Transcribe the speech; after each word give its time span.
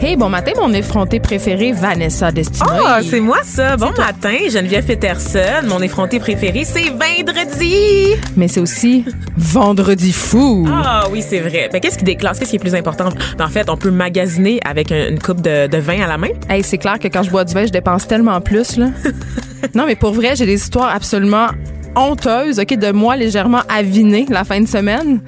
Hey, 0.00 0.14
bon 0.16 0.28
matin, 0.28 0.52
mon 0.56 0.72
effronté 0.72 1.18
préféré, 1.18 1.72
Vanessa 1.72 2.30
Destinée. 2.30 2.70
Ah, 2.86 3.00
c'est 3.02 3.18
moi 3.20 3.38
ça. 3.42 3.76
Bon 3.76 3.90
matin, 3.98 4.36
Geneviève 4.48 4.84
Peterson. 4.86 5.66
Mon 5.66 5.80
effronté 5.82 6.20
préféré, 6.20 6.64
c'est 6.64 6.90
vendredi. 6.90 8.14
Mais 8.36 8.46
c'est 8.46 8.60
aussi 8.60 9.04
Vendredi 9.36 10.12
fou. 10.12 10.68
Ah 10.72 11.04
oui, 11.10 11.20
c'est 11.20 11.40
vrai. 11.40 11.68
Mais 11.72 11.80
qu'est-ce 11.80 11.98
qui 11.98 12.04
déclasse? 12.04 12.38
Qu'est-ce 12.38 12.50
qui 12.50 12.56
est 12.56 12.60
plus 12.60 12.76
important? 12.76 13.08
En 13.40 13.48
fait, 13.48 13.68
on 13.68 13.76
peut 13.76 13.90
magasiner 13.90 14.60
avec 14.64 14.92
un- 14.92 15.08
une 15.08 15.18
coupe 15.18 15.40
de, 15.40 15.66
de 15.66 15.78
vin 15.78 16.00
à 16.00 16.06
la 16.06 16.16
main. 16.16 16.28
Hey, 16.48 16.62
c'est 16.62 16.78
clair 16.78 17.00
que 17.00 17.08
quand 17.08 17.24
je 17.24 17.30
bois 17.30 17.44
du 17.44 17.52
vin, 17.52 17.66
je 17.66 17.72
dépense 17.72 18.06
tellement 18.06 18.40
plus, 18.40 18.76
là. 18.76 18.86
non, 19.74 19.84
mais 19.86 19.96
pour 19.96 20.12
vrai, 20.12 20.36
j'ai 20.36 20.46
des 20.46 20.54
histoires 20.54 20.94
absolument 20.94 21.48
honteuses, 21.98 22.58
OK, 22.58 22.74
de 22.74 22.92
moi 22.92 23.16
légèrement 23.16 23.62
aviné 23.68 24.26
la 24.28 24.44
fin 24.44 24.60
de 24.60 24.68
semaine, 24.68 25.20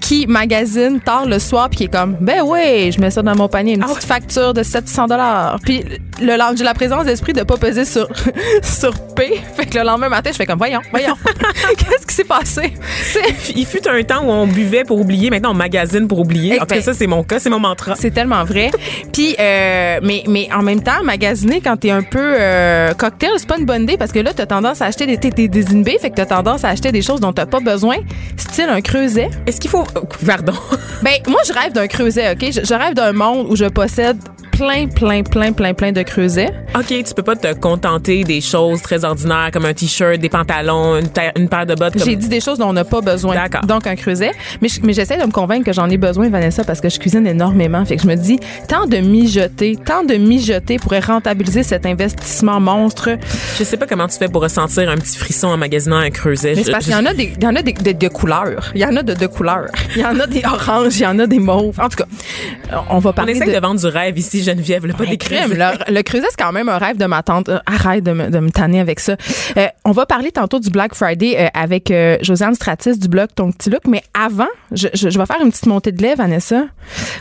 qui 0.00 0.26
magasine 0.26 1.00
tard 1.00 1.26
le 1.26 1.38
soir, 1.38 1.68
puis 1.68 1.78
qui 1.78 1.84
est 1.84 1.88
comme, 1.88 2.16
ben 2.20 2.42
oui, 2.44 2.92
je 2.92 3.00
mets 3.00 3.10
ça 3.10 3.22
dans 3.22 3.34
mon 3.34 3.48
panier, 3.48 3.74
une 3.74 3.82
petite 3.82 4.04
facture 4.04 4.54
de 4.54 4.62
700 4.62 5.08
dollars. 5.08 5.58
Puis 5.64 5.84
le 6.20 6.36
lendemain, 6.36 6.54
j'ai 6.56 6.64
la 6.64 6.74
présence 6.74 7.04
d'esprit 7.04 7.32
de 7.32 7.42
pas 7.42 7.56
peser 7.56 7.84
sur, 7.84 8.08
sur 8.62 8.92
P. 9.14 9.40
Fait 9.56 9.66
que 9.66 9.78
le 9.78 9.84
lendemain 9.84 10.08
matin, 10.08 10.30
je 10.32 10.36
fais 10.36 10.46
comme, 10.46 10.58
voyons, 10.58 10.80
voyons, 10.90 11.14
qu'est-ce 11.76 12.06
qui 12.06 12.14
s'est 12.14 12.24
passé? 12.24 12.72
Il 13.54 13.66
fut 13.66 13.86
un 13.88 14.02
temps 14.02 14.24
où 14.24 14.30
on 14.30 14.46
buvait 14.46 14.84
pour 14.84 15.00
oublier. 15.00 15.30
Maintenant, 15.30 15.50
on 15.50 15.54
magasine 15.54 16.06
pour 16.06 16.20
oublier. 16.20 16.60
En 16.60 16.66
tout 16.66 16.74
cas, 16.74 16.80
ça, 16.80 16.94
c'est 16.94 17.06
mon 17.06 17.22
cas. 17.22 17.38
C'est 17.38 17.50
mon 17.50 17.60
mantra. 17.60 17.94
C'est 17.96 18.10
tellement 18.10 18.44
vrai. 18.44 18.70
Puis, 19.12 19.34
euh, 19.38 20.00
mais, 20.02 20.24
mais 20.28 20.48
en 20.54 20.62
même 20.62 20.82
temps, 20.82 21.02
magasiner 21.02 21.60
quand 21.60 21.76
t'es 21.76 21.90
un 21.90 22.02
peu 22.02 22.34
euh, 22.38 22.94
cocktail, 22.94 23.30
c'est 23.38 23.48
pas 23.48 23.58
une 23.58 23.66
bonne 23.66 23.82
idée 23.82 23.96
parce 23.96 24.12
que 24.12 24.20
là, 24.20 24.32
t'as 24.32 24.46
tendance 24.46 24.82
à 24.82 24.86
acheter 24.86 25.06
des, 25.06 25.18
t'es 25.18 25.48
désinhibé, 25.48 25.98
fait 26.06 26.10
que 26.10 26.16
t'as 26.16 26.26
tendance 26.26 26.64
à 26.64 26.68
acheter 26.68 26.92
des 26.92 27.02
choses 27.02 27.20
dont 27.20 27.32
t'as 27.32 27.46
pas 27.46 27.60
besoin, 27.60 27.96
style 28.36 28.68
un 28.68 28.80
creuset. 28.80 29.28
Est-ce 29.46 29.60
qu'il 29.60 29.70
faut... 29.70 29.84
Pardon. 30.24 30.52
Ben, 31.02 31.14
moi, 31.28 31.40
je 31.46 31.52
rêve 31.52 31.72
d'un 31.72 31.88
creuset, 31.88 32.32
OK? 32.32 32.52
Je, 32.52 32.64
je 32.64 32.74
rêve 32.74 32.94
d'un 32.94 33.12
monde 33.12 33.46
où 33.50 33.56
je 33.56 33.64
possède 33.64 34.16
plein, 34.56 34.86
plein, 34.88 35.22
plein, 35.22 35.52
plein, 35.52 35.74
plein 35.74 35.92
de 35.92 36.02
creusets. 36.02 36.52
OK, 36.74 36.86
tu 36.88 37.14
peux 37.14 37.22
pas 37.22 37.36
te 37.36 37.52
contenter 37.54 38.24
des 38.24 38.40
choses 38.40 38.80
très 38.82 39.04
ordinaires 39.04 39.50
comme 39.52 39.64
un 39.64 39.74
T-shirt, 39.74 40.18
des 40.18 40.28
pantalons, 40.28 40.96
une, 40.98 41.48
paire 41.48 41.66
de 41.66 41.74
bottes. 41.74 41.94
Comme... 41.94 42.04
J'ai 42.04 42.16
dit 42.16 42.28
des 42.28 42.40
choses 42.40 42.58
dont 42.58 42.68
on 42.68 42.72
n'a 42.72 42.84
pas 42.84 43.00
besoin. 43.00 43.34
D'accord. 43.34 43.62
Donc, 43.62 43.86
un 43.86 43.96
creuset. 43.96 44.32
Mais, 44.60 44.68
je- 44.68 44.80
mais 44.82 44.92
j'essaie 44.92 45.18
de 45.18 45.24
me 45.24 45.30
convaincre 45.30 45.64
que 45.66 45.72
j'en 45.72 45.88
ai 45.90 45.96
besoin, 45.98 46.28
Vanessa, 46.28 46.64
parce 46.64 46.80
que 46.80 46.88
je 46.88 46.98
cuisine 46.98 47.26
énormément. 47.26 47.84
Fait 47.84 47.96
que 47.96 48.02
je 48.02 48.06
me 48.08 48.14
dis, 48.16 48.38
tant 48.68 48.86
de 48.86 48.96
mijoter, 48.98 49.76
tant 49.76 50.04
de 50.04 50.14
mijoter 50.14 50.78
pourrait 50.78 51.00
rentabiliser 51.00 51.62
cet 51.62 51.86
investissement 51.86 52.60
monstre. 52.60 53.10
Je 53.58 53.64
sais 53.64 53.76
pas 53.76 53.86
comment 53.86 54.08
tu 54.08 54.16
fais 54.18 54.28
pour 54.28 54.42
ressentir 54.42 54.88
un 54.88 54.96
petit 54.96 55.16
frisson 55.18 55.48
en 55.48 55.56
magasinant 55.56 55.96
un 55.96 56.10
creuset. 56.10 56.54
Mais 56.56 56.64
c'est 56.64 56.72
parce 56.72 56.84
qu'il 56.84 56.94
y 56.94 56.96
en 56.96 57.06
a 57.06 57.12
des, 57.14 57.32
il 57.36 57.42
y 57.44 57.46
en 57.46 57.56
a 57.56 57.62
des, 57.62 57.72
de, 57.72 57.92
de 57.92 58.08
couleurs. 58.08 58.70
Il 58.74 58.80
y 58.80 58.84
en 58.84 58.96
a 58.96 59.02
de, 59.02 59.14
de 59.14 59.26
couleurs. 59.26 59.66
Il 59.94 60.02
y 60.02 60.04
en 60.04 60.18
a 60.18 60.26
des 60.26 60.42
oranges, 60.44 60.96
il 60.98 61.02
y 61.02 61.06
en 61.06 61.18
a 61.18 61.26
des 61.26 61.38
mauves. 61.38 61.78
En 61.80 61.88
tout 61.88 61.96
cas, 61.96 62.06
on 62.90 62.98
va 62.98 63.10
On 63.10 63.12
parler 63.12 63.32
essaie 63.32 63.46
de... 63.46 63.52
de... 63.54 63.58
vendre 63.60 63.80
du 63.80 63.86
rêve 63.86 64.18
ici, 64.18 64.42
Geneviève, 64.46 64.86
là, 64.86 64.94
pas 64.94 65.04
des 65.06 65.16
crème. 65.18 65.50
crèmes. 65.50 65.74
Le, 65.88 65.94
le 65.94 66.02
creuset, 66.02 66.26
c'est 66.30 66.42
quand 66.42 66.52
même 66.52 66.68
un 66.68 66.78
rêve 66.78 66.96
de 66.96 67.04
ma 67.06 67.22
tante. 67.22 67.48
Euh, 67.48 67.58
arrête 67.66 68.04
de 68.04 68.12
me, 68.12 68.30
de 68.30 68.38
me 68.38 68.50
tanner 68.50 68.80
avec 68.80 69.00
ça. 69.00 69.16
Euh, 69.56 69.66
on 69.84 69.92
va 69.92 70.06
parler 70.06 70.32
tantôt 70.32 70.58
du 70.58 70.70
Black 70.70 70.94
Friday 70.94 71.36
euh, 71.38 71.48
avec 71.54 71.90
euh, 71.90 72.16
Josiane 72.22 72.54
Stratis 72.54 72.98
du 72.98 73.08
blog 73.08 73.28
Ton 73.34 73.52
Petit 73.52 73.70
Look. 73.70 73.82
Mais 73.88 74.02
avant, 74.14 74.46
je, 74.72 74.88
je, 74.94 75.10
je 75.10 75.18
vais 75.18 75.26
faire 75.26 75.40
une 75.42 75.50
petite 75.50 75.66
montée 75.66 75.92
de 75.92 76.00
lait, 76.02 76.14
Vanessa. 76.14 76.64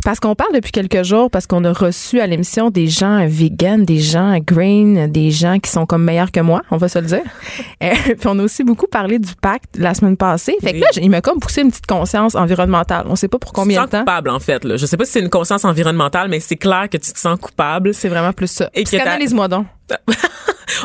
Parce 0.04 0.20
qu'on 0.20 0.36
parle 0.36 0.54
depuis 0.54 0.72
quelques 0.72 1.04
jours, 1.04 1.30
parce 1.32 1.48
qu'on 1.48 1.64
a 1.66 1.74
reçu 1.74 2.20
à 2.22 2.28
l'émission 2.28 2.70
des 2.70 2.88
gens 2.88 3.26
vegan, 3.28 3.84
des 3.86 4.00
gens 4.00 4.38
green, 4.40 5.08
des 5.12 5.32
gens 5.32 5.60
qui 5.60 5.70
sont 5.72 5.86
comme 5.86 6.04
meilleurs 6.04 6.32
que 6.32 6.40
moi, 6.40 6.62
on 6.72 6.78
va 6.78 6.88
se 6.88 7.00
le 7.00 7.06
dire. 7.06 7.24
Puis 7.80 8.28
on 8.28 8.38
a 8.40 8.44
aussi 8.44 8.64
beaucoup 8.64 8.88
parlé 8.88 9.20
du 9.20 9.34
pacte 9.42 9.66
la 9.78 9.94
semaine 9.94 10.18
passée. 10.18 10.56
Fait 10.62 10.72
que 10.72 10.76
Oui. 10.76 10.82
là, 10.82 10.88
il 11.02 11.10
m'a 11.10 11.22
comme 11.22 11.40
poussé 11.40 11.62
une 11.62 11.70
petite 11.70 11.88
conscience 11.88 12.36
environnementale. 12.36 13.06
On 13.10 13.16
sait 13.16 13.28
pas 13.28 13.40
pour 13.40 13.54
combien 13.54 13.86
de 13.86 13.90
temps. 13.90 14.00
coupable, 14.00 14.30
en 14.30 14.40
fait. 14.40 14.64
Là. 14.64 14.78
Je 14.78 14.86
sais 14.86 14.98
pas 14.98 15.06
si 15.06 15.12
c'est 15.14 15.20
une 15.22 15.30
conscience 15.30 15.66
environnementale, 15.66 16.30
mais 16.30 16.40
c'est 16.40 16.56
clair 16.56 16.88
que 16.90 16.98
tu 16.98 17.12
te 17.16 17.20
sens 17.20 17.40
coupable. 17.40 17.94
C'est 17.94 18.10
vraiment 18.10 18.34
plus 18.34 18.48
ça. 18.48 18.70
Et 18.74 18.84
Psychanalyse-moi 18.84 19.48
donc. 19.48 19.68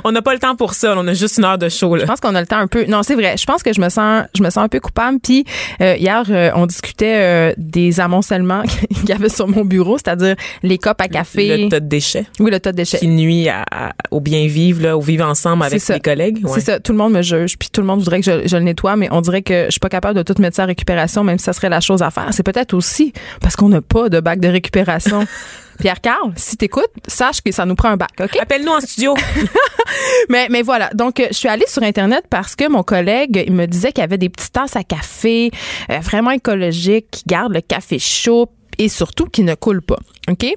On 0.04 0.12
n'a 0.12 0.20
pas 0.20 0.34
le 0.34 0.38
temps 0.38 0.56
pour 0.56 0.74
ça. 0.74 0.94
On 0.96 1.06
a 1.08 1.14
juste 1.14 1.38
une 1.38 1.44
heure 1.44 1.56
de 1.56 1.68
show. 1.70 1.96
Là. 1.96 2.02
Je 2.02 2.06
pense 2.06 2.20
qu'on 2.20 2.34
a 2.34 2.41
le 2.41 2.46
temps 2.46 2.58
un 2.58 2.66
peu. 2.66 2.84
Non, 2.84 3.02
c'est 3.02 3.14
vrai. 3.14 3.36
Je 3.38 3.44
pense 3.46 3.62
que 3.62 3.72
je 3.72 3.80
me 3.80 3.88
sens, 3.88 4.24
je 4.36 4.42
me 4.42 4.50
sens 4.50 4.62
un 4.64 4.68
peu 4.68 4.78
coupable. 4.78 5.18
Puis 5.22 5.44
euh, 5.80 5.96
hier, 5.96 6.22
euh, 6.28 6.50
on 6.54 6.66
discutait 6.66 7.16
euh, 7.18 7.52
des 7.56 7.98
amoncellements 7.98 8.62
qu'il 8.91 9.08
y 9.08 9.12
avait 9.12 9.30
sur 9.30 9.48
mon 9.48 9.64
bureau, 9.64 9.96
c'est-à-dire 9.96 10.36
les 10.62 10.76
copes 10.76 11.00
à 11.00 11.08
café. 11.08 11.56
Le 11.64 11.68
tas 11.70 11.80
de 11.80 11.86
déchets 11.88 12.26
oui, 12.41 12.50
le 12.50 12.60
tas 12.60 12.72
de 12.72 12.76
déchets. 12.76 12.98
qui 12.98 13.08
nuit 13.08 13.48
à- 13.48 13.64
à- 13.70 13.92
au 14.10 14.20
bien 14.20 14.47
vivre, 14.47 14.82
là, 14.82 14.98
au 14.98 15.00
vivre 15.00 15.26
ensemble 15.26 15.62
avec 15.64 15.86
les 15.88 16.00
collègues. 16.00 16.41
Ouais. 16.44 16.50
C'est 16.54 16.60
ça. 16.60 16.78
Tout 16.80 16.92
le 16.92 16.98
monde 16.98 17.14
me 17.14 17.22
juge, 17.22 17.56
puis 17.58 17.70
tout 17.72 17.80
le 17.80 17.86
monde 17.86 18.00
voudrait 18.00 18.20
que 18.20 18.26
je, 18.26 18.47
je 18.48 18.56
le 18.58 18.62
nettoie, 18.62 18.97
mais 18.97 19.08
on 19.10 19.22
dirait 19.22 19.42
que 19.42 19.64
je 19.66 19.70
suis 19.70 19.80
pas 19.80 19.88
capable 19.88 20.14
de 20.14 20.22
tout 20.22 20.41
mettre 20.42 20.56
ça 20.56 20.64
à 20.64 20.66
récupération, 20.66 21.24
même 21.24 21.38
si 21.38 21.44
ça 21.44 21.54
serait 21.54 21.70
la 21.70 21.80
chose 21.80 22.02
à 22.02 22.10
faire. 22.10 22.28
C'est 22.32 22.42
peut-être 22.42 22.74
aussi 22.74 23.12
parce 23.41 23.56
qu'on 23.56 23.70
n'a 23.70 23.80
pas 23.80 24.10
de 24.10 24.20
bac 24.20 24.41
de 24.41 24.48
récupération. 24.48 25.26
Pierre 25.80 26.00
Carl, 26.00 26.32
si 26.36 26.56
t'écoutes, 26.56 26.91
sache 27.06 27.41
que 27.41 27.50
ça 27.52 27.64
nous 27.64 27.74
prend 27.74 27.88
un 27.88 27.96
bac, 27.96 28.10
ok? 28.20 28.36
Appelle-nous 28.41 28.72
en 28.72 28.80
studio. 28.80 29.14
Mais, 30.28 30.46
mais 30.50 30.62
voilà. 30.62 30.91
Donc, 30.94 31.18
euh, 31.18 31.26
je 31.30 31.36
suis 31.36 31.48
allée 31.48 31.66
sur 31.66 31.82
Internet 31.82 32.24
parce 32.30 32.54
que 32.54 32.68
mon 32.68 32.84
collègue, 32.84 33.42
il 33.46 33.52
me 33.52 33.66
disait 33.66 33.91
qu'il 33.92 34.02
y 34.02 34.04
avait 34.04 34.18
des 34.18 34.28
petites 34.28 34.52
tasses 34.52 34.76
à 34.76 34.84
café 34.84 35.50
euh, 35.91 35.98
vraiment 35.98 36.30
écologiques 36.30 37.06
qui 37.10 37.22
gardent 37.26 37.54
le 37.54 37.60
café 37.60 37.98
chaud 37.98 38.48
et 38.78 38.88
surtout 38.88 39.26
qui 39.26 39.42
ne 39.42 39.54
coulent 39.54 39.82
pas. 39.82 39.98
OK? 40.30 40.54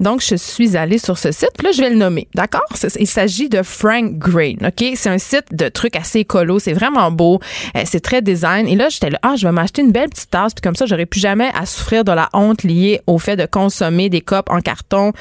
Donc, 0.00 0.22
je 0.22 0.36
suis 0.36 0.76
allée 0.76 0.98
sur 0.98 1.18
ce 1.18 1.32
site. 1.32 1.50
Puis 1.56 1.66
là, 1.66 1.72
je 1.72 1.80
vais 1.80 1.90
le 1.90 1.96
nommer. 1.96 2.28
D'accord? 2.34 2.66
Il 2.98 3.06
s'agit 3.06 3.48
de 3.48 3.62
Frank 3.62 4.18
Grain. 4.18 4.54
OK? 4.66 4.92
C'est 4.94 5.08
un 5.08 5.18
site 5.18 5.46
de 5.52 5.68
trucs 5.68 5.96
assez 5.96 6.20
écolo. 6.20 6.58
C'est 6.58 6.72
vraiment 6.72 7.10
beau. 7.10 7.40
Euh, 7.76 7.82
c'est 7.84 8.00
très 8.00 8.22
design. 8.22 8.68
Et 8.68 8.76
là, 8.76 8.88
j'étais 8.88 9.10
là, 9.10 9.18
ah, 9.22 9.34
je 9.36 9.46
vais 9.46 9.52
m'acheter 9.52 9.82
une 9.82 9.92
belle 9.92 10.10
petite 10.10 10.30
tasse. 10.30 10.54
Puis 10.54 10.62
comme 10.62 10.76
ça, 10.76 10.86
j'aurais 10.86 11.06
plus 11.06 11.20
jamais 11.20 11.50
à 11.54 11.66
souffrir 11.66 12.04
de 12.04 12.12
la 12.12 12.28
honte 12.32 12.62
liée 12.62 13.00
au 13.06 13.18
fait 13.18 13.36
de 13.36 13.46
consommer 13.46 14.08
des 14.08 14.20
copes 14.20 14.50
en 14.50 14.60
carton 14.60 15.12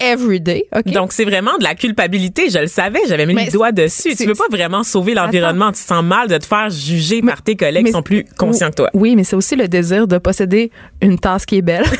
every 0.00 0.40
day. 0.40 0.66
OK? 0.74 0.92
Donc, 0.92 1.12
c'est 1.12 1.24
vraiment 1.24 1.56
de 1.58 1.64
la 1.64 1.74
culpabilité. 1.74 2.50
Je 2.50 2.58
le 2.58 2.66
savais. 2.66 3.00
J'avais 3.08 3.26
mis 3.26 3.34
Mais 3.34 3.46
le 3.46 3.52
doigt 3.52 3.72
dessus. 3.72 4.14
Tu 4.16 4.26
veux 4.26 4.34
pas 4.34 4.48
vraiment 4.50 4.82
sauver 4.82 5.14
l'environnement. 5.14 5.72
Tu 5.72 5.82
te 5.82 5.86
sens 5.86 6.04
mal 6.04 6.28
de 6.28 6.36
te 6.36 6.46
faire 6.46 6.68
juger 6.70 7.22
par 7.22 7.42
tes 7.42 7.56
collègues 7.56 7.86
qui 7.86 7.92
sont 7.92 8.02
plus 8.02 8.24
conscients 8.36 8.70
que 8.70 8.76
toi. 8.76 8.90
Oui, 8.94 9.16
mais 9.16 9.24
c'est 9.24 9.36
aussi 9.36 9.56
le 9.56 9.68
désir 9.68 10.06
de 10.06 10.18
posséder 10.18 10.70
une 11.00 11.18
tasse 11.18 11.46
qui 11.46 11.56
est 11.58 11.62
belle. 11.62 11.84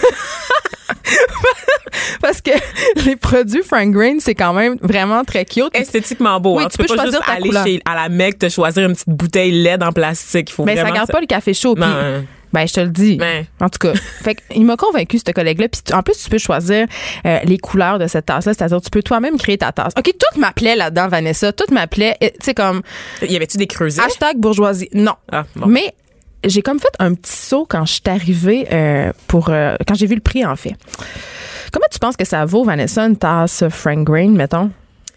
Parce 2.20 2.40
que 2.40 2.50
les 3.04 3.16
produits 3.16 3.62
Frank 3.62 3.90
Green, 3.90 4.20
c'est 4.20 4.34
quand 4.34 4.52
même 4.52 4.76
vraiment 4.80 5.24
très 5.24 5.44
cute. 5.44 5.70
Esthétiquement 5.74 6.40
beau. 6.40 6.56
Oui, 6.58 6.64
hein. 6.64 6.68
tu 6.70 6.78
peux 6.78 6.86
peux 6.86 6.96
pas 6.96 7.06
juste 7.06 7.20
aller 7.26 7.48
couleur. 7.48 7.64
chez, 7.66 7.80
à 7.84 7.94
la 7.94 8.08
Mecque 8.08 8.38
te 8.38 8.48
choisir 8.48 8.86
une 8.88 8.94
petite 8.94 9.08
bouteille 9.08 9.52
LED 9.52 9.82
en 9.82 9.92
plastique. 9.92 10.50
Il 10.50 10.52
faut 10.52 10.64
Mais 10.64 10.76
ça 10.76 10.90
garde 10.90 11.10
pas 11.10 11.20
le 11.20 11.26
café 11.26 11.54
chaud. 11.54 11.74
hein. 11.80 12.24
ben, 12.52 12.66
je 12.66 12.72
te 12.72 12.80
le 12.80 12.88
dis. 12.88 13.16
Ben. 13.16 13.44
En 13.60 13.68
tout 13.68 13.78
cas. 13.78 13.94
fait 14.22 14.36
que, 14.36 14.40
il 14.54 14.64
m'a 14.64 14.76
convaincu, 14.76 15.18
ce 15.18 15.30
collègue-là. 15.32 15.68
Puis, 15.68 15.82
en 15.94 16.02
plus, 16.02 16.16
tu 16.22 16.30
peux 16.30 16.38
choisir 16.38 16.86
euh, 17.26 17.38
les 17.44 17.58
couleurs 17.58 17.98
de 17.98 18.06
cette 18.06 18.26
tasse-là. 18.26 18.54
C'est-à-dire, 18.54 18.80
tu 18.80 18.90
peux 18.90 19.02
toi-même 19.02 19.36
créer 19.38 19.58
ta 19.58 19.72
tasse. 19.72 19.92
OK, 19.98 20.04
tout 20.04 20.40
m'appelait 20.40 20.76
là-dedans, 20.76 21.08
Vanessa. 21.08 21.52
Tout 21.52 21.72
m'appelait, 21.72 22.16
tu 22.20 22.28
sais, 22.42 22.54
comme 22.54 22.82
Y 23.22 23.36
avait-tu 23.36 23.56
des 23.58 23.66
creusets? 23.66 24.02
hashtag 24.02 24.36
bourgeoisie. 24.38 24.88
Non. 24.94 25.14
Ah, 25.30 25.44
bon. 25.56 25.66
Mais 25.66 25.94
j'ai 26.44 26.62
comme 26.62 26.78
fait 26.78 26.92
un 26.98 27.14
petit 27.14 27.32
saut 27.32 27.66
quand 27.68 27.84
je 27.86 27.92
suis 27.94 28.02
arrivée 28.06 28.66
euh, 28.72 29.12
pour 29.28 29.48
euh, 29.50 29.76
quand 29.86 29.94
j'ai 29.94 30.06
vu 30.06 30.14
le 30.14 30.20
prix 30.20 30.44
en 30.44 30.56
fait. 30.56 30.74
Comment 31.72 31.86
tu 31.90 31.98
penses 31.98 32.16
que 32.16 32.24
ça 32.24 32.44
vaut 32.44 32.64
Vanessa 32.64 33.02
une 33.04 33.16
tasse 33.16 33.64
Frank 33.68 34.04
Grain 34.04 34.28
mettons? 34.30 34.70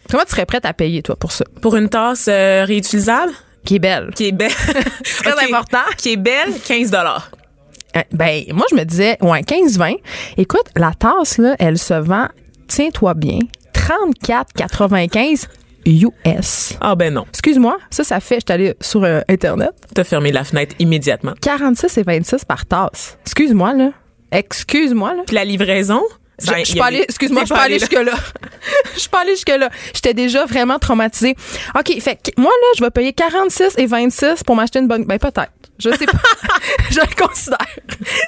Comment 0.09 0.23
tu 0.23 0.31
serais 0.31 0.45
prête 0.45 0.65
à 0.65 0.73
payer 0.73 1.01
toi 1.01 1.15
pour 1.15 1.31
ça? 1.31 1.45
Pour 1.61 1.75
une 1.75 1.89
tasse 1.89 2.27
euh, 2.29 2.63
réutilisable? 2.65 3.31
Qui 3.65 3.75
est 3.75 3.79
belle. 3.79 4.11
Qui 4.15 4.27
est 4.29 4.31
belle. 4.31 4.51
Très 5.03 5.33
Ok. 5.33 5.43
important. 5.49 5.83
Qui 5.97 6.13
est 6.13 6.17
belle, 6.17 6.53
15 6.65 6.91
Euh, 6.93 8.01
Ben 8.11 8.43
moi 8.53 8.65
je 8.71 8.75
me 8.75 8.83
disais 8.85 9.17
ouais 9.21 9.43
15 9.43 9.77
20. 9.77 9.93
Écoute, 10.37 10.65
la 10.75 10.91
tasse 10.93 11.37
là, 11.37 11.55
elle 11.59 11.77
se 11.77 11.93
vend 11.93 12.27
tiens-toi 12.67 13.13
bien 13.13 13.39
34,95 13.73 15.47
US. 15.91 16.77
Ah 16.81 16.95
ben 16.95 17.13
non. 17.13 17.25
Excuse-moi, 17.29 17.77
ça, 17.89 18.03
ça 18.03 18.19
fait, 18.19 18.35
je 18.35 18.41
suis 18.47 18.53
allée 18.53 18.73
sur 18.81 19.03
euh, 19.03 19.21
Internet, 19.29 19.71
T'as 19.93 20.03
fermé 20.03 20.31
la 20.31 20.43
fenêtre 20.43 20.75
immédiatement. 20.79 21.33
46 21.41 21.97
et 21.97 22.03
26 22.03 22.45
par 22.45 22.65
tasse. 22.65 23.17
Excuse-moi, 23.23 23.73
là. 23.73 23.91
Excuse-moi, 24.31 25.13
là. 25.15 25.23
Puis 25.25 25.35
la 25.35 25.45
livraison? 25.45 26.01
Je, 26.39 26.45
Ça, 26.45 26.53
je 26.55 26.59
il 26.59 26.65
suis 26.67 26.75
y 26.75 26.79
a 26.79 26.83
pas 26.83 26.89
des- 26.91 26.95
allée, 26.97 27.05
excuse-moi, 27.07 27.41
je 27.41 27.45
suis 27.47 27.55
pas 27.55 27.61
allée 27.61 27.79
là. 27.79 27.79
jusque-là. 27.79 28.13
Je 28.93 28.99
suis 28.99 29.09
pas 29.09 29.21
allée 29.21 29.31
jusque-là. 29.35 29.69
J'étais 29.93 30.13
déjà 30.13 30.45
vraiment 30.45 30.77
traumatisée. 30.77 31.35
OK, 31.77 31.99
fait 32.01 32.31
moi, 32.37 32.51
là, 32.51 32.67
je 32.77 32.83
vais 32.83 32.89
payer 32.91 33.13
46 33.13 33.75
et 33.77 33.85
26 33.85 34.43
pour 34.45 34.55
m'acheter 34.55 34.79
une 34.79 34.87
bonne. 34.87 35.05
Ben, 35.05 35.17
peut-être. 35.17 35.51
Je 35.79 35.89
sais 35.91 36.05
pas. 36.05 36.11
je 36.91 36.99
le 36.99 37.25
considère. 37.25 37.57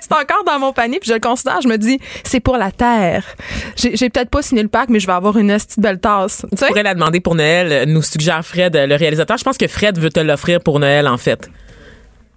C'est 0.02 0.14
encore 0.14 0.44
dans 0.46 0.60
mon 0.60 0.72
panier, 0.74 1.00
puis 1.00 1.10
je 1.10 1.14
le 1.14 1.20
considère. 1.20 1.62
Je 1.62 1.68
me 1.68 1.78
dis, 1.78 2.00
c'est 2.24 2.40
pour 2.40 2.58
la 2.58 2.72
terre. 2.72 3.24
J'ai 3.76 4.10
peut-être 4.10 4.30
pas 4.30 4.42
signé 4.42 4.64
le 4.64 4.70
pack, 4.70 4.90
mais 4.90 5.00
je 5.00 5.08
vais 5.08 5.14
avoir 5.14 5.38
une 5.38 5.50
petite 5.56 5.80
belle 5.80 6.00
tasse. 6.00 6.46
Tu 6.58 6.66
pourrais 6.66 6.84
la 6.84 6.94
demander 6.94 7.20
pour 7.20 7.36
Noël, 7.36 7.72
euh, 7.72 7.86
nous 7.86 8.02
suggère 8.02 8.44
Fred, 8.46 8.76
euh, 8.76 8.86
le 8.88 8.96
réalisateur. 8.96 9.38
Je 9.38 9.44
pense 9.44 9.58
que 9.58 9.68
Fred 9.68 10.00
veut 10.00 10.10
te 10.10 10.20
l'offrir 10.20 10.62
pour 10.62 10.80
Noël, 10.80 11.08
en 11.08 11.18
fait. 11.18 11.50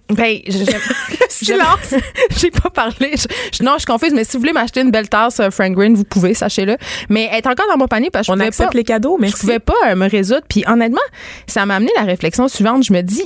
Ben, 0.09 0.37
je- 0.47 0.51
j'aime- 0.51 1.59
J'ai 2.37 2.51
pas 2.51 2.69
parlé. 2.69 3.11
Je- 3.15 3.27
je- 3.57 3.63
non, 3.63 3.73
je 3.73 3.79
suis 3.79 3.85
confuse, 3.85 4.13
mais 4.13 4.23
si 4.23 4.33
vous 4.33 4.39
voulez 4.39 4.53
m'acheter 4.53 4.81
une 4.81 4.91
belle 4.91 5.09
tasse 5.09 5.39
euh, 5.39 5.49
Frank 5.49 5.71
Green, 5.73 5.93
vous 5.95 6.03
pouvez, 6.03 6.33
sachez-le. 6.33 6.77
Mais 7.09 7.29
est 7.33 7.47
encore 7.47 7.65
dans 7.69 7.77
mon 7.77 7.87
panier 7.87 8.09
parce 8.11 8.23
que 8.23 8.27
je 8.27 8.31
On 8.31 8.35
pouvais 8.35 8.47
accepte 8.47 8.71
pas. 8.71 8.77
les 8.77 8.83
cadeaux, 8.83 9.15
Je 9.17 9.21
merci. 9.21 9.39
pouvais 9.39 9.59
pas 9.59 9.73
euh, 9.87 9.95
me 9.95 10.07
résoudre. 10.09 10.41
Puis 10.47 10.63
honnêtement, 10.67 11.01
ça 11.47 11.65
m'a 11.65 11.75
amené 11.77 11.91
la 11.97 12.03
réflexion 12.03 12.47
suivante. 12.47 12.83
Je 12.83 12.93
me 12.93 13.01
dis, 13.01 13.23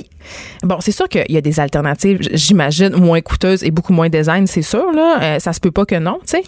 bon, 0.62 0.78
c'est 0.80 0.92
sûr 0.92 1.08
qu'il 1.08 1.24
y 1.28 1.36
a 1.36 1.40
des 1.40 1.60
alternatives, 1.60 2.18
j'imagine, 2.32 2.90
moins 2.96 3.20
coûteuses 3.20 3.62
et 3.64 3.70
beaucoup 3.70 3.92
moins 3.92 4.08
design, 4.08 4.46
c'est 4.46 4.62
sûr. 4.62 4.90
Là, 4.92 5.18
Euh, 5.22 5.38
ça 5.38 5.52
se 5.52 5.60
peut 5.60 5.70
pas 5.72 5.84
que 5.84 5.96
non, 5.96 6.18
tu 6.22 6.36
sais. 6.38 6.42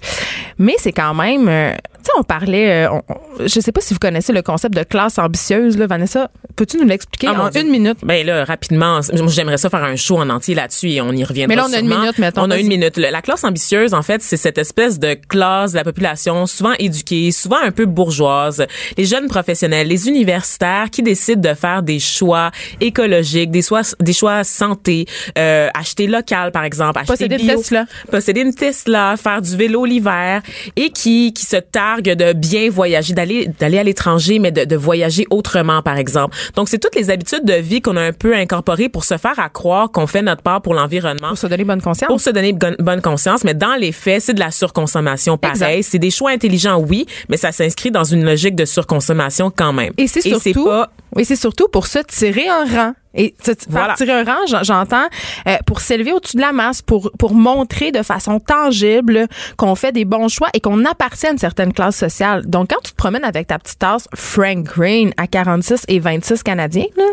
Mais 0.59 0.75
c'est 0.79 0.93
quand 0.93 1.15
même, 1.15 1.49
euh, 1.49 1.73
tu 1.73 2.05
sais, 2.05 2.13
on 2.19 2.23
parlait, 2.23 2.87
on- 2.89 3.03
on- 3.09 3.47
je 3.47 3.61
sais 3.61 3.73
pas 3.73 3.81
si 3.81 3.95
vous 3.95 4.01
connaissez 4.01 4.33
le 4.33 4.43
concept 4.43 4.75
de 4.75 4.83
classe 4.85 5.19
ambitieuse, 5.19 5.77
là, 5.77 5.87
Vanessa. 5.87 6.31
Peux-tu 6.57 6.77
nous 6.79 6.85
l'expliquer 6.87 7.29
Ah, 7.29 7.43
en 7.43 7.51
une 7.51 7.71
minute? 7.71 7.99
Ben 8.03 8.25
là, 8.27 8.45
rapidement, 8.45 9.01
moi, 9.15 9.27
j'aimerais 9.29 9.57
ça 9.59 9.71
faire 9.71 9.83
un 9.85 9.97
show 9.97 10.20
en 10.21 10.31
entier 10.31 10.55
là-dessus 10.55 10.91
et 10.91 11.01
on 11.01 11.13
y 11.13 11.25
reviendra 11.25 11.49
Mais 11.49 11.57
là, 11.57 11.67
on 11.69 11.73
a 11.73 11.79
une 11.79 11.89
minute, 11.89 12.19
mettons, 12.19 12.43
On 12.43 12.51
a 12.51 12.59
une 12.59 12.69
minute. 12.69 12.97
La 12.97 13.23
classe 13.23 13.45
ambitieuse, 13.45 13.95
en 13.95 14.03
fait, 14.03 14.23
c'est 14.23 14.37
cette 14.37 14.59
espèce 14.59 14.99
de 14.99 15.15
classe 15.15 15.73
de 15.73 15.77
la 15.77 15.85
population 15.85 16.47
souvent 16.47 16.73
éduquée, 16.79 17.31
souvent 17.33 17.59
un 17.63 17.71
peu 17.71 17.87
bourgeoise. 17.87 18.67
Les 18.97 19.05
jeunes 19.05 19.29
professionnels, 19.29 19.89
les 19.89 20.09
universitaires 20.09 20.91
qui 20.91 21.03
décident 21.03 21.51
de 21.51 21.55
faire 21.55 21.83
des 21.83 21.99
choix 21.99 22.51
écologiques, 22.81 23.51
des 23.51 23.63
choix, 23.63 23.83
des 24.01 24.13
choix 24.13 24.45
santé, 24.45 25.07
euh, 25.39 25.69
acheter 25.75 26.07
local, 26.07 26.53
par 26.53 26.65
exemple, 26.65 26.99
acheter 26.99 27.13
Posséder 27.29 27.43
une 27.43 27.57
Tesla. 27.57 27.87
posséder 28.11 28.41
une 28.43 28.55
Tesla, 28.55 29.17
faire 29.17 29.43
du 29.43 29.57
vélo 29.57 29.85
l'hiver 29.85 30.43
et 30.77 30.91
qui 30.91 31.33
qui 31.33 31.45
se 31.45 31.57
targuent 31.57 32.15
de 32.15 32.33
bien 32.33 32.71
voyager, 32.71 33.15
d'aller 33.15 33.49
d'aller 33.59 33.79
à 33.79 33.83
l'étranger, 33.83 34.39
mais 34.39 34.53
de, 34.53 34.65
de 34.65 34.77
voyager 34.77 35.27
autrement, 35.31 35.83
par 35.83 35.99
exemple. 35.99 36.37
Donc 36.57 36.69
c'est 36.69 36.79
toutes 36.79 36.95
les 36.95 37.11
habitudes 37.11 37.45
de 37.45 37.55
vie 37.55 37.81
qu'on 37.81 37.97
a 37.97 38.03
un 38.03 38.13
peu 38.13 38.35
incorporées 38.35 38.89
pour 38.89 39.05
se 39.05 39.17
faire 39.17 39.39
à 39.39 39.49
croire 39.49 39.91
qu'on 39.91 40.07
fait 40.11 40.23
notre 40.23 40.43
part 40.43 40.61
pour 40.63 40.75
l'environnement. 40.75 41.29
Pour 41.29 41.39
se 41.39 41.47
donner 41.47 41.65
bonne 41.65 41.81
conscience. 41.83 42.09
Pour 42.09 42.21
se 42.21 42.31
donner 42.31 42.53
bonne- 42.53 43.01
conscience, 43.03 43.45
mais 43.45 43.55
dans 43.55 43.77
les 43.77 43.93
faits, 43.93 44.21
c'est 44.23 44.35
de 44.35 44.41
la 44.41 44.51
surconsommation 44.51 45.39
pareil. 45.39 45.83
C'est 45.83 45.99
des 45.99 46.11
choix 46.11 46.31
intelligents, 46.33 46.79
oui, 46.79 47.07
mais 47.29 47.37
ça 47.37 47.53
s'inscrit 47.53 47.91
dans 47.91 48.05
une 48.05 48.25
logique 48.25 48.55
de 48.55 48.65
surconsommation 48.65 49.51
quand 49.51 49.73
même. 49.73 49.93
Et 49.97 50.07
c'est 50.07 50.21
surtout, 50.21 50.65
pas 50.65 50.91
oui, 51.17 51.25
c'est 51.25 51.37
surtout 51.37 51.69
pour 51.69 51.87
se 51.87 51.99
tirer 52.01 52.49
un 52.49 52.65
rang. 52.65 52.93
Et 53.13 53.35
se 53.45 53.51
t- 53.51 53.67
Voilà. 53.69 53.97
faire 53.97 54.07
tirer 54.07 54.13
un 54.21 54.25
rang, 54.25 54.47
j'en- 54.49 54.63
j'entends, 54.63 55.07
euh, 55.49 55.57
pour 55.67 55.81
s'élever 55.81 56.13
au-dessus 56.13 56.37
de 56.37 56.43
la 56.43 56.53
masse, 56.53 56.81
pour 56.81 57.11
pour 57.19 57.35
montrer 57.35 57.91
de 57.91 58.03
façon 58.03 58.39
tangible 58.39 59.27
qu'on 59.57 59.75
fait 59.75 59.91
des 59.93 60.05
bons 60.05 60.29
choix 60.29 60.49
et 60.55 60.61
qu'on 60.61 60.85
appartient 60.85 61.27
à 61.27 61.33
une 61.33 61.39
certaine 61.39 61.73
classe 61.73 61.97
sociale. 61.97 62.47
Donc, 62.47 62.71
quand 62.71 62.81
tu 62.85 62.93
te 62.93 62.97
promènes 62.97 63.25
avec 63.25 63.49
ta 63.49 63.59
petite 63.59 63.79
tasse 63.81 64.07
Frank 64.15 64.63
Green 64.63 65.13
à 65.17 65.27
46 65.27 65.85
et 65.89 65.99
26 65.99 66.43
canadiens, 66.45 66.87
là, 66.97 67.05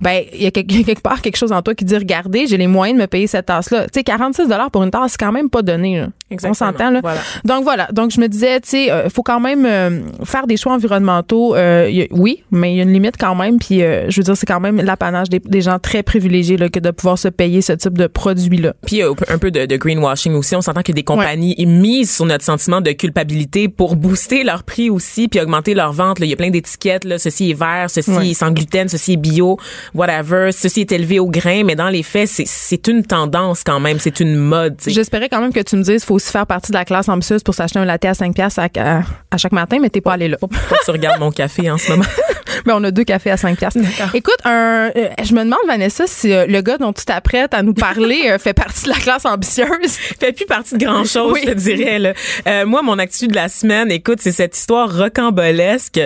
ben 0.00 0.22
il 0.32 0.42
y 0.42 0.46
a 0.46 0.50
quelque, 0.52 0.70
il 0.70 0.78
y 0.78 0.82
a 0.82 0.84
quelque 0.84 1.02
part 1.02 1.20
quelque 1.20 1.36
chose 1.36 1.52
en 1.52 1.62
toi 1.62 1.74
qui 1.74 1.84
dit 1.84 1.96
regardez, 1.96 2.46
j'ai 2.46 2.56
les 2.56 2.66
moyens 2.68 2.96
de 2.96 3.02
me 3.02 3.06
payer 3.08 3.26
cette 3.26 3.46
tasse-là. 3.46 3.84
Tu 3.84 3.90
sais, 3.94 4.04
46 4.04 4.46
dollars 4.48 4.70
pour 4.70 4.82
une 4.84 4.90
tasse, 4.92 5.12
c'est 5.12 5.18
quand 5.20 5.32
même 5.32 5.50
pas 5.50 5.62
donné. 5.62 6.00
Là. 6.00 6.06
On 6.30 6.34
Exactement. 6.34 6.54
s'entend 6.54 6.90
là. 6.90 7.00
Voilà. 7.02 7.20
Donc 7.44 7.64
voilà. 7.64 7.88
Donc 7.92 8.12
je 8.12 8.20
me 8.20 8.28
disais, 8.28 8.60
tu 8.60 8.68
sais, 8.68 8.90
euh, 8.92 9.08
faut 9.08 9.22
quand 9.24 9.40
même 9.40 9.66
euh, 9.66 10.00
faire 10.24 10.46
des 10.46 10.56
choix 10.56 10.74
environnementaux. 10.74 11.56
Euh, 11.56 11.88
a- 11.88 12.06
oui, 12.12 12.44
mais 12.52 12.72
il 12.72 12.76
y 12.76 12.80
a 12.80 12.84
une 12.84 12.92
limite 12.92 13.16
quand 13.18 13.34
même. 13.34 13.58
Puis 13.58 13.82
euh, 13.82 14.08
je 14.10 14.20
veux 14.20 14.24
dire, 14.24 14.36
c'est 14.36 14.46
quand 14.46 14.60
même 14.60 14.76
l'apanage 14.80 15.28
des, 15.28 15.40
des 15.40 15.60
gens 15.60 15.78
très 15.80 16.02
privilégiés 16.04 16.56
là, 16.56 16.68
que 16.68 16.78
de 16.78 16.90
pouvoir 16.92 17.18
se 17.18 17.26
payer 17.28 17.62
ce 17.62 17.72
type 17.72 17.98
de 17.98 18.06
produit-là. 18.06 18.74
Puis 18.86 18.96
il 18.96 18.98
y 19.00 19.02
a 19.02 19.10
un 19.28 19.38
peu 19.38 19.50
de, 19.50 19.66
de 19.66 19.76
greenwashing 19.76 20.34
aussi. 20.34 20.54
On 20.54 20.60
s'entend 20.60 20.82
que 20.82 20.92
des 20.92 21.02
compagnies 21.02 21.54
misent 21.66 22.14
sur 22.14 22.26
notre 22.26 22.44
sentiment 22.44 22.80
de 22.80 22.92
culpabilité 22.92 23.68
pour 23.68 23.96
booster 23.96 24.44
leur 24.44 24.62
prix 24.62 24.88
aussi, 24.88 25.26
puis 25.26 25.40
augmenter 25.40 25.74
leur 25.74 25.92
vente. 25.92 26.20
là. 26.20 26.26
Il 26.26 26.30
y 26.30 26.32
a 26.32 26.36
plein 26.36 26.50
d'étiquettes. 26.50 27.04
Là. 27.04 27.18
Ceci 27.18 27.50
est 27.50 27.58
vert, 27.58 27.86
ceci 27.90 28.10
Ouais. 28.12 28.28
est 28.30 28.34
sans 28.34 28.52
gluten, 28.52 28.88
ceci 28.88 29.14
est 29.14 29.16
bio, 29.16 29.58
whatever. 29.94 30.50
Ceci 30.52 30.82
est 30.82 30.92
élevé 30.92 31.18
au 31.18 31.26
grain. 31.26 31.64
Mais 31.64 31.74
dans 31.74 31.88
les 31.88 32.02
faits, 32.04 32.28
c'est- 32.28 32.46
c'est 32.46 32.86
une 32.86 33.04
tendance 33.04 33.62
quand 33.64 33.80
même. 33.80 33.98
C'est 33.98 34.20
une 34.20 34.36
mode. 34.36 34.76
J'espérais 34.86 35.28
quand 35.28 35.40
même 35.40 35.52
que 35.52 35.60
tu 35.60 35.76
me 35.76 35.82
dises, 35.82 36.04
faut 36.04 36.18
aussi 36.20 36.30
faire 36.32 36.46
partie 36.46 36.70
de 36.72 36.76
la 36.76 36.84
classe 36.84 37.08
ambitieuse 37.08 37.42
pour 37.42 37.54
s'acheter 37.54 37.78
un 37.78 37.84
latte 37.84 38.04
à 38.04 38.14
5 38.14 38.34
piastres 38.34 38.60
à, 38.60 38.68
à- 38.80 39.02
à 39.30 39.36
chaque 39.36 39.52
matin, 39.52 39.78
mais 39.80 39.90
t'es 39.90 40.00
pas 40.00 40.12
allé 40.14 40.28
là. 40.28 40.36
Pourquoi 40.40 40.78
tu 40.84 40.90
regardes 40.90 41.20
mon 41.20 41.30
café 41.30 41.70
en 41.70 41.78
ce 41.78 41.90
moment? 41.92 42.04
Mais 42.66 42.72
on 42.74 42.82
a 42.84 42.90
deux 42.90 43.04
cafés 43.04 43.30
à 43.30 43.36
5 43.36 43.56
piastres. 43.58 43.78
Écoute, 44.14 44.36
un, 44.44 44.90
euh, 44.96 45.08
je 45.22 45.32
me 45.34 45.44
demande, 45.44 45.60
Vanessa, 45.68 46.04
si 46.06 46.32
euh, 46.32 46.46
le 46.46 46.60
gars 46.62 46.78
dont 46.78 46.92
tu 46.92 47.04
t'apprêtes 47.04 47.54
à 47.54 47.62
nous 47.62 47.74
parler 47.74 48.22
euh, 48.26 48.38
fait 48.38 48.54
partie 48.54 48.84
de 48.84 48.88
la 48.90 48.96
classe 48.96 49.24
ambitieuse. 49.24 49.68
fait 50.20 50.32
plus 50.32 50.46
partie 50.46 50.76
de 50.76 50.84
grand 50.84 51.04
chose, 51.04 51.32
Oui. 51.32 51.40
je 51.46 51.50
te 51.52 51.58
dirais. 51.58 51.98
Là. 51.98 52.64
Moi, 52.64 52.82
mon 52.82 52.98
actu 52.98 53.28
de 53.28 53.34
la 53.34 53.48
semaine, 53.48 53.90
écoute, 53.90 54.18
c'est 54.20 54.32
cette 54.32 54.56
histoire 54.56 54.94
rocambolesque 54.96 56.00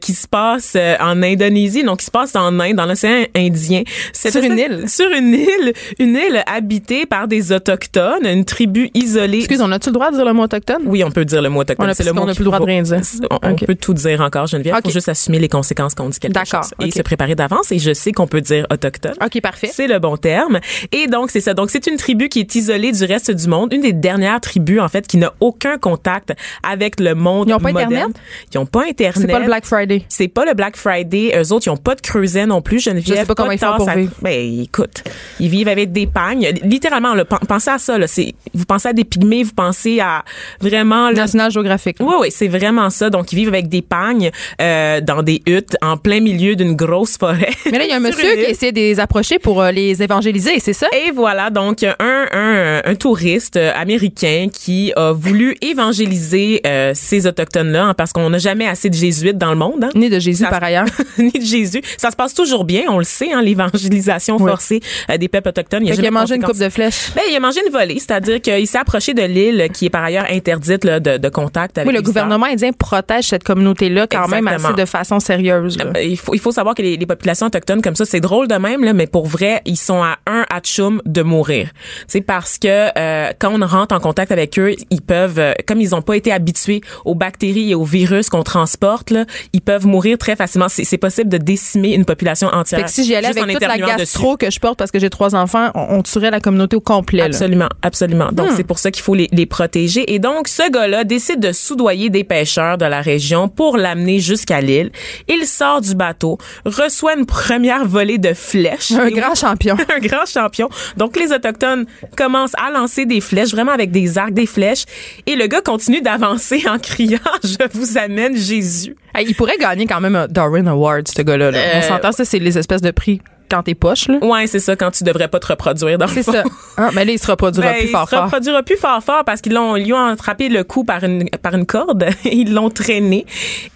qui 0.00 0.12
se 0.12 0.26
passe 0.26 0.76
en 1.00 1.22
Indonésie, 1.22 1.84
donc 1.84 2.00
qui 2.00 2.06
se 2.06 2.10
passe 2.10 2.34
en 2.36 2.58
Inde, 2.60 2.74
dans 2.76 2.86
l'océan 2.86 3.24
Indien. 3.36 3.82
Sur 4.12 4.42
une 4.42 4.58
île. 4.58 4.84
Sur 4.88 5.10
une 5.10 5.32
île, 5.34 5.72
une 5.98 6.16
île 6.16 6.42
habitée 6.46 7.06
par 7.06 7.28
des 7.28 7.52
autochtones, 7.52 8.26
une 8.26 8.44
tribu 8.44 8.90
isolée. 8.94 9.42
On 9.60 9.70
a-tu 9.72 9.88
le 9.88 9.92
droit 9.94 10.10
de 10.10 10.16
dire 10.16 10.24
le 10.24 10.32
mot 10.32 10.42
autochtone? 10.42 10.82
Oui, 10.86 11.02
on 11.04 11.10
peut 11.10 11.24
dire 11.24 11.42
le 11.42 11.48
mot 11.48 11.60
autochtone. 11.60 11.88
On 11.90 11.94
C'est 11.94 12.04
le 12.04 12.10
qu'on 12.12 12.16
mot 12.16 12.22
a 12.22 12.26
qu'il 12.26 12.34
plus 12.36 12.44
le 12.44 12.50
droit 12.50 12.58
de 12.60 12.64
rien 12.64 12.82
dire. 12.82 13.00
On, 13.30 13.38
on 13.42 13.54
peut 13.56 13.74
tout 13.74 13.94
dire 13.94 14.20
encore, 14.20 14.46
Geneviève. 14.46 14.74
Ok. 14.76 14.84
faut 14.84 14.90
juste 14.90 15.08
assumer 15.08 15.38
les 15.38 15.48
conséquences 15.48 15.94
quand 15.94 16.04
on 16.04 16.08
dit 16.08 16.18
quelque 16.18 16.38
chose. 16.38 16.50
D'accord, 16.50 16.70
Et 16.80 16.90
se 16.90 17.02
préparer 17.02 17.34
d'avance. 17.34 17.72
Et 17.72 17.78
je 17.78 17.92
sais 17.92 18.12
qu'on 18.12 18.26
peut 18.26 18.40
dire 18.40 18.66
autochtone. 18.70 19.14
OK, 19.24 19.40
parfait. 19.40 19.70
C'est 19.72 19.86
le 19.86 19.98
bon 19.98 20.16
terme. 20.16 20.60
Et 20.92 21.06
donc, 21.06 21.30
c'est 21.30 21.40
ça. 21.40 21.54
Donc, 21.54 21.70
c'est 21.70 21.86
une 21.86 21.96
tribu 21.96 22.28
qui 22.28 22.40
est 22.40 22.54
isolée 22.54 22.92
du 22.92 23.04
reste 23.04 23.30
du 23.30 23.48
monde. 23.48 23.72
Une 23.72 23.82
des 23.82 23.92
dernières 23.92 24.40
tribus, 24.40 24.80
en 24.80 24.88
fait, 24.88 25.06
qui 25.06 25.16
n'a 25.16 25.32
aucun 25.40 25.78
contact 25.78 26.32
avec 26.62 27.00
le 27.00 27.14
monde 27.14 27.48
Ils 27.48 27.54
ont 27.54 27.58
pas 27.58 27.72
moderne. 27.72 27.92
Internet? 27.94 28.16
Ils 28.52 28.58
ont 28.58 28.66
pas 28.66 28.84
Internet. 28.88 29.18
C'est 29.20 29.26
pas 29.32 29.38
le 29.40 29.46
Black 29.46 29.64
Friday. 29.66 30.04
C'est 30.08 30.28
pas 30.28 30.44
le 30.44 30.54
Black 30.54 30.76
Friday. 30.76 31.32
Eux 31.36 31.52
autres, 31.52 31.66
ils 31.66 31.70
ont 31.70 31.76
pas 31.76 31.94
de 31.94 32.00
creuset 32.00 32.46
non 32.46 32.62
plus, 32.62 32.80
Geneviève. 32.80 33.16
Je 33.16 33.20
sais 33.20 33.26
pas 33.26 33.34
comment 33.34 33.50
de 33.50 33.54
ils 33.54 33.58
font 33.58 33.76
pour 33.76 33.88
à- 33.88 33.96
vivre. 33.96 34.12
Ben, 34.22 34.60
écoute, 34.62 35.02
ils 35.40 35.48
vivent 35.48 35.68
avec 35.68 35.92
des 35.92 36.06
pagnes. 36.06 36.50
Littéralement, 36.62 37.14
là, 37.14 37.24
pensez 37.24 37.70
à 37.70 37.78
ça, 37.78 37.98
là. 37.98 38.06
Vous 38.54 38.64
pensez 38.64 38.88
à 38.88 38.92
des 38.92 39.04
pygmées, 39.04 39.43
vous 39.44 39.54
pensez 39.54 40.00
à 40.00 40.24
vraiment, 40.60 41.08
là, 41.10 41.14
National 41.24 41.50
Geographic. 41.50 41.96
oui, 42.00 42.14
oui, 42.20 42.28
c'est 42.30 42.48
vraiment 42.48 42.90
ça. 42.90 43.10
Donc, 43.10 43.32
ils 43.32 43.36
vivent 43.36 43.48
avec 43.48 43.68
des 43.68 43.82
pagnes 43.82 44.30
euh, 44.60 45.00
dans 45.00 45.22
des 45.22 45.42
huttes 45.46 45.76
en 45.82 45.96
plein 45.96 46.20
milieu 46.20 46.56
d'une 46.56 46.74
grosse 46.74 47.16
forêt. 47.16 47.50
Mais 47.70 47.78
là, 47.78 47.84
il 47.84 47.90
y 47.90 47.92
a 47.92 47.96
un 47.96 48.00
monsieur 48.00 48.34
qui 48.34 48.50
essaie 48.50 48.72
de 48.72 48.78
les 48.78 49.00
approcher 49.00 49.38
pour 49.38 49.62
euh, 49.62 49.70
les 49.70 50.02
évangéliser, 50.02 50.58
c'est 50.58 50.72
ça? 50.72 50.86
Et 50.92 51.10
voilà, 51.12 51.50
donc 51.50 51.82
un, 51.82 51.94
un, 52.00 52.82
un 52.84 52.94
touriste 52.94 53.56
euh, 53.56 53.72
américain 53.74 54.48
qui 54.52 54.92
a 54.96 55.12
voulu 55.12 55.56
évangéliser 55.62 56.60
euh, 56.66 56.92
ces 56.94 57.26
autochtones-là 57.26 57.84
hein, 57.86 57.94
parce 57.94 58.12
qu'on 58.12 58.30
n'a 58.30 58.38
jamais 58.38 58.66
assez 58.66 58.90
de 58.90 58.94
jésuites 58.94 59.38
dans 59.38 59.50
le 59.50 59.56
monde. 59.56 59.84
Hein? 59.84 59.90
Né 59.94 60.08
de 60.10 60.18
Jésus, 60.18 60.44
Ça- 60.44 60.50
par 60.50 60.62
ailleurs. 60.62 60.86
Ni 61.18 61.30
de 61.30 61.40
Jésus. 61.44 61.82
Ça 61.98 62.10
se 62.10 62.16
passe 62.16 62.34
toujours 62.34 62.64
bien, 62.64 62.82
on 62.88 62.98
le 62.98 63.04
sait, 63.04 63.32
hein, 63.32 63.42
l'évangélisation 63.42 64.36
Oui. 64.40 64.50
forcée 64.50 64.80
euh, 65.10 65.16
des 65.16 65.28
peuples 65.28 65.48
autochtones. 65.48 65.84
Il 65.84 65.88
y 65.88 65.92
a 65.92 65.94
qu'il 65.94 66.06
a 66.06 66.10
mangé 66.10 66.36
une 66.36 66.42
coupe 66.42 66.58
de 66.58 66.68
flèches. 66.68 67.12
Ben, 67.14 67.22
il 67.30 67.36
a 67.36 67.40
mangé 67.40 67.60
une 67.66 67.72
volée, 67.72 67.94
c'est-à-dire 67.98 68.40
qu'il 68.40 68.66
s'est 68.66 68.78
approché 68.78 69.14
de 69.14 69.22
l'île 69.34 69.68
qui 69.72 69.86
est 69.86 69.90
par 69.90 70.04
ailleurs 70.04 70.26
interdite 70.30 70.84
là, 70.84 71.00
de, 71.00 71.16
de 71.18 71.28
contact 71.28 71.78
avec 71.78 71.88
Oui, 71.88 71.94
le 71.94 72.02
gouvernement 72.02 72.46
indien 72.46 72.70
protège 72.72 73.24
cette 73.24 73.44
communauté-là 73.44 74.06
quand 74.06 74.28
même 74.28 74.48
assez 74.48 74.72
de 74.72 74.84
façon 74.84 75.20
sérieuse. 75.20 75.76
là. 75.78 75.86
Euh, 75.96 76.02
Il 76.02 76.16
faut, 76.18 76.34
il 76.34 76.40
faut 76.40 76.52
savoir 76.52 76.74
que 76.74 76.82
les, 76.82 76.96
les 76.96 77.06
populations 77.06 77.46
autochtones 77.46 77.82
comme 77.82 77.96
ça, 77.96 78.04
c'est 78.04 78.20
drôle 78.20 78.48
de 78.48 78.54
même, 78.54 78.84
là, 78.84 78.92
mais 78.92 79.06
pour 79.06 79.26
vrai, 79.26 79.60
ils 79.66 79.76
sont 79.76 80.02
à 80.02 80.16
un 80.26 80.44
hatchoum 80.50 81.02
de 81.04 81.22
mourir. 81.22 81.70
C'est 82.06 82.20
parce 82.20 82.58
que 82.58 82.68
euh, 82.98 83.32
quand 83.38 83.50
on 83.60 83.66
rentre 83.66 83.94
en 83.94 84.00
contact 84.00 84.32
avec 84.32 84.58
eux, 84.58 84.74
ils 84.90 85.02
peuvent, 85.02 85.38
euh, 85.38 85.52
comme 85.66 85.80
ils 85.80 85.90
n'ont 85.90 86.02
pas 86.02 86.16
été 86.16 86.32
habitués 86.32 86.80
aux 87.04 87.14
bactéries 87.14 87.70
et 87.70 87.74
aux 87.74 87.84
virus 87.84 88.28
qu'on 88.30 88.42
transporte, 88.42 89.10
là, 89.10 89.24
ils 89.52 89.60
peuvent 89.60 89.86
mourir 89.86 90.18
très 90.18 90.36
facilement. 90.36 90.66
C'est 90.68 90.98
possible 90.98 91.28
de 91.30 91.38
décimer 91.38 91.94
une 91.94 92.04
population 92.04 92.48
entière. 92.48 92.80
Fait 92.80 92.86
que 92.86 92.90
si 92.92 93.04
j'y 93.04 93.14
allais 93.14 93.28
avec 93.28 93.44
toute 93.52 93.60
la 93.66 93.78
gastro 93.78 94.36
que 94.36 94.50
je 94.50 94.60
porte 94.60 94.78
parce 94.78 94.90
que 94.90 94.98
j'ai 94.98 95.10
trois 95.10 95.34
enfants, 95.34 95.70
on, 95.74 95.98
on 95.98 96.02
tuerait 96.02 96.30
la 96.30 96.40
communauté 96.40 96.76
au 96.76 96.80
complet. 96.80 97.18
là. 97.18 97.24
Absolument, 97.26 97.68
absolument. 97.82 98.28
Donc, 98.32 98.44
Hmm. 98.50 98.54
c'est 98.56 98.64
pour 98.64 98.78
ça 98.78 98.90
qu'il 98.90 99.02
faut 99.02 99.14
les, 99.14 99.23
les 99.32 99.46
protéger. 99.46 100.12
Et 100.14 100.18
donc, 100.18 100.48
ce 100.48 100.70
gars-là 100.70 101.04
décide 101.04 101.40
de 101.40 101.52
soudoyer 101.52 102.10
des 102.10 102.24
pêcheurs 102.24 102.78
de 102.78 102.84
la 102.84 103.00
région 103.00 103.48
pour 103.48 103.76
l'amener 103.76 104.18
jusqu'à 104.20 104.60
l'île. 104.60 104.90
Il 105.28 105.46
sort 105.46 105.80
du 105.80 105.94
bateau, 105.94 106.38
reçoit 106.64 107.14
une 107.16 107.26
première 107.26 107.84
volée 107.86 108.18
de 108.18 108.34
flèches. 108.34 108.92
Un 108.92 109.10
grand 109.10 109.34
champion. 109.34 109.76
un 109.96 110.00
grand 110.00 110.26
champion. 110.26 110.68
Donc, 110.96 111.16
les 111.18 111.32
Autochtones 111.32 111.86
commencent 112.16 112.56
à 112.56 112.70
lancer 112.70 113.06
des 113.06 113.20
flèches, 113.20 113.50
vraiment 113.52 113.72
avec 113.72 113.90
des 113.90 114.18
arcs, 114.18 114.32
des 114.34 114.46
flèches. 114.46 114.84
Et 115.26 115.36
le 115.36 115.46
gars 115.46 115.60
continue 115.60 116.00
d'avancer 116.00 116.64
en 116.68 116.78
criant 116.78 117.18
«Je 117.44 117.56
vous 117.72 117.98
amène 117.98 118.36
Jésus». 118.36 118.96
Il 119.20 119.34
pourrait 119.36 119.58
gagner 119.58 119.86
quand 119.86 120.00
même 120.00 120.16
un 120.16 120.26
Darwin 120.26 120.66
Award, 120.66 121.06
ce 121.06 121.22
gars-là. 121.22 121.50
là. 121.52 121.58
On 121.74 121.78
Euh, 121.78 121.82
s'entend, 121.82 122.10
ça, 122.12 122.24
c'est 122.24 122.40
les 122.40 122.58
espèces 122.58 122.80
de 122.82 122.90
prix 122.90 123.20
quand 123.54 123.62
t'es 123.62 123.74
poche, 123.74 124.08
là. 124.08 124.18
Ouais, 124.22 124.46
c'est 124.46 124.58
ça, 124.58 124.74
quand 124.74 124.90
tu 124.90 125.04
devrais 125.04 125.28
pas 125.28 125.38
te 125.38 125.46
reproduire 125.46 125.96
dans 125.98 126.06
le 126.06 126.12
C'est 126.12 126.22
fond. 126.24 126.32
ça. 126.32 126.42
Ah, 126.76 126.90
mais 126.92 127.04
là, 127.04 127.12
il 127.12 127.18
se 127.20 127.26
reproduira 127.30 127.70
Ben, 127.70 127.78
plus 127.78 127.86
fort 127.88 128.02
il 128.02 128.10
se 128.10 128.16
fort. 128.16 128.24
reproduira 128.24 128.62
plus 128.64 128.76
fort 128.76 129.00
fort 129.00 129.22
parce 129.24 129.40
qu'ils 129.40 129.52
l'ont, 129.52 129.76
lui 129.76 129.92
ont 129.92 130.06
attrapé 130.06 130.48
le 130.48 130.64
cou 130.64 130.82
par 130.82 131.04
une, 131.04 131.28
par 131.40 131.54
une 131.54 131.66
corde. 131.66 132.04
ils 132.24 132.52
l'ont 132.52 132.68
traîné. 132.68 133.26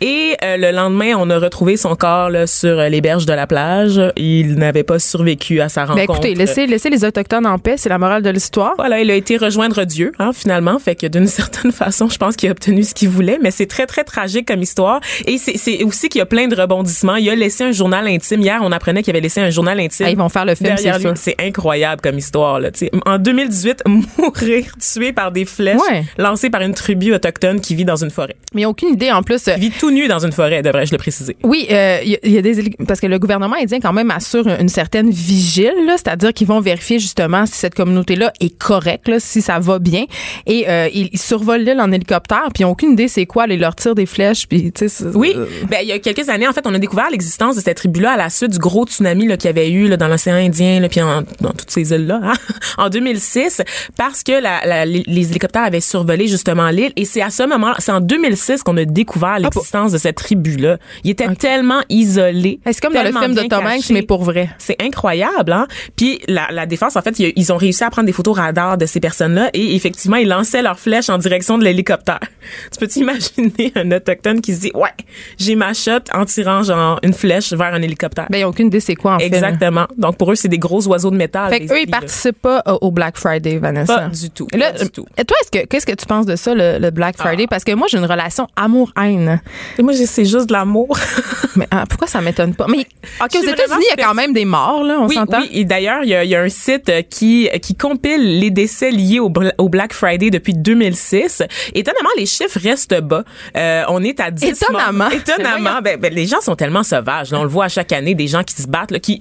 Et 0.01 0.35
euh, 0.43 0.57
le 0.57 0.73
lendemain, 0.73 1.13
on 1.17 1.31
a 1.31 1.39
retrouvé 1.39 1.77
son 1.77 1.95
corps 1.95 2.29
là, 2.29 2.49
sur 2.49 2.77
les 2.77 3.01
berges 3.01 3.25
de 3.25 3.33
la 3.33 3.47
plage. 3.47 4.01
Il 4.17 4.57
n'avait 4.57 4.83
pas 4.83 4.99
survécu 4.99 5.61
à 5.61 5.69
sa 5.69 5.83
rencontre. 5.85 6.07
Ben 6.07 6.13
écoutez, 6.13 6.35
laissez, 6.35 6.67
laissez 6.67 6.91
les 6.91 7.05
Autochtones 7.05 7.47
en 7.47 7.59
paix, 7.59 7.77
c'est 7.77 7.89
la 7.89 7.99
morale 7.99 8.23
de 8.23 8.31
l'histoire. 8.31 8.73
Voilà, 8.79 9.01
il 9.01 9.11
a 9.13 9.15
été 9.15 9.37
rejoindre 9.37 9.85
Dieu, 9.85 10.11
hein, 10.19 10.33
finalement. 10.35 10.81
Fait 10.81 10.97
que 10.97 11.07
d'une 11.07 11.27
certaine 11.39 11.71
façon, 11.71 12.09
je 12.09 12.17
pense 12.19 12.35
qu'il 12.35 12.49
a 12.49 12.53
obtenu 12.53 12.83
ce 12.83 12.95
qu'il 12.95 13.11
voulait, 13.11 13.39
mais 13.41 13.53
c'est 13.53 13.67
très, 13.67 13.87
très 13.87 14.03
tragique 14.03 14.49
comme 14.49 14.63
histoire. 14.63 15.01
Et 15.27 15.39
c'est 15.39 15.57
c'est 15.57 15.85
aussi 15.85 16.09
qu'il 16.09 16.19
y 16.19 16.23
a 16.23 16.27
plein 16.27 16.49
de 16.49 16.57
rebondissements. 16.57 17.17
Il 17.17 17.29
a 17.31 17.37
laissé 17.37 17.63
un 17.65 17.73
journal 17.73 18.09
intime. 18.09 18.41
Hier, 18.41 18.59
on 18.63 18.73
apprenait 18.73 19.03
qu'il 19.03 19.15
avait 19.15 19.21
laissé 19.23 19.41
un 19.41 19.51
journal 19.51 19.68
intime. 19.77 20.07
Ah, 20.07 20.11
ils 20.11 20.17
vont 20.17 20.29
faire 20.29 20.45
le 20.45 20.55
film, 20.55 20.75
c'est 20.77 20.93
lui. 20.93 21.01
sûr. 21.01 21.13
C'est 21.17 21.35
incroyable 21.41 22.01
comme 22.01 22.17
histoire, 22.19 22.61
là. 22.61 22.71
En 23.07 23.19
2018, 23.19 23.83
mourir 24.19 24.65
tué 24.81 25.13
par 25.13 25.33
des 25.33 25.45
flèches 25.45 25.81
Ouais. 25.91 26.05
lancées 26.17 26.51
par 26.51 26.63
une 26.63 26.75
tribu 26.75 27.13
autochtone 27.15 27.61
qui 27.61 27.75
vit 27.75 27.85
dans 27.85 27.97
une 27.97 28.11
forêt. 28.11 28.37
Mais 28.55 28.65
aucune 28.65 28.91
idée, 28.91 29.11
en 29.13 29.23
plus. 29.23 29.49
euh, 29.49 29.55
Il 29.57 29.61
vit 29.63 29.71
tout 29.71 29.91
nu 29.91 30.09
dans 30.09 30.25
une 30.25 30.33
forêt, 30.33 30.63
devrais-je 30.63 30.93
le 30.93 30.99
préciser. 30.99 31.37
Oui, 31.43 31.67
euh, 31.71 31.99
il 32.05 32.11
y, 32.11 32.15
a- 32.15 32.19
il 32.25 32.33
y 32.33 32.39
a 32.39 32.43
des 32.43 32.71
parce 32.87 33.01
que 33.01 33.07
le 33.07 33.19
gouvernement 33.19 33.57
indien 33.61 33.81
quand 33.81 33.93
même 33.93 34.11
assure 34.11 34.47
une 34.49 34.69
certaine 34.69 35.11
vigile, 35.11 35.73
c'est-à-dire 35.89 36.33
qu'ils 36.33 36.47
vont 36.47 36.61
vérifier 36.61 36.99
justement 36.99 37.47
si 37.47 37.55
cette 37.55 37.75
communauté-là 37.75 38.33
est 38.41 38.57
correcte, 38.57 39.09
là, 39.09 39.21
si 39.21 39.41
ça 39.43 39.59
va 39.59 39.79
bien, 39.79 40.05
et 40.47 40.69
euh, 40.69 40.89
ils, 40.93 41.09
ils 41.13 41.19
survolent 41.19 41.63
l'île 41.63 41.81
en 41.81 41.91
hélicoptère, 41.93 42.49
puis 42.55 42.63
ils 42.63 42.65
ont 42.65 42.71
aucune 42.71 42.93
idée 42.93 43.09
c'est 43.09 43.27
quoi, 43.27 43.47
ils 43.49 43.59
leur 43.61 43.75
tirent 43.75 43.95
des 43.95 44.07
flèches, 44.07 44.47
puis 44.49 44.73
tu 44.73 44.89
sais. 44.89 44.89
c'est- 44.89 45.17
Oui, 45.17 45.35
ben 45.69 45.79
il 45.83 45.89
y 45.89 45.93
a 45.93 45.99
quelques 45.99 46.29
années 46.29 46.47
en 46.49 46.53
fait, 46.53 46.67
on 46.67 46.75
a 46.75 46.79
découvert 46.79 47.09
l'existence 47.11 47.57
de 47.57 47.61
cette 47.61 47.77
tribu-là 47.77 48.13
à 48.13 48.17
la 48.17 48.31
suite 48.31 48.51
du 48.53 48.59
gros 48.59 48.85
tsunami 48.87 49.27
là 49.27 49.37
qu'il 49.49 49.57
y 49.57 49.61
avait 49.61 49.71
eu 49.71 49.89
là, 49.89 49.97
dans 49.97 50.09
l'océan 50.09 50.35
Indien 50.37 50.81
là, 50.81 50.89
puis 50.89 51.01
en- 51.03 51.23
dans 51.41 51.53
toutes 51.53 51.71
ces 51.71 51.91
îles-là 51.93 52.21
hein, 52.23 52.33
en 52.79 52.89
2006 52.89 53.63
parce 53.97 54.23
que 54.23 54.33
la, 54.33 54.65
la- 54.67 54.85
les, 54.87 55.05
hélicoptères 55.31 55.65
avaient 55.65 55.81
survolé 55.81 56.27
justement 56.29 56.69
l'île 56.71 56.93
et 56.97 57.05
c'est 57.05 57.23
à 57.23 57.31
ce 57.31 57.43
moment, 57.43 57.73
c'est 57.79 57.93
en 57.93 58.01
2006 58.01 58.63
qu'on 58.63 58.77
a 58.77 58.85
découvert 58.85 59.39
l'existence 59.39 59.93
de 59.93 59.99
cette 59.99 60.17
tribu-là. 60.17 60.79
Il 61.05 61.11
était 61.11 61.33
tellement 61.35 61.81
isolé. 61.89 62.61
c'est 62.65 62.81
comme 62.81 62.95
dans 62.95 63.03
le 63.03 63.13
film 63.13 63.35
de 63.35 63.43
Tom 63.49 63.67
Hanks, 63.67 63.91
mais 63.91 64.03
pour 64.03 64.23
vrai. 64.25 64.51
C'est 64.59 64.81
incroyable, 64.83 65.53
hein? 65.53 65.67
Puis 65.97 66.21
la, 66.29 66.49
la 66.51 66.67
défense, 66.67 66.97
en 66.97 67.03
fait, 67.03 67.19
ils, 67.19 67.33
ils 67.37 67.53
ont 67.53 67.57
réussi 67.57 67.85
à 67.85 67.91
prendre 67.91 68.07
des 68.07 68.13
photos 68.13 68.37
radar 68.37 68.79
de 68.79 68.87
ces 68.87 69.01
personnes-là 69.01 69.51
et 69.55 69.75
effectivement, 69.75 70.17
ils 70.17 70.29
lançaient 70.29 70.63
leurs 70.63 70.79
flèches 70.79 71.09
en 71.11 71.19
direction 71.19 71.59
de 71.59 71.65
l'hélicoptère. 71.65 72.21
Tu 72.73 72.79
peux 72.79 72.87
t'imaginer 72.87 73.73
un 73.75 73.91
autochtone 73.93 74.41
qui 74.41 74.55
se 74.55 74.61
dit, 74.61 74.71
ouais, 74.75 74.91
j'ai 75.39 75.55
ma 75.55 75.75
shot 75.75 76.01
en 76.15 76.25
tirant 76.25 76.63
genre 76.63 76.99
une 77.03 77.13
flèche 77.13 77.53
vers 77.53 77.75
un 77.75 77.83
hélicoptère. 77.83 78.27
Ben, 78.31 78.39
ils 78.39 78.45
ont 78.45 78.49
aucune 78.49 78.69
idée 78.69 78.81
c'est 78.81 78.95
quoi, 78.95 79.15
en 79.17 79.19
fait. 79.19 79.38
Exactement. 79.39 79.87
Donc 79.97 80.17
pour 80.17 80.33
eux, 80.33 80.35
c'est 80.35 80.49
des 80.49 80.59
gros 80.59 80.87
oiseaux 80.89 81.11
de 81.11 81.17
métal. 81.17 81.51
Fait 81.51 81.67
qu'eux, 81.67 81.81
ils 81.81 81.91
participent 81.91 82.43
pas 82.43 82.63
au 82.81 82.91
Black 82.91 83.17
Friday, 83.17 83.59
Vanessa. 83.59 83.99
Pas 83.99 84.09
du 84.09 84.31
tout. 84.31 84.47
Là, 84.55 84.73
pas 84.73 84.85
du 84.85 84.91
tout. 84.91 85.07
et 85.17 85.25
toi, 85.25 85.37
est-ce 85.43 85.51
que 85.61 85.67
qu'est-ce 85.67 85.87
que 85.87 85.95
tu 85.95 86.07
penses 86.07 86.27
de 86.27 86.37
ça, 86.37 86.55
le, 86.55 86.79
le 86.79 86.91
Black 86.91 87.17
Friday? 87.17 87.45
Ah. 87.45 87.51
Parce 87.51 87.65
que 87.65 87.73
moi, 87.73 87.87
j'ai 87.91 87.99
une 87.99 88.05
relation 88.05 88.47
amour-haine. 88.57 89.41
Et 89.79 89.83
moi, 89.83 89.93
c'est 89.95 90.25
juste 90.25 90.49
de 90.49 90.53
l'amour. 90.53 90.99
Mais 91.57 91.67
ah, 91.71 91.85
pourquoi 91.89 92.07
ça 92.07 92.21
m'étonne 92.21 92.55
pas? 92.55 92.67
Mais 92.69 92.87
ok, 93.21 93.37
aux 93.37 93.43
États-Unis, 93.43 93.85
il 93.95 93.99
y 93.99 94.03
a 94.03 94.07
quand 94.07 94.15
même 94.15 94.33
des 94.33 94.45
morts, 94.45 94.85
là, 94.85 94.99
on 95.01 95.07
oui, 95.09 95.15
s'entend. 95.15 95.41
oui. 95.41 95.49
Et 95.53 95.65
d'ailleurs, 95.65 96.01
il 96.03 96.11
y 96.11 96.15
a, 96.15 96.25
il 96.25 96.31
y 96.31 96.35
a 96.37 96.43
un 96.43 96.49
site 96.49 96.89
euh, 96.89 97.03
qui 97.03 97.49
qui 97.63 97.75
compile 97.75 98.39
les 98.39 98.51
décès 98.51 98.91
liés 98.91 99.19
au, 99.21 99.33
au 99.59 99.69
Black 99.69 99.93
Friday 99.93 100.31
depuis 100.31 100.53
2006. 100.55 101.43
Étonnamment, 101.75 102.11
les 102.17 102.27
chiffres 102.27 102.59
restent 102.63 103.01
bas. 103.01 103.25
Euh, 103.57 103.85
on 103.89 104.03
est 104.03 104.21
à 104.21 104.31
10 104.31 104.45
Étonnamment. 104.45 105.05
morts. 105.05 105.13
Étonnamment. 105.13 105.81
Ben, 105.83 105.99
ben, 105.99 106.13
les 106.13 106.27
gens 106.27 106.41
sont 106.41 106.55
tellement 106.57 106.83
sauvages. 106.83 107.31
Là, 107.31 107.41
on 107.41 107.43
le 107.43 107.49
voit 107.49 107.65
à 107.65 107.69
chaque 107.69 107.93
année, 107.93 108.15
des 108.15 108.27
gens 108.29 108.43
qui 108.45 108.55
se 108.55 108.67
battent, 108.69 108.91
là, 108.91 108.99
qui 109.01 109.19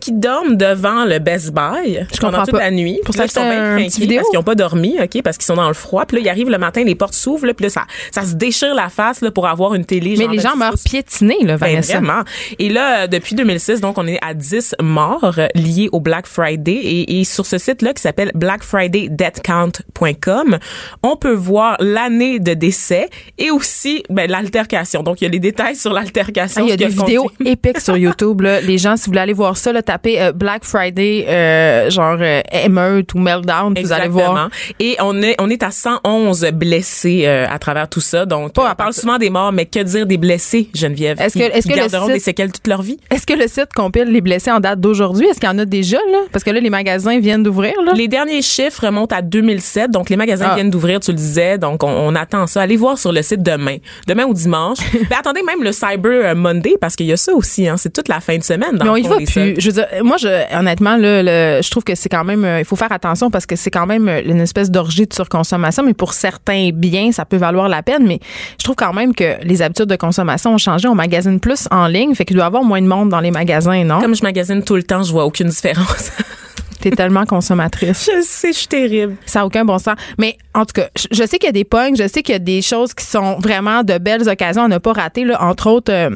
qui 0.00 0.12
dorment 0.12 0.56
devant 0.56 1.04
le 1.04 1.18
Best 1.18 1.50
Buy 1.52 1.98
Je 2.14 2.20
pendant 2.20 2.42
toute 2.44 2.52
pas. 2.52 2.58
la 2.60 2.70
nuit. 2.70 3.00
Pour 3.04 3.16
là, 3.16 3.24
ils 3.24 3.30
sont 3.30 3.40
bien 3.48 3.76
parce 4.16 4.28
qu'ils 4.30 4.38
ont 4.38 4.42
pas 4.44 4.54
dormi, 4.54 4.96
ok, 5.02 5.20
parce 5.22 5.36
qu'ils 5.36 5.46
sont 5.46 5.56
dans 5.56 5.66
le 5.66 5.74
froid. 5.74 6.04
Puis 6.06 6.18
là, 6.18 6.22
ils 6.22 6.28
arrivent 6.28 6.48
le 6.50 6.58
matin, 6.58 6.84
les 6.84 6.94
portes 6.94 7.14
s'ouvrent, 7.14 7.46
là, 7.46 7.54
puis 7.54 7.64
là, 7.64 7.70
ça 7.70 7.82
ça 8.12 8.22
se 8.22 8.34
déchire 8.34 8.72
la 8.74 8.88
face 8.88 9.20
là 9.20 9.30
pour 9.32 9.48
avoir 9.48 9.74
une 9.74 9.84
télé. 9.84 10.10
Mais 10.16 10.24
genre 10.26 10.32
les 10.32 10.38
gens 10.38 10.52
10 10.52 10.58
meurent 10.58 10.78
piétinés, 10.84 11.38
là, 11.42 11.56
Ben, 11.56 11.70
Vanessa. 11.70 11.94
vraiment. 11.98 12.22
Et 12.58 12.68
là, 12.68 13.08
depuis 13.08 13.34
2006, 13.34 13.80
donc, 13.80 13.98
on 13.98 14.06
est 14.06 14.18
à 14.22 14.32
10 14.34 14.76
morts 14.80 15.34
euh, 15.38 15.48
liés 15.56 15.88
au 15.92 15.98
Black 16.00 16.26
Friday. 16.26 16.72
Et, 16.82 17.18
et 17.20 17.24
sur 17.24 17.44
ce 17.46 17.58
site-là 17.58 17.92
qui 17.92 18.02
s'appelle 18.02 18.30
blackfridaydeathcount.com, 18.34 20.58
on 21.02 21.16
peut 21.16 21.32
voir 21.34 21.76
l'année 21.80 22.38
de 22.38 22.54
décès 22.54 23.08
et 23.38 23.50
aussi 23.50 24.02
ben, 24.10 24.30
l'altercation. 24.30 25.02
Donc, 25.02 25.20
il 25.20 25.24
y 25.24 25.26
a 25.26 25.30
les 25.30 25.38
détails 25.40 25.74
sur 25.76 25.92
l'altercation. 25.92 26.62
Ah, 26.62 26.66
il 26.66 26.70
y 26.70 26.72
a 26.72 26.76
des 26.76 26.86
vidéos 26.86 27.30
épiques 27.44 27.80
sur 27.80 27.96
YouTube. 27.96 28.42
Là. 28.42 28.60
Les 28.60 28.78
gens, 28.78 28.96
si 28.96 29.04
vous 29.04 29.10
voulez 29.10 29.20
aller 29.20 29.32
voir 29.32 29.49
ça, 29.56 29.72
là, 29.72 29.82
tapez 29.82 30.20
euh, 30.20 30.32
Black 30.32 30.64
Friday, 30.64 31.24
euh, 31.28 31.90
genre 31.90 32.16
euh, 32.20 32.40
émeute 32.64 33.14
ou 33.14 33.18
meltdown, 33.18 33.74
vous 33.80 33.92
allez 33.92 34.08
voir. 34.08 34.48
Et 34.78 34.96
on 35.00 35.20
est 35.22 35.34
on 35.40 35.48
est 35.50 35.62
à 35.62 35.70
111 35.70 36.46
blessés 36.52 37.22
euh, 37.26 37.46
à 37.48 37.58
travers 37.58 37.88
tout 37.88 38.00
ça. 38.00 38.26
Donc 38.26 38.52
Pas 38.52 38.70
on 38.70 38.74
parle 38.74 38.92
souvent 38.92 39.18
des 39.18 39.30
morts, 39.30 39.52
mais 39.52 39.66
que 39.66 39.80
dire 39.80 40.06
des 40.06 40.16
blessés, 40.18 40.68
Geneviève? 40.74 41.20
Est-ce 41.20 41.38
que- 41.38 41.44
est-ce 41.44 41.66
que 41.68 41.74
le 41.78 41.88
site- 41.88 42.12
des 42.12 42.20
séquelles 42.20 42.52
toute 42.52 42.66
leur 42.66 42.82
vie? 42.82 42.98
Est-ce 43.10 43.26
que 43.26 43.32
le 43.34 43.46
site 43.48 43.72
compile 43.74 44.04
les 44.10 44.20
blessés 44.20 44.50
en 44.50 44.60
date 44.60 44.80
d'aujourd'hui? 44.80 45.26
Est-ce 45.26 45.40
qu'il 45.40 45.48
y 45.48 45.52
en 45.52 45.58
a 45.58 45.64
déjà, 45.64 45.98
là? 46.10 46.18
Parce 46.32 46.44
que 46.44 46.50
là, 46.50 46.60
les 46.60 46.70
magasins 46.70 47.18
viennent 47.20 47.42
d'ouvrir, 47.42 47.74
là. 47.84 47.92
Les 47.94 48.08
derniers 48.08 48.42
chiffres 48.42 48.86
remontent 48.86 49.14
à 49.16 49.22
2007, 49.22 49.90
donc 49.90 50.10
les 50.10 50.16
magasins 50.16 50.48
Ah. 50.50 50.54
viennent 50.54 50.70
d'ouvrir, 50.70 51.00
tu 51.00 51.10
le 51.10 51.16
disais, 51.16 51.58
donc 51.58 51.82
on, 51.82 51.88
on 51.90 52.14
attend 52.14 52.46
ça. 52.46 52.62
Allez 52.62 52.76
voir 52.76 52.98
sur 52.98 53.12
le 53.12 53.22
site 53.22 53.42
demain, 53.42 53.76
demain 54.06 54.24
ou 54.24 54.34
dimanche. 54.34 54.78
Mais 55.10 55.16
attendez 55.18 55.42
même 55.42 55.62
le 55.62 55.72
Cyber 55.72 56.34
Monday 56.36 56.74
parce 56.80 56.96
qu'il 56.96 57.06
y 57.06 57.12
a 57.12 57.16
ça 57.16 57.32
aussi, 57.34 57.68
hein, 57.68 57.76
c'est 57.76 57.92
toute 57.92 58.08
la 58.08 58.20
fin 58.20 58.36
de 58.36 58.42
semaine. 58.42 58.76
Dans 58.76 58.84
Mais 58.84 58.90
on 58.90 58.96
y 58.96 59.02
va 59.02 59.16
plus. 59.16 59.26
Je 59.58 59.66
veux 59.66 59.72
dire, 59.72 59.86
moi, 60.02 60.16
je, 60.18 60.56
honnêtement, 60.56 60.96
là, 60.96 61.22
le- 61.22 61.62
je 61.62 61.70
trouve 61.70 61.84
que 61.84 61.94
c'est 61.94 62.08
quand 62.08 62.24
même, 62.24 62.44
euh, 62.44 62.58
il 62.60 62.64
faut 62.64 62.76
faire 62.76 62.92
attention 62.92 63.30
parce 63.30 63.46
que 63.46 63.56
c'est 63.56 63.70
quand 63.70 63.86
même 63.86 64.08
euh, 64.08 64.20
une 64.24 64.40
espèce 64.40 64.70
d'orgie 64.70 65.06
de 65.06 65.12
surconsommation. 65.14 65.82
Mais 65.84 65.94
pour 65.94 66.12
certains 66.12 66.70
biens, 66.72 67.12
ça 67.12 67.24
peut 67.24 67.36
valoir 67.36 67.68
la 67.68 67.82
peine. 67.82 68.06
Mais 68.06 68.20
je 68.58 68.64
trouve 68.64 68.76
quand 68.76 68.92
même 68.92 69.14
que 69.14 69.42
les 69.42 69.62
habitudes 69.62 69.86
de 69.86 69.96
consommation 69.96 70.54
ont 70.54 70.58
changé. 70.58 70.88
On 70.88 70.94
magasine 70.94 71.40
plus 71.40 71.66
en 71.70 71.86
ligne, 71.86 72.14
fait 72.14 72.24
qu'il 72.24 72.36
doit 72.36 72.44
y 72.44 72.46
avoir 72.46 72.62
moins 72.64 72.82
de 72.82 72.86
monde 72.86 73.08
dans 73.08 73.20
les 73.20 73.30
magasins, 73.30 73.84
non? 73.84 74.00
Comme 74.00 74.14
je 74.14 74.22
magasine 74.22 74.62
tout 74.64 74.76
le 74.76 74.82
temps, 74.82 75.02
je 75.02 75.12
vois 75.12 75.24
aucune 75.24 75.48
différence. 75.48 76.10
T'es 76.80 76.90
tellement 76.92 77.26
consommatrice. 77.26 78.08
je 78.10 78.22
sais, 78.22 78.54
je 78.54 78.58
suis 78.58 78.66
terrible. 78.66 79.16
Ça 79.26 79.40
n'a 79.40 79.46
aucun 79.46 79.66
bon 79.66 79.78
sens. 79.78 79.96
Mais 80.16 80.38
en 80.54 80.64
tout 80.64 80.72
cas, 80.74 80.88
je, 80.96 81.08
je 81.10 81.26
sais 81.26 81.38
qu'il 81.38 81.44
y 81.46 81.50
a 81.50 81.52
des 81.52 81.64
pognes, 81.64 81.94
je 81.94 82.08
sais 82.08 82.22
qu'il 82.22 82.32
y 82.32 82.36
a 82.36 82.38
des 82.38 82.62
choses 82.62 82.94
qui 82.94 83.04
sont 83.04 83.38
vraiment 83.38 83.82
de 83.82 83.98
belles 83.98 84.26
occasions 84.26 84.62
à 84.64 84.68
ne 84.68 84.78
pas 84.78 84.94
rater. 84.94 85.24
Là. 85.24 85.42
Entre 85.42 85.66
autres, 85.68 85.92
euh, 85.92 86.08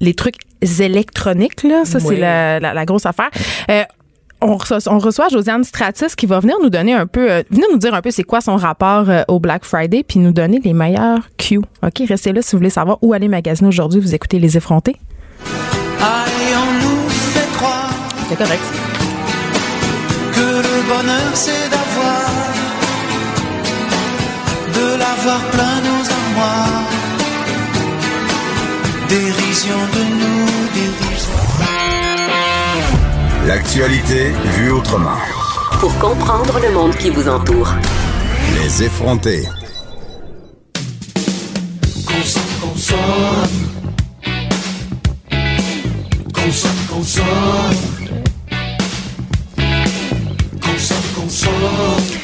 les 0.00 0.14
trucs 0.14 0.34
électroniques, 0.60 1.62
là, 1.62 1.84
ça, 1.84 2.00
c'est 2.00 2.16
la, 2.16 2.60
la- 2.60 2.74
la 2.74 2.84
grosse 2.84 3.06
affaire. 3.06 3.30
Euh, 3.70 3.82
on 4.40 4.56
reçoit, 4.56 4.78
on 4.86 4.98
reçoit 4.98 5.28
Josiane 5.28 5.64
Stratis 5.64 6.14
qui 6.16 6.26
va 6.26 6.38
venir 6.38 6.56
nous 6.62 6.70
donner 6.70 6.94
un 6.94 7.06
peu, 7.06 7.28
euh, 7.30 7.42
venir 7.50 7.66
nous 7.72 7.78
dire 7.78 7.92
un 7.94 8.00
peu 8.02 8.10
c'est 8.12 8.22
quoi 8.22 8.40
son 8.40 8.56
rapport 8.56 9.10
euh, 9.10 9.22
au 9.28 9.40
Black 9.40 9.64
Friday, 9.64 10.04
puis 10.06 10.20
nous 10.20 10.30
donner 10.32 10.60
les 10.62 10.72
meilleurs 10.74 11.28
cues. 11.38 11.58
OK, 11.82 12.02
restez 12.08 12.32
là 12.32 12.40
si 12.42 12.52
vous 12.52 12.58
voulez 12.58 12.70
savoir 12.70 12.98
où 13.02 13.12
aller 13.14 13.26
magasiner 13.28 13.68
aujourd'hui. 13.68 14.00
Vous 14.00 14.14
écoutez 14.14 14.38
Les 14.38 14.56
Effrontés. 14.56 14.94
Allez, 16.00 16.54
on 16.56 16.72
nous 16.84 17.08
fait 17.08 17.48
croire 17.56 17.90
C'est 18.28 18.36
correct. 18.36 18.62
que 20.32 20.40
le 20.40 20.88
bonheur 20.88 21.30
c'est 21.34 21.68
d'avoir, 21.70 22.30
de 24.74 24.98
l'avoir 25.00 25.40
plein 25.50 25.80
nos 25.80 26.04
armoires. 26.12 26.82
Dérision 29.08 29.76
de 29.94 30.02
nous, 30.20 30.46
dérision. 30.74 31.32
L'actualité 33.46 34.32
vue 34.56 34.70
autrement. 34.70 35.16
Pour 35.80 35.98
comprendre 35.98 36.60
le 36.60 36.70
monde 36.72 36.94
qui 36.94 37.08
vous 37.08 37.26
entoure. 37.26 37.72
Les 38.54 38.82
effrontés. 38.82 39.44
Consomme, 42.06 42.42
consomme. 42.60 42.98
Consomme, 46.34 46.86
consomme. 46.90 47.24
Consomme, 50.60 51.08
consomme. 51.16 52.17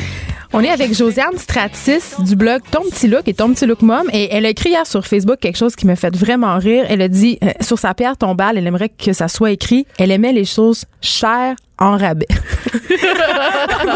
On 0.56 0.60
est 0.60 0.70
avec 0.70 0.94
Josiane 0.94 1.36
Stratis 1.36 2.14
du 2.20 2.36
blog 2.36 2.60
Ton 2.70 2.82
Petit 2.82 3.08
Look 3.08 3.26
et 3.26 3.34
Ton 3.34 3.52
Petit 3.52 3.66
Look 3.66 3.82
Mom. 3.82 4.08
Et 4.12 4.28
elle 4.30 4.46
a 4.46 4.50
écrit 4.50 4.70
hier 4.70 4.86
sur 4.86 5.04
Facebook 5.04 5.40
quelque 5.40 5.56
chose 5.58 5.74
qui 5.74 5.84
me 5.84 5.96
fait 5.96 6.14
vraiment 6.14 6.56
rire. 6.58 6.84
Elle 6.88 7.02
a 7.02 7.08
dit, 7.08 7.40
euh, 7.42 7.48
sur 7.60 7.76
sa 7.76 7.92
pierre 7.92 8.16
tombale, 8.16 8.56
elle 8.56 8.66
aimerait 8.68 8.88
que 8.90 9.12
ça 9.12 9.26
soit 9.26 9.50
écrit, 9.50 9.84
elle 9.98 10.12
aimait 10.12 10.32
les 10.32 10.44
choses 10.44 10.84
chères 11.00 11.56
en 11.80 11.96
rabais. 11.96 12.28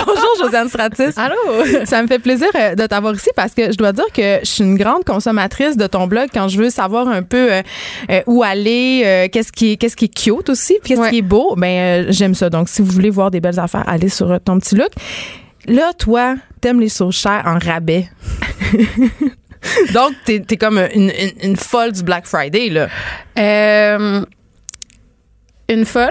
Bonjour, 0.04 0.28
Josiane 0.40 0.68
Stratis. 0.68 1.16
Allô? 1.16 1.36
Ça 1.84 2.02
me 2.02 2.08
fait 2.08 2.18
plaisir 2.18 2.48
euh, 2.56 2.74
de 2.74 2.86
t'avoir 2.86 3.14
ici 3.14 3.30
parce 3.36 3.54
que 3.54 3.70
je 3.70 3.76
dois 3.76 3.92
dire 3.92 4.06
que 4.12 4.40
je 4.42 4.50
suis 4.50 4.64
une 4.64 4.76
grande 4.76 5.04
consommatrice 5.04 5.76
de 5.76 5.86
ton 5.86 6.08
blog 6.08 6.28
quand 6.34 6.48
je 6.48 6.58
veux 6.58 6.70
savoir 6.70 7.06
un 7.06 7.22
peu 7.22 7.52
euh, 7.52 8.20
où 8.26 8.42
aller, 8.42 9.28
qu'est-ce 9.32 9.52
qui 9.52 9.72
est, 9.72 9.76
qu'est-ce 9.76 9.94
qui 9.96 10.06
est 10.06 10.08
cute 10.08 10.48
aussi, 10.50 10.76
qu'est-ce 10.82 11.00
Ouais. 11.00 11.10
qui 11.10 11.18
est 11.18 11.22
beau. 11.22 11.54
Ben 11.56 12.06
j'aime 12.10 12.34
ça. 12.34 12.50
Donc 12.50 12.68
si 12.68 12.82
vous 12.82 12.90
voulez 12.90 13.10
voir 13.10 13.30
des 13.30 13.38
belles 13.38 13.60
affaires, 13.60 13.84
allez 13.86 14.08
sur 14.08 14.40
ton 14.44 14.58
petit 14.58 14.74
look. 14.74 14.90
Là, 15.68 15.92
toi, 15.92 16.34
t'aimes 16.60 16.80
les 16.80 16.88
choses 16.88 17.14
chères 17.14 17.42
en 17.44 17.58
rabais. 17.58 18.08
Donc, 19.92 20.12
t'es 20.24 20.42
es 20.48 20.56
comme 20.56 20.78
une, 20.94 21.10
une, 21.10 21.50
une 21.50 21.56
folle 21.56 21.92
du 21.92 22.02
Black 22.02 22.26
Friday, 22.26 22.68
là. 22.68 22.88
Euh, 23.38 24.24
une 25.68 25.84
folle 25.84 26.10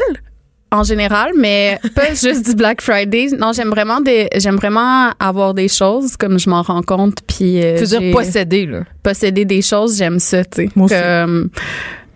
en 0.72 0.84
général, 0.84 1.32
mais 1.38 1.80
pas 1.96 2.10
juste 2.14 2.46
du 2.46 2.56
Black 2.56 2.82
Friday. 2.82 3.28
Non, 3.38 3.54
j'aime 3.54 3.70
vraiment 3.70 4.02
des, 4.02 4.28
j'aime 4.36 4.58
vraiment 4.58 5.12
avoir 5.20 5.54
des 5.54 5.70
choses 5.70 6.18
comme 6.18 6.38
je 6.40 6.50
m'en 6.50 6.62
rends 6.62 6.82
compte. 6.82 7.20
Puis 7.26 7.64
euh, 7.64 7.76
Tu 7.78 7.86
veux 7.86 8.00
dire 8.00 8.12
posséder, 8.12 8.66
là. 8.66 8.82
posséder 9.02 9.46
des 9.46 9.62
choses, 9.62 9.98
j'aime 9.98 10.20
ça, 10.20 10.44
tu 10.44 10.64
sais. 10.64 10.70
Moi 10.76 10.86
aussi. 10.86 10.96
Comme, 10.96 11.50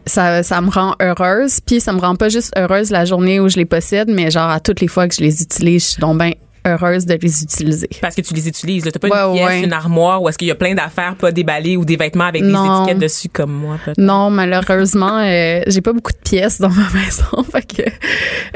ça, 0.06 0.42
ça 0.44 0.60
me 0.62 0.70
rend 0.70 0.96
heureuse. 1.00 1.60
Puis 1.66 1.80
ça 1.80 1.94
me 1.94 2.00
rend 2.00 2.16
pas 2.16 2.30
juste 2.30 2.52
heureuse 2.58 2.90
la 2.92 3.06
journée 3.06 3.40
où 3.40 3.48
je 3.48 3.58
les 3.58 3.66
possède, 3.66 4.10
mais 4.10 4.32
genre 4.32 4.50
à 4.50 4.60
toutes 4.60 4.82
les 4.82 4.88
fois 4.88 5.08
que 5.08 5.16
je 5.16 5.22
les 5.22 5.42
utilise, 5.42 5.84
je 5.86 5.90
suis 5.92 6.02
donc 6.02 6.18
bien 6.18 6.32
heureuse 6.66 7.06
de 7.06 7.16
les 7.22 7.44
utiliser. 7.44 7.90
Parce 8.02 8.16
que 8.16 8.22
tu 8.22 8.34
les 8.34 8.48
utilises. 8.48 8.86
là. 8.86 8.92
T'as 8.92 9.00
pas 9.00 9.28
Ouais, 9.30 9.32
une 9.32 9.38
pièce, 9.46 9.48
ouais. 9.60 9.64
une 9.66 9.74
armoire 9.74 10.22
où 10.22 10.30
est-ce 10.30 10.38
qu'il 10.38 10.48
y 10.48 10.52
a 10.52 10.56
plein 10.56 10.74
d'affaires 10.76 11.16
pas 11.16 11.32
déballées 11.32 11.78
ou 11.78 11.86
des 11.86 11.96
vêtements 11.98 12.26
avec 12.26 12.42
des 12.44 12.48
Non. 12.50 12.84
étiquettes 12.84 13.00
dessus 13.02 13.30
comme 13.30 13.52
moi. 13.52 13.78
peut-être. 13.84 13.98
Non, 14.00 14.30
malheureusement, 14.30 15.20
euh, 15.20 15.62
j'ai 15.68 15.82
pas 15.82 15.94
beaucoup 15.94 16.12
de 16.12 16.18
pièces 16.18 16.60
dans 16.62 16.70
ma 16.70 16.88
maison. 16.94 17.44
fait 17.52 17.66
que, 17.66 17.82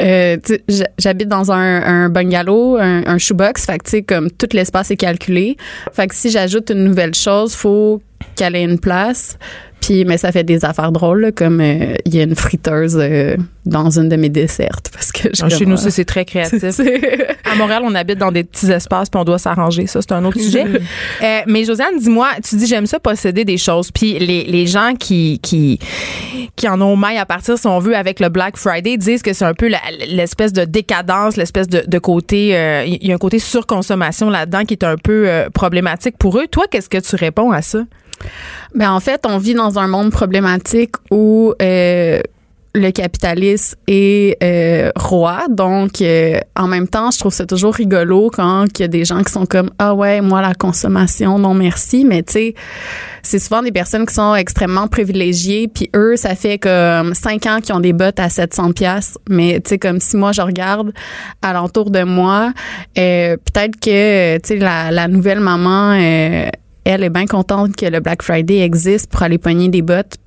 euh, 0.01 0.37
tu 0.43 0.59
j'habite 0.99 1.27
dans 1.27 1.51
un, 1.51 1.81
un 2.05 2.09
bungalow, 2.09 2.77
un, 2.77 3.05
un 3.07 3.17
shoebox. 3.17 3.65
Fait 3.65 3.77
que, 3.79 3.83
tu 3.85 3.89
sais, 3.91 4.03
comme 4.03 4.29
tout 4.31 4.49
l'espace 4.53 4.91
est 4.91 4.97
calculé. 4.97 5.57
Fait 5.93 6.07
que 6.07 6.15
si 6.15 6.29
j'ajoute 6.29 6.69
une 6.69 6.83
nouvelle 6.83 7.15
chose, 7.15 7.55
faut 7.55 8.01
qu'elle 8.35 8.55
ait 8.55 8.63
une 8.63 8.79
place. 8.79 9.37
Puis, 9.85 10.03
mais 10.03 10.17
ça 10.17 10.31
fait 10.31 10.43
des 10.43 10.65
affaires 10.65 10.91
drôles, 10.91 11.21
là, 11.21 11.31
comme 11.31 11.61
euh, 11.61 11.93
il 12.05 12.15
y 12.15 12.19
a 12.19 12.23
une 12.23 12.33
friteuse 12.33 12.97
euh, 12.99 13.37
dans 13.67 13.99
une 13.99 14.09
de 14.09 14.15
mes 14.15 14.29
dessertes. 14.29 14.89
Parce 14.91 15.11
que 15.11 15.29
je 15.31 15.43
Ah, 15.43 15.49
Chez 15.49 15.67
nous, 15.67 15.73
euh, 15.73 15.77
ça, 15.77 15.91
c'est 15.91 16.05
très 16.05 16.25
créatif. 16.25 16.63
À 17.45 17.53
Montréal, 17.55 17.83
on 17.85 17.93
habite 17.93 18.17
dans 18.17 18.31
des 18.31 18.43
petits 18.43 18.71
espaces 18.71 19.09
puis 19.11 19.19
on 19.19 19.23
doit 19.23 19.37
s'arranger. 19.37 19.85
Ça, 19.85 20.01
c'est 20.01 20.11
un 20.13 20.25
autre 20.25 20.39
sujet. 20.39 20.65
Euh, 21.23 21.41
mais 21.47 21.63
Josiane, 21.63 21.97
dis-moi, 21.97 22.27
tu 22.47 22.55
dis 22.55 22.65
j'aime 22.67 22.85
ça 22.87 22.99
posséder 22.99 23.45
des 23.45 23.57
choses. 23.57 23.89
Puis 23.91 24.19
les, 24.19 24.43
les 24.43 24.67
gens 24.67 24.93
qui, 24.99 25.39
qui, 25.41 25.79
qui 26.55 26.67
en 26.67 26.81
ont 26.81 26.95
maille 26.95 27.17
à 27.17 27.25
partir, 27.25 27.57
si 27.57 27.67
on 27.67 27.79
veut, 27.79 27.95
avec 27.95 28.19
le 28.19 28.29
Black 28.29 28.57
Friday, 28.57 28.97
disent 28.97 29.21
que 29.21 29.33
c'est 29.33 29.45
un 29.45 29.53
peu 29.53 29.69
l'espèce 30.09 30.51
de 30.51 30.65
décadence, 30.65 31.37
l'espèce 31.37 31.67
de, 31.67 31.83
de 31.87 31.99
côté, 31.99 32.55
euh, 32.55 32.83
il 32.85 33.05
y 33.07 33.11
a 33.11 33.15
un 33.15 33.19
côté 33.19 33.39
surconsommation 33.39 34.29
là-dedans 34.29 34.63
qui 34.65 34.73
est 34.73 34.83
un 34.83 34.97
peu 34.97 35.27
euh, 35.27 35.49
problématique 35.49 36.17
pour 36.17 36.37
eux. 36.39 36.47
Toi, 36.47 36.65
qu'est-ce 36.69 36.89
que 36.89 36.97
tu 36.99 37.15
réponds 37.15 37.51
à 37.51 37.61
ça? 37.61 37.79
Ben 38.73 38.91
en 38.91 38.99
fait, 38.99 39.25
on 39.25 39.37
vit 39.37 39.53
dans 39.53 39.79
un 39.79 39.87
monde 39.87 40.11
problématique 40.11 40.95
où 41.11 41.53
euh, 41.61 42.19
le 42.75 42.91
capitalisme 42.91 43.77
est 43.87 44.37
euh, 44.43 44.91
roi. 44.97 45.45
Donc, 45.49 46.01
euh, 46.01 46.39
en 46.55 46.67
même 46.67 46.87
temps, 46.87 47.09
je 47.09 47.19
trouve 47.19 47.33
ça 47.33 47.45
toujours 47.45 47.73
rigolo 47.73 48.29
quand 48.31 48.65
il 48.77 48.81
y 48.81 48.85
a 48.85 48.87
des 48.89 49.05
gens 49.05 49.23
qui 49.23 49.31
sont 49.31 49.45
comme 49.45 49.71
ah 49.79 49.95
ouais, 49.95 50.19
moi 50.19 50.41
la 50.41 50.53
consommation, 50.53 51.39
non 51.39 51.53
merci. 51.53 52.03
Mais 52.03 52.21
tu 52.21 52.33
sais, 52.33 52.55
c'est 53.23 53.39
souvent 53.39 53.61
des 53.61 53.71
personnes 53.71 54.05
qui 54.05 54.13
sont 54.13 54.35
extrêmement 54.35 54.87
privilégiées. 54.87 55.69
Puis 55.69 55.89
eux, 55.95 56.17
ça 56.17 56.35
fait 56.35 56.59
comme 56.59 57.13
cinq 57.13 57.45
ans 57.45 57.59
qu'ils 57.61 57.73
ont 57.73 57.79
des 57.79 57.93
bottes 57.93 58.19
à 58.19 58.29
700 58.29 58.73
pièces. 58.73 59.17
Mais 59.29 59.61
tu 59.61 59.69
sais, 59.69 59.79
comme 59.79 60.01
si 60.01 60.17
moi 60.17 60.33
je 60.33 60.41
regarde 60.41 60.91
alentour 61.41 61.91
de 61.91 62.03
moi, 62.03 62.51
euh, 62.97 63.37
peut-être 63.37 63.79
que 63.79 64.37
tu 64.37 64.47
sais 64.47 64.57
la, 64.57 64.91
la 64.91 65.07
nouvelle 65.07 65.39
maman. 65.39 65.97
Elle 66.85 67.03
est 67.03 67.09
bien 67.09 67.25
contente 67.25 67.75
que 67.75 67.85
le 67.85 67.99
Black 67.99 68.21
Friday 68.21 68.59
existe 68.59 69.11
pour 69.11 69.23
aller 69.23 69.37
pogner 69.37 69.69
des 69.69 69.81
bottes 69.81 70.17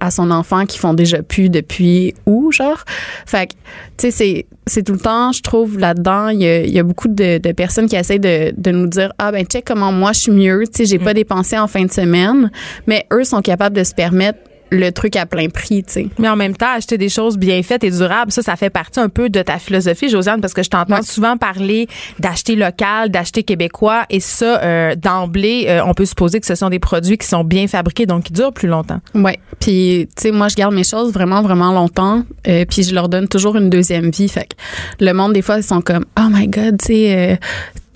à 0.00 0.10
son 0.10 0.30
enfant 0.30 0.64
qui 0.66 0.78
font 0.78 0.94
déjà 0.94 1.22
plus 1.22 1.48
depuis 1.50 2.14
où, 2.26 2.52
genre? 2.52 2.84
Fait 3.26 3.48
que, 3.48 3.52
tu 3.96 4.06
sais, 4.06 4.10
c'est, 4.10 4.46
c'est 4.66 4.82
tout 4.84 4.92
le 4.92 5.00
temps, 5.00 5.32
je 5.32 5.42
trouve, 5.42 5.78
là-dedans, 5.78 6.28
il 6.28 6.40
y 6.40 6.46
a, 6.46 6.60
il 6.60 6.72
y 6.72 6.78
a 6.78 6.82
beaucoup 6.82 7.08
de, 7.08 7.38
de 7.38 7.52
personnes 7.52 7.88
qui 7.88 7.96
essaient 7.96 8.18
de, 8.18 8.52
de 8.56 8.70
nous 8.70 8.86
dire, 8.86 9.12
ah, 9.18 9.32
ben, 9.32 9.44
check 9.44 9.64
comment 9.64 9.92
moi 9.92 10.12
je 10.12 10.20
suis 10.20 10.32
mieux, 10.32 10.64
tu 10.66 10.78
sais, 10.78 10.84
j'ai 10.84 10.98
pas 10.98 11.14
dépensé 11.14 11.58
en 11.58 11.66
fin 11.66 11.84
de 11.84 11.90
semaine, 11.90 12.50
mais 12.86 13.06
eux 13.12 13.24
sont 13.24 13.42
capables 13.42 13.76
de 13.76 13.84
se 13.84 13.94
permettre 13.94 14.38
le 14.70 14.90
truc 14.90 15.16
à 15.16 15.26
plein 15.26 15.48
prix, 15.48 15.82
tu 15.84 15.92
sais. 15.92 16.06
Mais 16.18 16.28
en 16.28 16.36
même 16.36 16.56
temps, 16.56 16.68
acheter 16.74 16.98
des 16.98 17.08
choses 17.08 17.36
bien 17.38 17.62
faites 17.62 17.84
et 17.84 17.90
durables, 17.90 18.32
ça, 18.32 18.42
ça 18.42 18.56
fait 18.56 18.70
partie 18.70 19.00
un 19.00 19.08
peu 19.08 19.28
de 19.30 19.40
ta 19.42 19.58
philosophie, 19.58 20.08
Josiane, 20.08 20.40
parce 20.40 20.54
que 20.54 20.62
je 20.62 20.70
t'entends 20.70 20.96
Ouais. 20.96 21.02
souvent 21.02 21.36
parler 21.36 21.86
d'acheter 22.18 22.56
local, 22.56 23.10
d'acheter 23.10 23.42
québécois, 23.42 24.04
et 24.10 24.20
ça, 24.20 24.60
euh, 24.62 24.94
d'emblée, 24.94 25.66
euh, 25.68 25.84
on 25.84 25.94
peut 25.94 26.04
supposer 26.06 26.40
que 26.40 26.46
ce 26.46 26.54
sont 26.54 26.68
des 26.70 26.78
produits 26.78 27.18
qui 27.18 27.26
sont 27.26 27.44
bien 27.44 27.66
fabriqués, 27.66 28.06
donc 28.06 28.24
qui 28.24 28.32
durent 28.32 28.52
plus 28.52 28.68
longtemps. 28.68 29.00
Ouais. 29.14 29.38
Puis, 29.60 30.08
tu 30.16 30.22
sais, 30.22 30.30
moi, 30.30 30.48
je 30.48 30.56
garde 30.56 30.74
mes 30.74 30.84
choses 30.84 31.12
vraiment, 31.12 31.42
vraiment 31.42 31.72
longtemps. 31.72 32.22
Euh, 32.46 32.64
puis, 32.68 32.82
je 32.82 32.94
leur 32.94 33.08
donne 33.08 33.28
toujours 33.28 33.56
une 33.56 33.70
deuxième 33.70 34.10
vie. 34.10 34.28
Fait 34.28 34.46
que 34.48 35.04
le 35.04 35.12
monde, 35.12 35.32
des 35.32 35.42
fois, 35.42 35.56
ils 35.58 35.62
sont 35.62 35.80
comme, 35.80 36.04
oh 36.18 36.26
my 36.30 36.46
God, 36.48 36.78
tu 36.80 36.86
sais, 36.86 37.16
euh, 37.32 37.36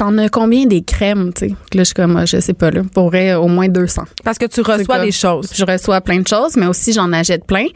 t'en 0.02 0.18
as 0.18 0.28
combien 0.28 0.66
des 0.66 0.82
crèmes, 0.82 1.32
tu 1.32 1.46
sais? 1.46 1.50
Là, 1.50 1.54
je 1.74 1.84
suis 1.84 1.94
comme, 1.94 2.16
Ah, 2.16 2.24
je 2.26 2.40
sais 2.40 2.54
pas, 2.54 2.72
là, 2.72 2.82
pour 2.92 3.08
vrai, 3.08 3.34
au 3.34 3.46
moins 3.46 3.68
200. 3.68 4.02
Parce 4.24 4.36
que 4.36 4.46
tu 4.46 4.60
reçois 4.60 4.96
comme- 4.96 5.04
des 5.06 5.12
choses. 5.12 5.50
Je 5.54 5.64
reçois 5.64 6.00
plein 6.00 6.18
de 6.18 6.26
choses, 6.26 6.56
mais 6.56 6.66
aussi, 6.66 6.92
j'en 6.92 7.12
achète 7.12 7.44
plein. 7.46 7.66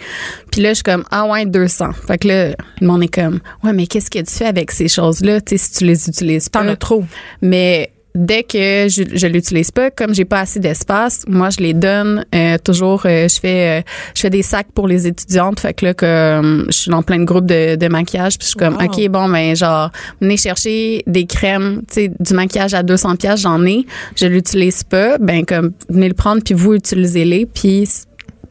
Puis 0.50 0.60
là, 0.60 0.70
je 0.70 0.74
suis 0.74 0.82
comme, 0.82 1.04
ah 1.12 1.24
ouais, 1.26 1.46
200. 1.46 1.90
Fait 2.08 2.18
que 2.18 2.26
là, 2.26 2.48
le 2.80 2.86
monde 2.86 3.04
est 3.04 3.14
comme, 3.14 3.38
ouais, 3.62 3.72
mais 3.72 3.86
qu'est-ce 3.86 4.10
que 4.10 4.18
tu 4.18 4.32
fais 4.34 4.46
avec 4.46 4.72
ces 4.72 4.88
choses-là, 4.88 5.40
tu 5.40 5.56
sais, 5.56 5.64
si 5.64 5.78
tu 5.78 5.84
les 5.84 6.08
utilises 6.08 6.48
pas? 6.48 6.62
T'en 6.62 6.68
as 6.68 6.76
trop. 6.76 7.04
Mais 7.42 7.92
dès 8.16 8.42
que 8.42 8.88
je, 8.88 9.02
je 9.14 9.26
l'utilise 9.26 9.70
pas, 9.70 9.90
comme 9.90 10.14
j'ai 10.14 10.24
pas 10.24 10.40
assez 10.40 10.58
d'espace, 10.60 11.22
moi 11.28 11.50
je 11.50 11.58
les 11.60 11.74
donne 11.74 12.24
euh, 12.34 12.56
toujours. 12.58 13.02
euh, 13.06 13.28
je 13.28 13.38
fais 13.40 13.78
euh, 13.78 13.82
je 14.14 14.20
fais 14.22 14.30
des 14.30 14.42
sacs 14.42 14.68
pour 14.74 14.88
les 14.88 15.06
étudiantes. 15.06 15.60
Fait 15.60 15.74
que 15.74 15.86
là, 15.86 15.94
comme 15.94 16.66
je 16.68 16.76
suis 16.76 16.90
dans 16.90 17.02
plein 17.02 17.18
de 17.18 17.24
groupes 17.24 17.46
de, 17.46 17.76
de 17.76 17.88
maquillage, 17.88 18.38
puis 18.38 18.46
je 18.46 18.48
suis 18.50 18.58
comme 18.58 18.76
Wow. 18.76 18.84
ok 18.86 19.08
bon 19.08 19.28
ben 19.28 19.54
genre 19.54 19.90
venez 20.20 20.36
chercher 20.36 21.02
des 21.06 21.26
crèmes, 21.26 21.82
tu 21.88 21.94
sais 21.94 22.10
du 22.18 22.34
maquillage 22.34 22.74
à 22.74 22.82
200 22.82 23.16
pièces, 23.16 23.40
j'en 23.40 23.64
ai. 23.64 23.86
Je 24.16 24.26
l'utilise 24.26 24.82
pas, 24.82 25.18
ben 25.18 25.44
comme 25.44 25.72
venez 25.88 26.08
le 26.08 26.14
prendre 26.14 26.42
puis 26.42 26.54
vous 26.54 26.74
utilisez-les 26.74 27.46
puis 27.46 27.88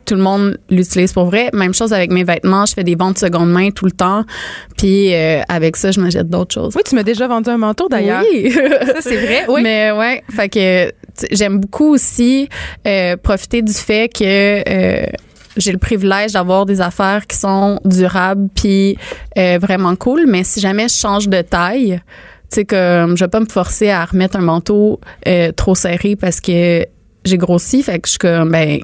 tout 0.06 0.16
le 0.16 0.22
monde 0.22 0.58
l'utilise 0.70 1.14
pour 1.14 1.26
vrai. 1.26 1.50
Même 1.54 1.74
chose 1.74 1.94
avec 1.94 2.12
mes 2.12 2.24
vêtements, 2.24 2.66
je 2.66 2.74
fais 2.74 2.84
des 2.84 2.96
ventes 2.96 3.18
seconde 3.18 3.52
main 3.52 3.72
tout 3.72 3.86
le 3.86 3.92
temps. 3.92 4.24
Puis 4.78 5.14
euh, 5.14 5.42
avec 5.50 5.76
ça, 5.76 5.92
je 5.92 6.00
m'achète 6.00 6.30
d'autres 6.30 6.54
choses. 6.54 6.74
Oui, 6.76 6.82
tu 6.86 6.96
m'as 6.96 7.04
déjà 7.04 7.28
vendu 7.28 7.50
un 7.50 7.58
manteau 7.58 7.88
d'ailleurs. 7.90 8.24
Oui. 8.32 8.52
Ça, 8.52 9.02
c'est 9.02 9.18
vrai. 9.18 9.46
Oui. 9.48 9.62
Mais 9.64 9.92
ouais, 9.92 10.24
fait 10.30 10.50
que 10.50 10.92
j'aime 11.32 11.60
beaucoup 11.60 11.94
aussi 11.94 12.50
euh, 12.88 13.18
profiter 13.18 13.62
du 13.62 13.74
fait 13.74 14.12
que 14.12 14.24
euh, 14.24 15.06
j'ai 15.58 15.72
le 15.72 15.78
privilège 15.78 16.34
d'avoir 16.34 16.66
des 16.66 16.82
affaires 16.82 17.26
qui 17.28 17.38
sont 17.38 17.80
durables 17.86 18.50
puis 18.56 18.98
vraiment 19.36 19.96
cool. 19.96 20.26
Mais 20.28 20.44
si 20.44 20.60
jamais 20.60 20.88
je 20.88 20.96
change 20.96 21.30
de 21.30 21.42
taille, 21.42 22.02
tu 22.52 22.56
sais 22.56 22.66
comme 22.66 23.18
je 23.18 23.24
vais 23.24 23.30
pas 23.30 23.40
me 23.40 23.50
forcer 23.50 23.90
à 23.90 24.06
remettre 24.06 24.38
un 24.38 24.42
manteau 24.42 25.00
euh, 25.28 25.52
trop 25.52 25.76
serré 25.76 26.16
parce 26.16 26.42
que 26.42 26.86
j'ai 27.26 27.38
grossi. 27.38 27.84
Fait 27.84 28.00
que 28.00 28.08
je 28.08 28.12
suis 28.12 28.18
comme 28.20 28.52
ben 28.52 28.80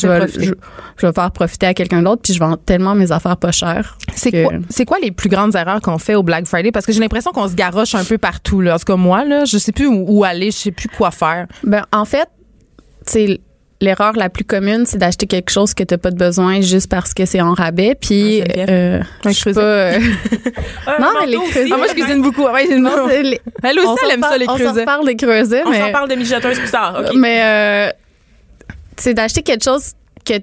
je 0.00 0.06
vais, 0.06 0.26
je, 0.28 0.52
je 0.96 1.06
vais 1.06 1.12
faire 1.12 1.30
profiter 1.30 1.66
à 1.66 1.74
quelqu'un 1.74 2.02
d'autre 2.02 2.22
puis 2.22 2.32
je 2.32 2.38
vends 2.38 2.56
tellement 2.56 2.94
mes 2.94 3.12
affaires 3.12 3.36
pas 3.36 3.52
chères. 3.52 3.98
C'est 4.14 4.32
que- 4.32 4.44
quoi, 4.44 4.84
quoi 4.86 4.98
les 5.02 5.10
plus 5.10 5.28
grandes 5.28 5.54
erreurs 5.54 5.80
qu'on 5.80 5.98
fait 5.98 6.14
au 6.14 6.22
Black 6.22 6.46
Friday? 6.46 6.72
Parce 6.72 6.86
que 6.86 6.92
j'ai 6.92 7.00
l'impression 7.00 7.30
qu'on 7.32 7.48
se 7.48 7.54
garoche 7.54 7.94
un 7.94 8.04
peu 8.04 8.16
partout. 8.18 8.60
Là. 8.60 8.74
En 8.74 8.78
tout 8.78 8.84
cas, 8.84 8.96
moi, 8.96 9.24
là, 9.24 9.44
je 9.44 9.58
sais 9.58 9.72
plus 9.72 9.86
où, 9.86 10.04
où 10.08 10.24
aller, 10.24 10.50
je 10.50 10.56
sais 10.56 10.70
plus 10.72 10.88
quoi 10.88 11.10
faire. 11.10 11.46
Ben, 11.62 11.84
en 11.92 12.04
fait, 12.04 12.28
tu 13.06 13.12
sais, 13.12 13.40
l'erreur 13.84 14.14
la 14.14 14.28
plus 14.28 14.44
commune, 14.44 14.84
c'est 14.86 14.98
d'acheter 14.98 15.26
quelque 15.26 15.50
chose 15.50 15.74
que 15.74 15.84
tu 15.84 15.96
pas 15.98 16.10
de 16.10 16.16
besoin 16.16 16.60
juste 16.60 16.90
parce 16.90 17.14
que 17.14 17.24
c'est 17.26 17.40
en 17.40 17.52
rabais. 17.54 17.94
Puis, 18.00 18.42
Ah, 18.42 18.60
euh, 18.68 19.00
je 19.26 19.30
suis 19.30 19.52
pas. 19.52 19.60
euh, 19.62 19.98
Non, 21.00 21.08
mais 21.20 21.26
les 21.26 21.36
creusets- 21.38 21.68
Ah, 21.72 21.76
moi, 21.76 21.86
je 21.88 21.94
cuisine 21.94 22.22
beaucoup. 22.22 22.42
Ouais, 22.48 22.66
non, 22.78 23.06
les- 23.08 23.40
Elle 23.62 23.78
aussi, 23.78 24.04
elle 24.04 24.14
aime 24.14 24.22
ça, 24.22 24.36
les 24.36 24.46
On 24.48 24.56
s'en 24.56 24.64
creusets. 24.64 24.84
parle 24.84 25.06
des 25.06 25.16
creusets, 25.16 25.62
On 25.66 25.72
s'en 25.72 25.92
parle 25.92 26.08
de 26.10 26.14
mijoteuses 26.16 26.58
plus 26.58 26.70
tard. 26.70 27.02
Mais, 27.14 27.42
euh, 27.42 27.92
c'est 28.96 29.14
d'acheter 29.14 29.42
quelque 29.42 29.64
chose 29.64 29.92
que 30.24 30.34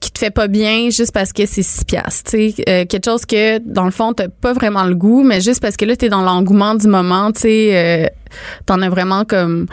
qui 0.00 0.10
te 0.10 0.18
fait 0.18 0.32
pas 0.32 0.48
bien 0.48 0.90
juste 0.90 1.12
parce 1.12 1.32
que 1.32 1.46
c'est 1.46 1.62
6 1.62 1.84
piastres, 1.84 2.32
tu 2.32 2.50
sais, 2.50 2.54
Euh, 2.68 2.84
quelque 2.86 3.04
chose 3.04 3.24
que 3.24 3.58
dans 3.58 3.84
le 3.84 3.92
fond 3.92 4.12
t'as 4.14 4.26
pas 4.26 4.52
vraiment 4.52 4.82
le 4.82 4.96
goût 4.96 5.22
mais 5.22 5.40
juste 5.40 5.62
parce 5.62 5.76
que 5.76 5.84
là 5.84 5.94
t'es 5.94 6.08
dans 6.08 6.22
l'engouement 6.22 6.74
du 6.74 6.88
moment, 6.88 7.30
tu 7.30 7.42
sais 7.42 7.70
euh, 7.72 8.06
t'en 8.66 8.82
as 8.82 8.88
vraiment 8.88 9.24
comme 9.24 9.66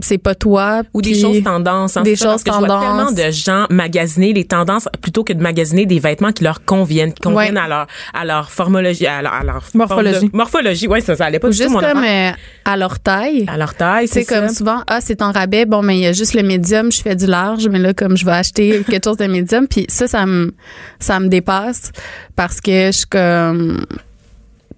c'est- 0.00 0.18
pas 0.18 0.34
toi 0.34 0.82
Ou 0.94 1.02
des 1.02 1.14
choses 1.14 1.42
tendances. 1.42 1.96
hein, 1.96 2.02
des 2.02 2.10
c'est 2.16 2.24
ça, 2.24 2.24
parce 2.26 2.34
choses 2.36 2.44
que 2.44 2.52
Je 2.52 2.58
vois 2.58 2.68
tendances. 2.68 3.14
tellement 3.14 3.28
de 3.28 3.32
gens 3.32 3.66
magasiner 3.70 4.32
les 4.32 4.44
tendances 4.44 4.88
plutôt 5.02 5.24
que 5.24 5.32
de 5.32 5.42
magasiner 5.42 5.86
des 5.86 5.98
vêtements 5.98 6.32
qui 6.32 6.44
leur 6.44 6.64
conviennent, 6.64 7.12
qui 7.12 7.20
conviennent 7.22 7.54
Ouais. 7.56 7.60
à 7.60 7.68
leur 7.68 7.86
à 8.12 8.24
leur 8.24 8.50
formologie, 8.50 9.06
à 9.06 9.22
leur, 9.22 9.32
à 9.32 9.42
leur 9.44 9.64
Morphologie. 9.74 10.28
de- 10.30 10.36
morphologie, 10.36 10.86
ouais, 10.88 11.00
ça, 11.00 11.16
ça 11.16 11.24
allait 11.26 11.38
pas 11.38 11.48
ou 11.48 11.50
du 11.50 11.56
tout 11.56 11.62
juste 11.64 11.74
mon 11.74 11.80
comme 11.80 12.04
euh, 12.04 12.30
à 12.64 12.76
leur 12.76 13.00
taille 13.00 13.44
à 13.48 13.56
leur 13.56 13.74
taille, 13.74 14.06
c'est 14.08 14.22
c'est 14.24 14.34
comme 14.34 14.48
ça. 14.48 14.54
souvent 14.54 14.82
ah 14.86 15.00
c'est 15.00 15.20
en 15.22 15.32
rabais 15.32 15.66
bon 15.66 15.82
mais 15.82 15.96
il 15.98 16.02
y 16.02 16.06
a 16.06 16.12
juste 16.12 16.34
le 16.34 16.42
médium 16.42 16.92
je 16.92 17.02
fais 17.02 17.16
du 17.16 17.26
large 17.26 17.66
mais 17.68 17.78
là 17.78 17.92
comme 17.94 18.16
je 18.16 18.24
vais 18.24 18.32
acheter 18.32 18.82
quelque 18.88 19.04
chose 19.04 19.16
de 19.16 19.26
médium 19.26 19.66
puis 19.66 19.86
ça 19.88 20.06
ça 20.06 20.24
me 20.26 20.54
ça 21.00 21.18
me 21.20 21.28
dépasse 21.28 21.90
parce 22.36 22.60
que 22.60 22.86
je 22.86 22.90
suis 22.92 23.06
comme 23.06 23.84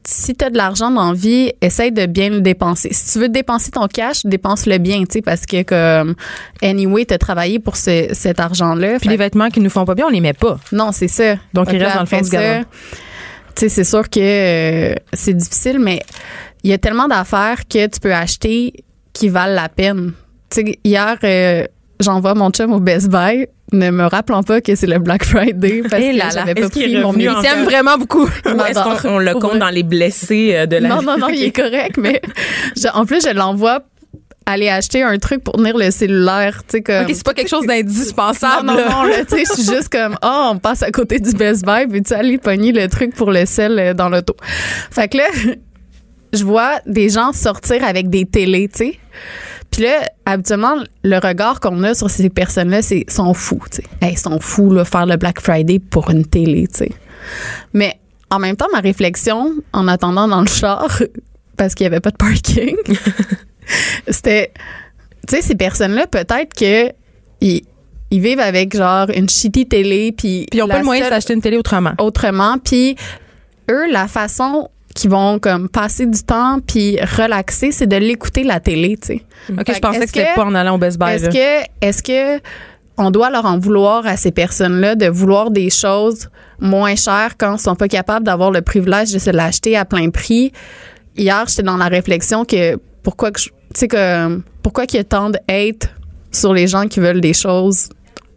si 0.08 0.34
tu 0.36 0.44
as 0.44 0.50
de 0.50 0.56
l'argent 0.56 0.90
dans 0.90 1.08
la 1.12 1.16
vie, 1.18 1.52
essaye 1.60 1.90
de 1.92 2.06
bien 2.06 2.30
le 2.30 2.40
dépenser. 2.40 2.90
Si 2.92 3.12
tu 3.12 3.18
veux 3.18 3.28
dépenser 3.28 3.70
ton 3.72 3.86
cash, 3.88 4.24
dépense-le 4.24 4.78
bien, 4.78 5.00
tu 5.00 5.06
sais, 5.14 5.22
parce 5.22 5.46
que 5.46 5.62
comme 5.62 6.14
anyway, 6.62 7.04
tu 7.04 7.14
as 7.14 7.18
travaillé 7.18 7.58
pour 7.58 7.76
ce- 7.76 8.08
cet 8.12 8.38
argent-là. 8.40 8.98
Puis 8.98 9.00
Fait 9.00 9.08
les 9.10 9.16
vêtements 9.16 9.48
qui 9.50 9.60
nous 9.60 9.70
font 9.70 9.84
pas 9.84 9.94
bien, 9.94 10.06
on 10.06 10.10
les 10.10 10.20
met 10.20 10.32
pas. 10.32 10.58
non, 10.72 10.92
c'est 10.92 11.08
ça. 11.08 11.34
Donc, 11.54 11.68
ils 11.72 11.82
restent 11.82 11.94
dans 11.96 12.00
le 12.02 12.06
fond 12.06 12.20
du 12.20 12.28
ça, 12.28 12.60
Tu 12.60 13.60
sais, 13.60 13.68
c'est 13.68 13.84
sûr 13.84 14.08
que 14.08 14.20
euh, 14.20 14.94
c'est 15.12 15.34
difficile, 15.34 15.78
mais 15.80 16.00
il 16.62 16.70
y 16.70 16.72
a 16.72 16.78
tellement 16.78 17.08
d'affaires 17.08 17.66
que 17.68 17.86
tu 17.86 18.00
peux 18.00 18.14
acheter 18.14 18.72
qui 19.12 19.28
valent 19.28 19.54
la 19.54 19.68
peine. 19.68 20.12
Tu 20.50 20.62
sais, 20.66 20.78
hier, 20.84 21.16
euh, 21.24 21.64
j'envoie 22.00 22.34
mon 22.34 22.50
chum 22.50 22.72
au 22.72 22.80
Best 22.80 23.08
Buy, 23.08 23.46
ne 23.72 23.90
me 23.90 24.04
rappelant 24.04 24.42
pas 24.42 24.60
que 24.60 24.74
c'est 24.76 24.86
le 24.86 24.98
Black 24.98 25.24
Friday 25.24 25.82
parce 25.88 26.02
Eh 26.02 26.12
que 26.12 26.16
là 26.18 26.24
là, 26.26 26.30
j'avais 26.32 26.54
pas 26.54 26.68
pris 26.68 26.96
mon 26.98 27.12
billet. 27.12 27.30
Il 27.58 27.64
vraiment 27.64 27.98
beaucoup. 27.98 28.26
Est-ce 28.26 29.02
qu'on 29.02 29.14
on 29.14 29.18
le 29.18 29.34
compte 29.34 29.58
dans 29.58 29.70
les 29.70 29.82
blessés 29.82 30.52
euh, 30.54 30.66
de 30.66 30.76
la 30.76 30.88
Non, 30.88 31.02
non, 31.02 31.18
non, 31.18 31.28
il 31.28 31.42
est 31.42 31.52
correct, 31.56 31.96
mais 31.98 32.20
je- 32.76 32.88
en 32.94 33.04
plus, 33.06 33.20
je 33.26 33.32
l'envoie 33.34 33.80
aller 34.48 34.68
acheter 34.68 35.02
un 35.02 35.18
truc 35.18 35.42
pour 35.42 35.54
tenir 35.54 35.76
le 35.76 35.90
cellulaire, 35.90 36.58
tu 36.68 36.76
sais, 36.76 36.82
comme... 36.82 37.02
OK, 37.04 37.10
c'est 37.12 37.24
pas 37.24 37.34
quelque 37.34 37.48
chose 37.48 37.66
d'indispensable. 37.66 38.64
Non, 38.68 38.74
non, 38.74 38.88
non, 38.90 39.02
là, 39.02 39.24
tu 39.28 39.36
sais, 39.36 39.42
je 39.44 39.60
suis 39.60 39.74
juste 39.74 39.88
comme, 39.88 40.16
oh, 40.22 40.50
on 40.52 40.58
passe 40.58 40.84
à 40.84 40.92
côté 40.92 41.18
du 41.18 41.32
Best 41.32 41.64
Buy, 41.66 41.88
puis 41.88 42.00
tu 42.02 42.14
aller 42.14 42.38
pogner 42.38 42.70
le 42.70 42.86
truc 42.86 43.12
pour 43.16 43.32
le 43.32 43.44
sel 43.44 43.76
euh, 43.76 43.92
dans 43.94 44.08
l'auto? 44.08 44.36
Fait 44.92 45.08
que 45.08 45.16
là, 45.16 45.24
je 46.32 46.44
vois 46.44 46.74
des 46.86 47.08
gens 47.08 47.32
sortir 47.32 47.82
avec 47.82 48.08
des 48.08 48.24
télés, 48.26 48.68
tu 48.68 48.78
sais. 48.92 48.98
Puis 49.76 49.84
là, 49.84 50.08
habituellement, 50.24 50.76
le 51.04 51.18
regard 51.18 51.60
qu'on 51.60 51.82
a 51.82 51.92
sur 51.92 52.08
ces 52.08 52.30
personnes-là, 52.30 52.80
c'est 52.80 53.04
sont 53.10 53.34
fous, 53.34 53.60
tu 53.70 53.82
sais. 53.82 53.84
Hey, 54.00 54.14
ils 54.14 54.18
sont 54.18 54.40
fous, 54.40 54.72
là, 54.72 54.86
faire 54.86 55.04
le 55.04 55.18
Black 55.18 55.38
Friday 55.38 55.80
pour 55.80 56.08
une 56.08 56.24
télé, 56.24 56.66
tu 56.66 56.78
sais. 56.78 56.92
Mais 57.74 58.00
en 58.30 58.38
même 58.38 58.56
temps, 58.56 58.68
ma 58.72 58.80
réflexion, 58.80 59.52
en 59.74 59.86
attendant 59.86 60.28
dans 60.28 60.40
le 60.40 60.46
char, 60.46 61.02
parce 61.58 61.74
qu'il 61.74 61.84
n'y 61.84 61.88
avait 61.88 62.00
pas 62.00 62.10
de 62.10 62.16
parking, 62.16 62.74
c'était, 64.08 64.50
tu 65.28 65.36
sais, 65.36 65.42
ces 65.42 65.56
personnes-là, 65.56 66.06
peut-être 66.06 66.54
que 66.54 66.90
ils, 67.42 67.60
ils 68.10 68.20
vivent 68.22 68.40
avec 68.40 68.74
genre 68.74 69.10
une 69.14 69.28
shitty 69.28 69.68
télé, 69.68 70.10
puis 70.16 70.46
Puis 70.50 70.58
ils 70.58 70.62
ont 70.62 70.68
pas 70.68 70.78
le 70.78 70.86
moyen 70.86 71.06
s'acheter 71.06 71.34
une 71.34 71.42
télé 71.42 71.58
autrement. 71.58 71.92
autrement. 71.98 72.56
Puis 72.64 72.96
eux, 73.70 73.92
la 73.92 74.08
façon 74.08 74.70
qu'ils 74.96 75.10
vont 75.10 75.38
comme 75.38 75.68
passer 75.68 76.06
du 76.06 76.22
temps 76.22 76.58
puis 76.66 76.98
relaxer, 77.00 77.70
c'est 77.70 77.86
de 77.86 77.96
l'écouter 77.96 78.42
la 78.42 78.58
télé, 78.58 78.96
tu 78.96 79.06
sais. 79.06 79.22
OK, 79.50 79.66
Fait 79.66 79.74
je 79.74 79.78
pensais 79.80 80.00
que 80.00 80.06
c'était 80.06 80.34
pas 80.34 80.44
en 80.44 80.54
allant 80.54 80.74
au 80.74 80.78
Best 80.78 80.98
Buy. 80.98 81.12
Est-ce 81.12 81.28
que, 81.30 81.70
est-ce 81.80 82.02
que 82.02 82.42
on 82.98 83.10
doit 83.10 83.30
leur 83.30 83.44
en 83.44 83.58
vouloir 83.58 84.06
à 84.06 84.16
ces 84.16 84.30
personnes-là 84.32 84.94
de 84.94 85.06
vouloir 85.06 85.50
des 85.50 85.68
choses 85.70 86.28
moins 86.58 86.96
chères 86.96 87.36
quand 87.38 87.56
ils 87.56 87.60
sont 87.60 87.76
pas 87.76 87.88
capables 87.88 88.24
d'avoir 88.24 88.50
le 88.50 88.62
privilège 88.62 89.12
de 89.12 89.18
se 89.18 89.30
l'acheter 89.30 89.76
à 89.76 89.84
plein 89.84 90.08
prix? 90.10 90.50
Hier, 91.16 91.44
j'étais 91.48 91.62
dans 91.62 91.76
la 91.76 91.88
réflexion 91.88 92.44
que 92.44 92.78
pourquoi 93.02 93.30
que 93.30 93.40
je- 93.40 93.48
tu 93.48 93.52
sais 93.74 93.88
que 93.88 94.40
pourquoi 94.62 94.86
qu'il 94.86 94.96
y 94.96 95.00
a 95.00 95.04
tant 95.04 95.30
de 95.30 95.38
hate 95.48 95.90
sur 96.32 96.52
les 96.54 96.66
gens 96.66 96.86
qui 96.88 97.00
veulent 97.00 97.20
des 97.20 97.34
choses 97.34 97.90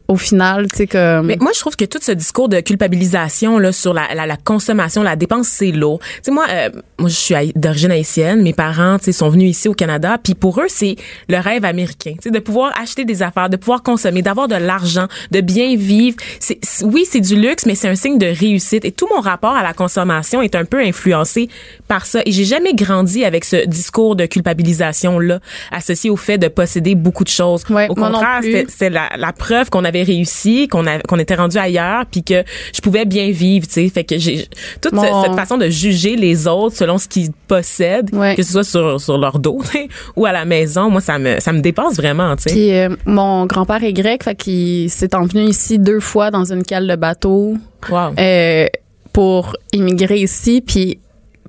au 0.10 0.17
final, 0.17 0.67
tu 0.72 0.78
sais 0.78 0.88
que 0.88 1.22
Mais 1.22 1.38
moi, 1.39 1.52
je 1.54 1.60
trouve 1.60 1.76
que 1.76 1.86
tout 1.86 2.00
ce 2.02 2.12
discours 2.12 2.50
de 2.50 2.60
culpabilisation 2.62 3.60
là 3.60 3.72
sur 3.72 3.93
la, 3.93 4.13
la, 4.15 4.26
la 4.26 4.38
consommation, 4.38 5.04
la 5.04 5.15
dépense, 5.15 5.48
c'est 5.48 5.72
lourd. 5.72 6.00
Tu 6.00 6.08
sais, 6.24 6.32
moi, 6.32 6.48
euh, 6.50 6.69
moi, 6.98 7.10
je 7.10 7.15
suis 7.15 7.54
d'origine 7.56 7.91
haïtienne. 7.91 8.41
Mes 8.41 8.54
parents, 8.54 8.98
tu 8.98 9.06
sais, 9.06 9.12
sont 9.12 9.30
venus 9.30 9.52
ici 9.52 9.67
au 9.67 9.74
Canada, 9.74 10.17
puis 10.22 10.34
pour 10.34 10.60
eux, 10.62 10.67
c'est 10.67 10.95
le 11.28 11.38
rêve 11.38 11.63
américain. 11.63 12.13
Tu 12.15 12.24
sais, 12.24 12.32
de 12.32 12.39
pouvoir 12.39 12.74
acheter 12.82 13.06
des 13.06 13.22
affaires, 13.22 13.50
de 13.50 13.56
pouvoir 13.58 13.84
consommer, 13.84 14.24
d'avoir 14.24 14.48
de 14.48 14.56
l'argent, 14.56 15.08
de 15.30 15.41
bien 15.41 15.76
vivre. 15.76 16.17
C'est, 16.39 16.60
oui, 16.82 17.06
c'est 17.10 17.22
du 17.22 17.36
luxe, 17.36 17.67
mais 17.67 17.76
c'est 17.76 17.88
un 17.88 17.95
signe 17.95 18.17
de 18.17 18.26
réussite. 18.26 18.86
Et 18.86 18.91
tout 18.91 19.08
mon 19.13 19.22
rapport 19.22 19.54
à 19.54 19.62
la 19.62 19.74
consommation 19.74 20.41
est 20.41 20.56
un 20.56 20.65
peu 20.65 20.80
influencé 20.80 21.50
par 21.88 22.08
ça. 22.08 22.22
Et 22.26 22.32
j'ai 22.32 22.45
jamais 22.45 22.74
grandi 22.74 23.26
avec 23.26 23.45
ce 23.45 23.67
discours 23.67 24.15
de 24.15 24.26
culpabilisation 24.26 25.19
là 25.19 25.39
associé 25.72 26.10
au 26.10 26.15
fait 26.15 26.39
de 26.39 26.48
posséder 26.48 26.95
beaucoup 26.95 27.24
de 27.24 27.30
choses. 27.30 27.63
Ouais, 27.69 27.88
au 27.89 27.95
contraire, 27.95 28.41
c'est 28.67 28.89
la, 28.89 29.10
la 29.15 29.34
preuve 29.34 29.69
qu'on 29.69 29.86
avait 29.86 29.98
réussi, 30.03 30.67
qu'on 30.67 30.83
qu'on 31.07 31.19
était 31.19 31.35
rendu 31.35 31.57
ailleurs, 31.57 32.05
puis 32.12 32.23
que 32.23 32.43
je 32.73 32.81
pouvais 32.81 33.05
bien 33.05 33.31
vivre, 33.31 33.67
tu 33.67 33.73
sais. 33.73 33.89
Fait 33.89 34.03
que 34.03 34.17
j'ai 34.17 34.47
toute 34.81 34.95
ce- 34.95 35.21
cette 35.25 35.35
façon 35.35 35.57
de 35.57 35.69
juger 35.69 36.15
les 36.15 36.47
autres 36.47 36.75
selon 36.75 36.97
ce 36.97 37.07
qu'ils 37.07 37.31
possèdent, 37.47 38.13
Ouais. 38.13 38.35
que 38.35 38.43
ce 38.43 38.51
soit 38.51 38.63
sur, 38.63 38.99
sur 39.01 39.17
leur 39.17 39.39
dos 39.39 39.62
ou 40.15 40.25
à 40.25 40.31
la 40.31 40.45
maison, 40.45 40.89
moi 40.89 41.01
ça 41.01 41.17
me 41.19 41.39
ça 41.39 41.51
me 41.53 41.62
dépasse 41.62 41.95
vraiment, 41.97 42.35
tu 42.35 42.43
sais. 42.43 42.49
Puis 42.51 42.71
euh, 42.73 42.89
mon 43.05 43.45
grand-père 43.45 43.83
est 43.83 43.93
grec, 43.93 44.23
fait 44.23 44.35
qu'il 44.35 44.89
s'est 44.89 45.15
envenu 45.15 45.43
ici 45.43 45.79
deux 45.79 45.99
fois 45.99 46.31
dans 46.31 46.51
une 46.51 46.63
cale 46.63 46.88
de 46.88 46.95
bateau 46.95 47.55
Wow. 47.89 48.13
euh, 48.19 48.67
pour 49.13 49.55
immigrer 49.73 50.19
ici. 50.21 50.62
Puis 50.65 50.99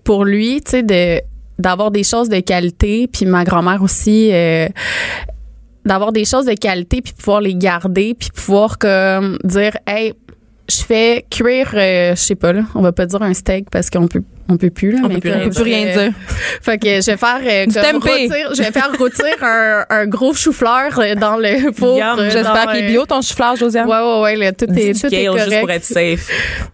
pour 0.04 0.24
lui, 0.24 0.60
tu 0.62 0.70
sais, 0.70 0.82
de 0.82 1.20
d'avoir 1.58 1.90
des 1.90 2.04
choses 2.04 2.30
de 2.30 2.40
qualité, 2.40 3.06
puis 3.06 3.26
ma 3.26 3.44
grand-mère 3.44 3.82
aussi, 3.82 4.30
euh, 4.32 4.66
d'avoir 5.84 6.12
des 6.12 6.24
choses 6.24 6.46
de 6.46 6.54
qualité, 6.54 7.02
puis 7.02 7.12
pouvoir 7.12 7.40
les 7.40 7.54
garder, 7.54 8.14
puis 8.18 8.30
pouvoir 8.34 8.78
comme 8.78 9.38
dire, 9.44 9.76
hey, 9.86 10.14
je 10.70 10.82
fais 10.82 11.24
cuire, 11.30 11.70
euh, 11.74 12.14
je 12.14 12.20
sais 12.20 12.34
pas 12.34 12.52
là, 12.52 12.62
on 12.74 12.80
va 12.80 12.92
pas 12.92 13.06
dire 13.06 13.22
un 13.22 13.34
steak 13.34 13.70
parce 13.70 13.90
qu'on 13.90 14.06
peut 14.06 14.22
on 14.50 14.56
peut 14.56 14.70
plus 14.70 14.92
là, 14.92 15.00
On 15.04 15.08
mais 15.08 15.14
peut 15.14 15.20
plus 15.20 15.62
rien 15.62 15.84
rien 15.84 15.86
euh, 15.86 16.08
dire. 16.08 16.12
fait 16.60 16.78
que 16.78 16.88
je 16.88 17.06
vais 17.10 17.16
faire 17.16 17.40
euh, 17.44 17.66
comme 17.66 18.02
rôtir, 18.02 18.54
je 18.54 18.62
vais 18.62 18.72
faire 18.72 18.90
rôtir 18.98 19.26
un, 19.42 19.84
un 19.88 20.06
gros 20.06 20.34
chou-fleur 20.34 20.98
euh, 20.98 21.14
dans 21.14 21.36
le 21.36 21.72
four. 21.72 22.00
J'espère 22.30 22.72
qu'il 22.72 22.84
est 22.84 22.88
bio, 22.88 23.06
ton 23.06 23.22
chou-fleur, 23.22 23.56
Josiane. 23.56 23.88
Ouais, 23.88 23.98
ouais, 23.98 24.20
ouais, 24.22 24.36
là, 24.36 24.52
tout 24.52 24.64
est, 24.64 25.00
tout 25.00 25.06
est 25.06 25.24
kale 25.24 25.32
juste 25.32 25.44
correct. 25.44 25.60
pour 25.60 25.70
être 25.70 25.84
safe. 25.84 26.28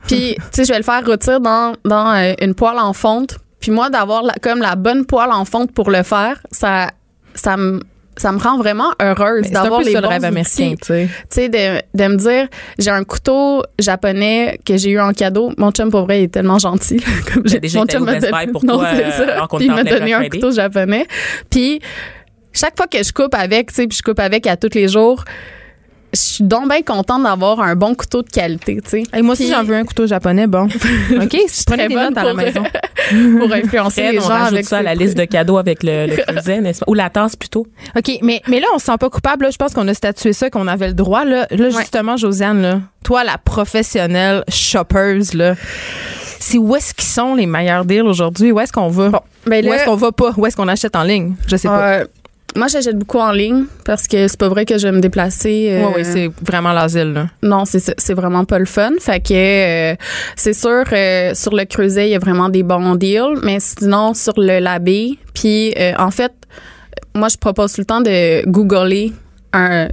Puis, 0.07 0.37
tu 0.37 0.43
sais, 0.53 0.65
je 0.65 0.73
vais 0.73 0.79
le 0.79 0.85
faire 0.85 1.05
rôtir 1.05 1.41
dans, 1.41 1.75
dans 1.85 2.35
une 2.41 2.55
poêle 2.55 2.79
en 2.79 2.93
fonte. 2.93 3.37
Puis 3.61 3.71
moi, 3.71 3.91
d'avoir 3.91 4.23
comme 4.43 4.61
la 4.61 4.75
bonne 4.75 5.05
poêle 5.05 5.31
en 5.33 5.45
fonte 5.45 5.73
pour 5.73 5.91
le 5.91 6.03
faire, 6.03 6.41
ça, 6.51 6.91
ça 7.35 7.57
me 7.57 7.81
ça 8.17 8.33
me 8.33 8.39
rend 8.39 8.57
vraiment 8.59 8.93
heureuse 9.01 9.47
un 9.49 9.51
d'avoir 9.63 9.81
les 9.83 9.93
bons 10.01 10.09
rêve 10.09 10.25
américain, 10.25 10.75
tu 10.81 10.87
sais. 10.87 11.09
Tu 11.09 11.27
sais, 11.31 11.49
de, 11.49 11.83
de 11.95 12.09
me 12.09 12.17
dire, 12.17 12.49
j'ai 12.79 12.91
un 12.91 13.05
couteau 13.05 13.63
japonais 13.79 14.59
que 14.65 14.77
j'ai 14.77 14.91
eu 14.91 15.01
en 15.01 15.13
cadeau. 15.13 15.53
Mon 15.59 15.71
chum, 15.71 15.91
pour 15.91 16.05
vrai, 16.05 16.21
il 16.21 16.25
est 16.25 16.29
tellement 16.33 16.59
gentil. 16.59 17.03
Comme 17.33 17.43
j'ai- 17.47 17.61
déjà 17.61 17.79
mon 17.81 17.87
chum 17.87 18.05
m'a 18.05 18.13
donné- 18.21 18.53
non, 18.63 18.83
euh, 18.83 19.11
ça. 19.11 19.47
qu'on 19.49 19.59
Puis 19.59 19.67
il 19.67 19.73
m'a 19.73 19.85
donné 19.85 20.15
un 20.15 20.21
couteau 20.29 20.51
japonais. 20.51 21.07
Puis 21.51 21.81
chaque 22.53 22.77
fois 22.77 22.87
que 22.87 23.03
je 23.03 23.13
coupe 23.13 23.35
avec, 23.35 23.69
tu 23.69 23.75
sais, 23.75 23.87
puis 23.87 23.99
je 23.99 24.03
coupe 24.03 24.19
avec 24.21 24.47
à 24.47 24.57
tous 24.57 24.71
les 24.75 24.89
jours, 24.89 25.23
je 26.17 26.35
suis 26.35 26.45
donc 26.45 26.69
bien 26.69 26.83
contente 26.83 27.23
d'avoir 27.23 27.61
un 27.61 27.77
bon 27.77 27.95
couteau 27.95 28.23
de 28.23 28.29
qualité, 28.29 28.81
tu 28.83 28.91
sais. 28.91 29.03
Hey, 29.13 29.23
moi 29.23 29.33
aussi, 29.33 29.49
j'en 29.49 29.63
veux 29.63 29.75
un 29.77 29.85
couteau 29.85 30.07
japonais, 30.07 30.47
bon. 30.47 30.65
OK, 30.67 30.71
prenais 31.19 31.49
très 31.67 31.89
des 31.89 31.95
bonne 31.95 32.05
notes 32.09 32.19
à 32.19 32.25
la 32.25 32.35
maison. 32.35 32.63
pour 33.39 33.53
influencer 33.53 34.13
les 34.13 34.19
on 34.19 34.23
gens 34.23 34.29
rajoute 34.29 34.53
avec 34.55 34.67
ça 34.67 34.79
à 34.79 34.83
la 34.83 34.95
liste 34.95 35.17
de 35.17 35.25
cadeaux 35.25 35.59
avec 35.59 35.83
le, 35.83 36.07
le 36.07 36.17
creuset, 36.27 36.61
n'est-ce 36.61 36.81
pas? 36.81 36.87
Ou 36.89 36.95
la 36.95 37.11
tasse 37.11 37.37
plutôt. 37.37 37.67
OK, 37.97 38.19
mais, 38.23 38.43
mais 38.49 38.61
là, 38.61 38.67
on 38.75 38.79
se 38.79 38.87
sent 38.87 38.97
pas 38.99 39.11
coupable. 39.11 39.45
Là. 39.45 39.51
Je 39.51 39.57
pense 39.57 39.75
qu'on 39.75 39.87
a 39.89 39.95
statué 39.95 40.33
ça, 40.33 40.51
qu'on 40.51 40.67
avait 40.67 40.89
le 40.89 40.95
droit. 40.95 41.25
Là, 41.25 41.47
là 41.51 41.71
justement, 41.71 42.17
Josiane, 42.17 42.63
là, 42.63 42.81
toi, 43.05 43.23
la 43.23 43.39
professionnelle 43.39 44.43
shoppeuse, 44.49 45.35
là, 45.35 45.55
c'est 46.41 46.59
où 46.59 46.77
est-ce 46.77 46.95
qu'ils 46.95 47.05
sont 47.05 47.35
les 47.35 47.47
meilleurs 47.47 47.85
deals 47.85 48.03
aujourd'hui? 48.03 48.53
Où 48.53 48.61
est-ce 48.61 48.73
qu'on 48.73 48.89
va? 48.89 49.23
Ben 49.47 49.67
Où 49.67 49.73
est-ce 49.73 49.85
qu'on 49.85 49.97
va 49.97 50.13
pas? 50.13 50.33
Où 50.37 50.47
est-ce 50.47 50.57
qu'on 50.57 50.69
achète 50.69 50.97
en 50.97 51.03
ligne? 51.03 51.35
Je 51.47 51.57
sais 51.57 51.69
pas. 51.69 51.89
euh, 52.01 52.05
moi, 52.55 52.69
j'achète 52.69 52.97
beaucoup 52.99 53.19
en 53.19 53.33
ligne 53.33 53.65
parce 53.85 54.07
que 54.07 54.29
c'est 54.29 54.39
pas 54.39 54.49
vrai 54.49 54.65
que 54.65 54.79
je 54.79 54.87
vais 54.87 54.93
me 54.93 55.01
déplacer. 55.01 55.69
euh, 55.71 55.87
Oui, 55.89 55.93
oui, 55.97 56.05
c'est 56.05 56.31
vraiment 56.43 56.73
l'asile, 56.73 57.13
là. 57.13 57.27
Non, 57.43 57.65
c'est 57.67 58.15
vraiment 58.15 58.45
pas 58.45 58.59
le 58.59 58.65
fun. 58.65 58.93
Fait 59.01 59.21
que 59.21 59.35
euh, 59.93 59.97
c'est 60.37 60.53
sûr 60.55 60.85
euh, 60.93 61.35
sur 61.35 61.55
le 61.55 61.65
creuset, 61.65 62.09
il 62.09 62.13
y 62.13 62.15
a 62.15 62.19
vraiment 62.19 62.49
des 62.49 62.63
bons 62.63 62.95
deals, 62.95 63.39
mais 63.43 63.59
sinon 63.61 64.15
sur 64.15 64.35
le 64.39 64.59
labé, 64.61 65.19
puis 65.35 65.75
euh, 65.79 65.93
en 65.99 66.11
fait, 66.11 66.33
moi 67.15 67.29
je 67.29 67.37
propose 67.37 67.73
tout 67.75 67.81
le 67.83 67.87
temps 67.87 68.01
de 68.01 68.47
googler 68.49 69.13
un 69.53 69.89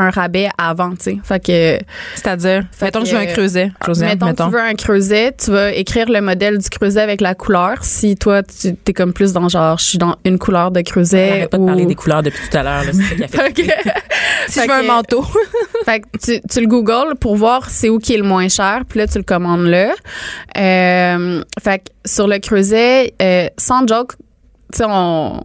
un 0.00 0.10
rabais 0.10 0.48
avant, 0.58 0.90
tu 0.90 0.96
sais. 1.00 1.18
Fait 1.22 1.38
que 1.44 1.78
C'est-à-dire, 2.14 2.64
Fait 2.72 2.86
mettons 2.86 3.00
que 3.00 3.06
je 3.06 3.14
veux 3.16 3.20
un 3.22 3.26
creuset, 3.26 3.72
Josiane, 3.86 4.08
mettons, 4.10 4.26
mettons. 4.26 4.44
que 4.46 4.50
tu 4.50 4.56
veux 4.56 4.62
un 4.62 4.74
creuset, 4.74 5.32
tu 5.38 5.50
vas 5.50 5.72
écrire 5.72 6.08
le 6.08 6.20
modèle 6.20 6.58
du 6.58 6.68
creuset 6.68 7.00
avec 7.00 7.20
la 7.20 7.34
couleur. 7.34 7.76
Si 7.82 8.16
toi 8.16 8.42
tu 8.42 8.74
es 8.86 8.92
comme 8.92 9.12
plus 9.12 9.32
dans 9.32 9.48
genre 9.48 9.78
je 9.78 9.84
suis 9.84 9.98
dans 9.98 10.16
une 10.24 10.38
couleur 10.38 10.70
de 10.70 10.80
creuset 10.80 11.30
Arrête 11.30 11.50
pas 11.50 11.56
de 11.58 11.62
ou 11.62 11.66
parler 11.66 11.86
des 11.86 11.94
couleurs 11.94 12.22
depuis 12.22 12.48
tout 12.50 12.56
à 12.56 12.62
l'heure. 12.62 12.84
là, 12.84 12.90
C'est 12.92 13.02
ça 13.36 13.50
qui 13.50 13.70
a 13.70 13.76
fait. 13.76 13.92
Si 14.48 14.58
Fait 14.58 14.66
je 14.66 14.68
veux 14.70 14.74
un 14.78 14.80
que- 14.82 14.86
manteau. 14.86 15.24
Fait 15.84 16.00
que 16.00 16.06
tu, 16.22 16.40
tu 16.50 16.60
le 16.60 16.66
googles 16.66 17.14
pour 17.20 17.36
voir 17.36 17.68
c'est 17.70 17.88
où 17.88 17.98
qui 17.98 18.14
est 18.14 18.18
le 18.18 18.22
moins 18.24 18.48
cher, 18.48 18.82
puis 18.88 18.98
là 18.98 19.06
tu 19.06 19.18
le 19.18 19.24
commandes 19.24 19.66
là. 19.66 19.92
Euh, 20.56 21.42
fait 21.62 21.78
que 21.78 21.84
sur 22.08 22.26
le 22.26 22.38
creuset, 22.38 23.14
euh, 23.22 23.48
sans 23.56 23.86
joke, 23.86 24.12
tu 24.72 24.78
sais 24.78 24.84
on 24.88 25.42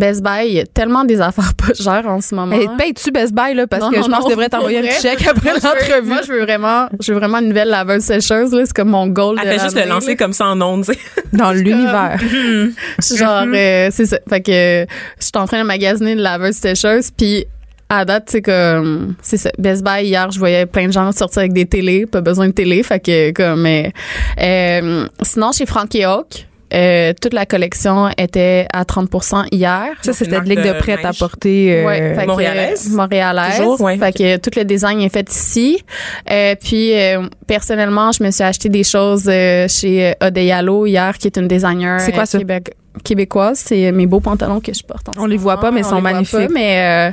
Best 0.00 0.22
Buy, 0.22 0.46
il 0.46 0.52
y 0.54 0.60
a 0.60 0.66
tellement 0.66 1.04
des 1.04 1.20
affaires 1.20 1.52
pas 1.54 1.74
chères 1.74 2.06
en 2.08 2.20
ce 2.20 2.34
moment. 2.34 2.56
Hey, 2.56 2.68
Paye-tu 2.78 3.10
Best 3.10 3.34
Buy, 3.34 3.54
là? 3.54 3.66
Parce 3.66 3.82
Non, 3.82 3.90
que 3.90 3.96
non, 3.96 4.02
je 4.04 4.08
pense 4.10 4.18
que 4.24 4.24
je 4.24 4.30
devrais 4.30 4.48
t'envoyer 4.48 4.78
un 4.78 4.82
petit 4.82 5.02
chèque 5.02 5.26
après 5.26 5.52
l'entrevue. 5.52 6.08
Moi, 6.08 6.20
je 6.26 6.32
veux 6.32 6.40
vraiment, 6.42 6.88
je 7.00 7.12
veux 7.12 7.18
vraiment 7.18 7.38
une 7.38 7.48
nouvelle 7.48 7.68
laveuse 7.68 8.02
sécheuse 8.02 8.52
là, 8.52 8.62
c'est 8.64 8.72
comme 8.74 8.88
mon 8.88 9.06
goal 9.08 9.36
de 9.36 9.42
Elle 9.44 9.58
fait 9.58 9.64
juste 9.64 9.76
le 9.76 9.88
lancer 9.88 10.16
comme 10.16 10.32
ça 10.32 10.46
en 10.46 10.60
ondes. 10.62 10.84
tu 10.86 10.94
sais. 10.94 10.98
Dans 11.32 11.52
l'univers. 11.52 12.18
Genre, 13.16 13.44
euh, 13.54 13.88
c'est 13.92 14.06
ça. 14.06 14.18
Fait 14.28 14.40
que 14.40 14.50
euh, 14.82 14.86
je 15.18 15.24
suis 15.24 15.32
en 15.36 15.46
train 15.46 15.60
de 15.60 15.66
magasiner 15.66 16.12
une 16.12 16.20
laveuse 16.20 16.56
sécheuse, 16.56 17.10
puis 17.16 17.44
à 17.88 18.04
date, 18.04 18.24
c'est 18.28 18.42
comme, 18.42 19.14
c'est 19.20 19.36
ça. 19.36 19.50
Best 19.58 19.82
Buy, 19.84 20.04
hier, 20.04 20.30
je 20.30 20.38
voyais 20.38 20.64
plein 20.64 20.86
de 20.86 20.92
gens 20.92 21.10
sortir 21.12 21.40
avec 21.40 21.52
des 21.52 21.66
télés, 21.66 22.06
pas 22.06 22.20
besoin 22.20 22.46
de 22.46 22.52
télé, 22.52 22.82
fait 22.82 23.00
que 23.00 23.32
comme, 23.32 23.62
mais, 23.62 23.92
euh, 24.40 25.06
sinon, 25.22 25.50
chez 25.52 25.66
Frankie 25.66 26.04
Hawk, 26.04 26.46
euh, 26.74 27.12
toute 27.20 27.34
la 27.34 27.46
collection 27.46 28.08
était 28.16 28.66
à 28.72 28.84
30% 28.84 29.46
hier. 29.52 29.86
Ça, 30.02 30.12
c'était 30.12 30.40
de 30.40 30.48
ligue 30.48 30.58
de 30.62 30.72
prêt 30.78 30.96
à 31.04 31.12
porter. 31.12 31.76
euh, 31.78 31.86
Ouais, 31.86 32.26
Montréalaise? 32.26 32.88
euh, 32.92 32.96
Montréalaise. 32.96 33.56
Toujours, 33.56 33.80
ouais. 33.80 33.98
Fait 33.98 34.12
que 34.12 34.36
tout 34.36 34.50
le 34.56 34.64
design 34.64 35.00
est 35.00 35.08
fait 35.12 35.30
ici. 35.32 35.82
Euh, 36.30 36.54
puis 36.60 36.94
euh, 36.94 37.26
personnellement, 37.46 38.12
je 38.12 38.22
me 38.22 38.30
suis 38.30 38.44
acheté 38.44 38.68
des 38.68 38.84
choses 38.84 39.28
euh, 39.28 39.66
chez 39.68 40.14
Odeyalo 40.22 40.86
hier, 40.86 41.16
qui 41.18 41.26
est 41.28 41.36
une 41.36 41.48
designer 41.48 42.00
C'est 42.00 42.12
quoi 42.12 42.26
ça? 42.26 42.38
Québec- 42.38 42.72
québécoise. 43.04 43.62
C'est 43.64 43.92
mes 43.92 44.06
beaux 44.06 44.20
pantalons 44.20 44.60
que 44.60 44.72
je 44.74 44.82
porte. 44.82 45.08
en 45.08 45.12
On 45.18 45.24
ce 45.24 45.28
les 45.28 45.36
voit 45.36 45.58
pas, 45.60 45.70
mais 45.70 45.80
ils 45.80 45.86
On 45.86 45.90
sont 45.90 46.00
magnifiques. 46.00 46.38
pas, 46.38 46.48
mais 46.52 47.10
euh, 47.10 47.12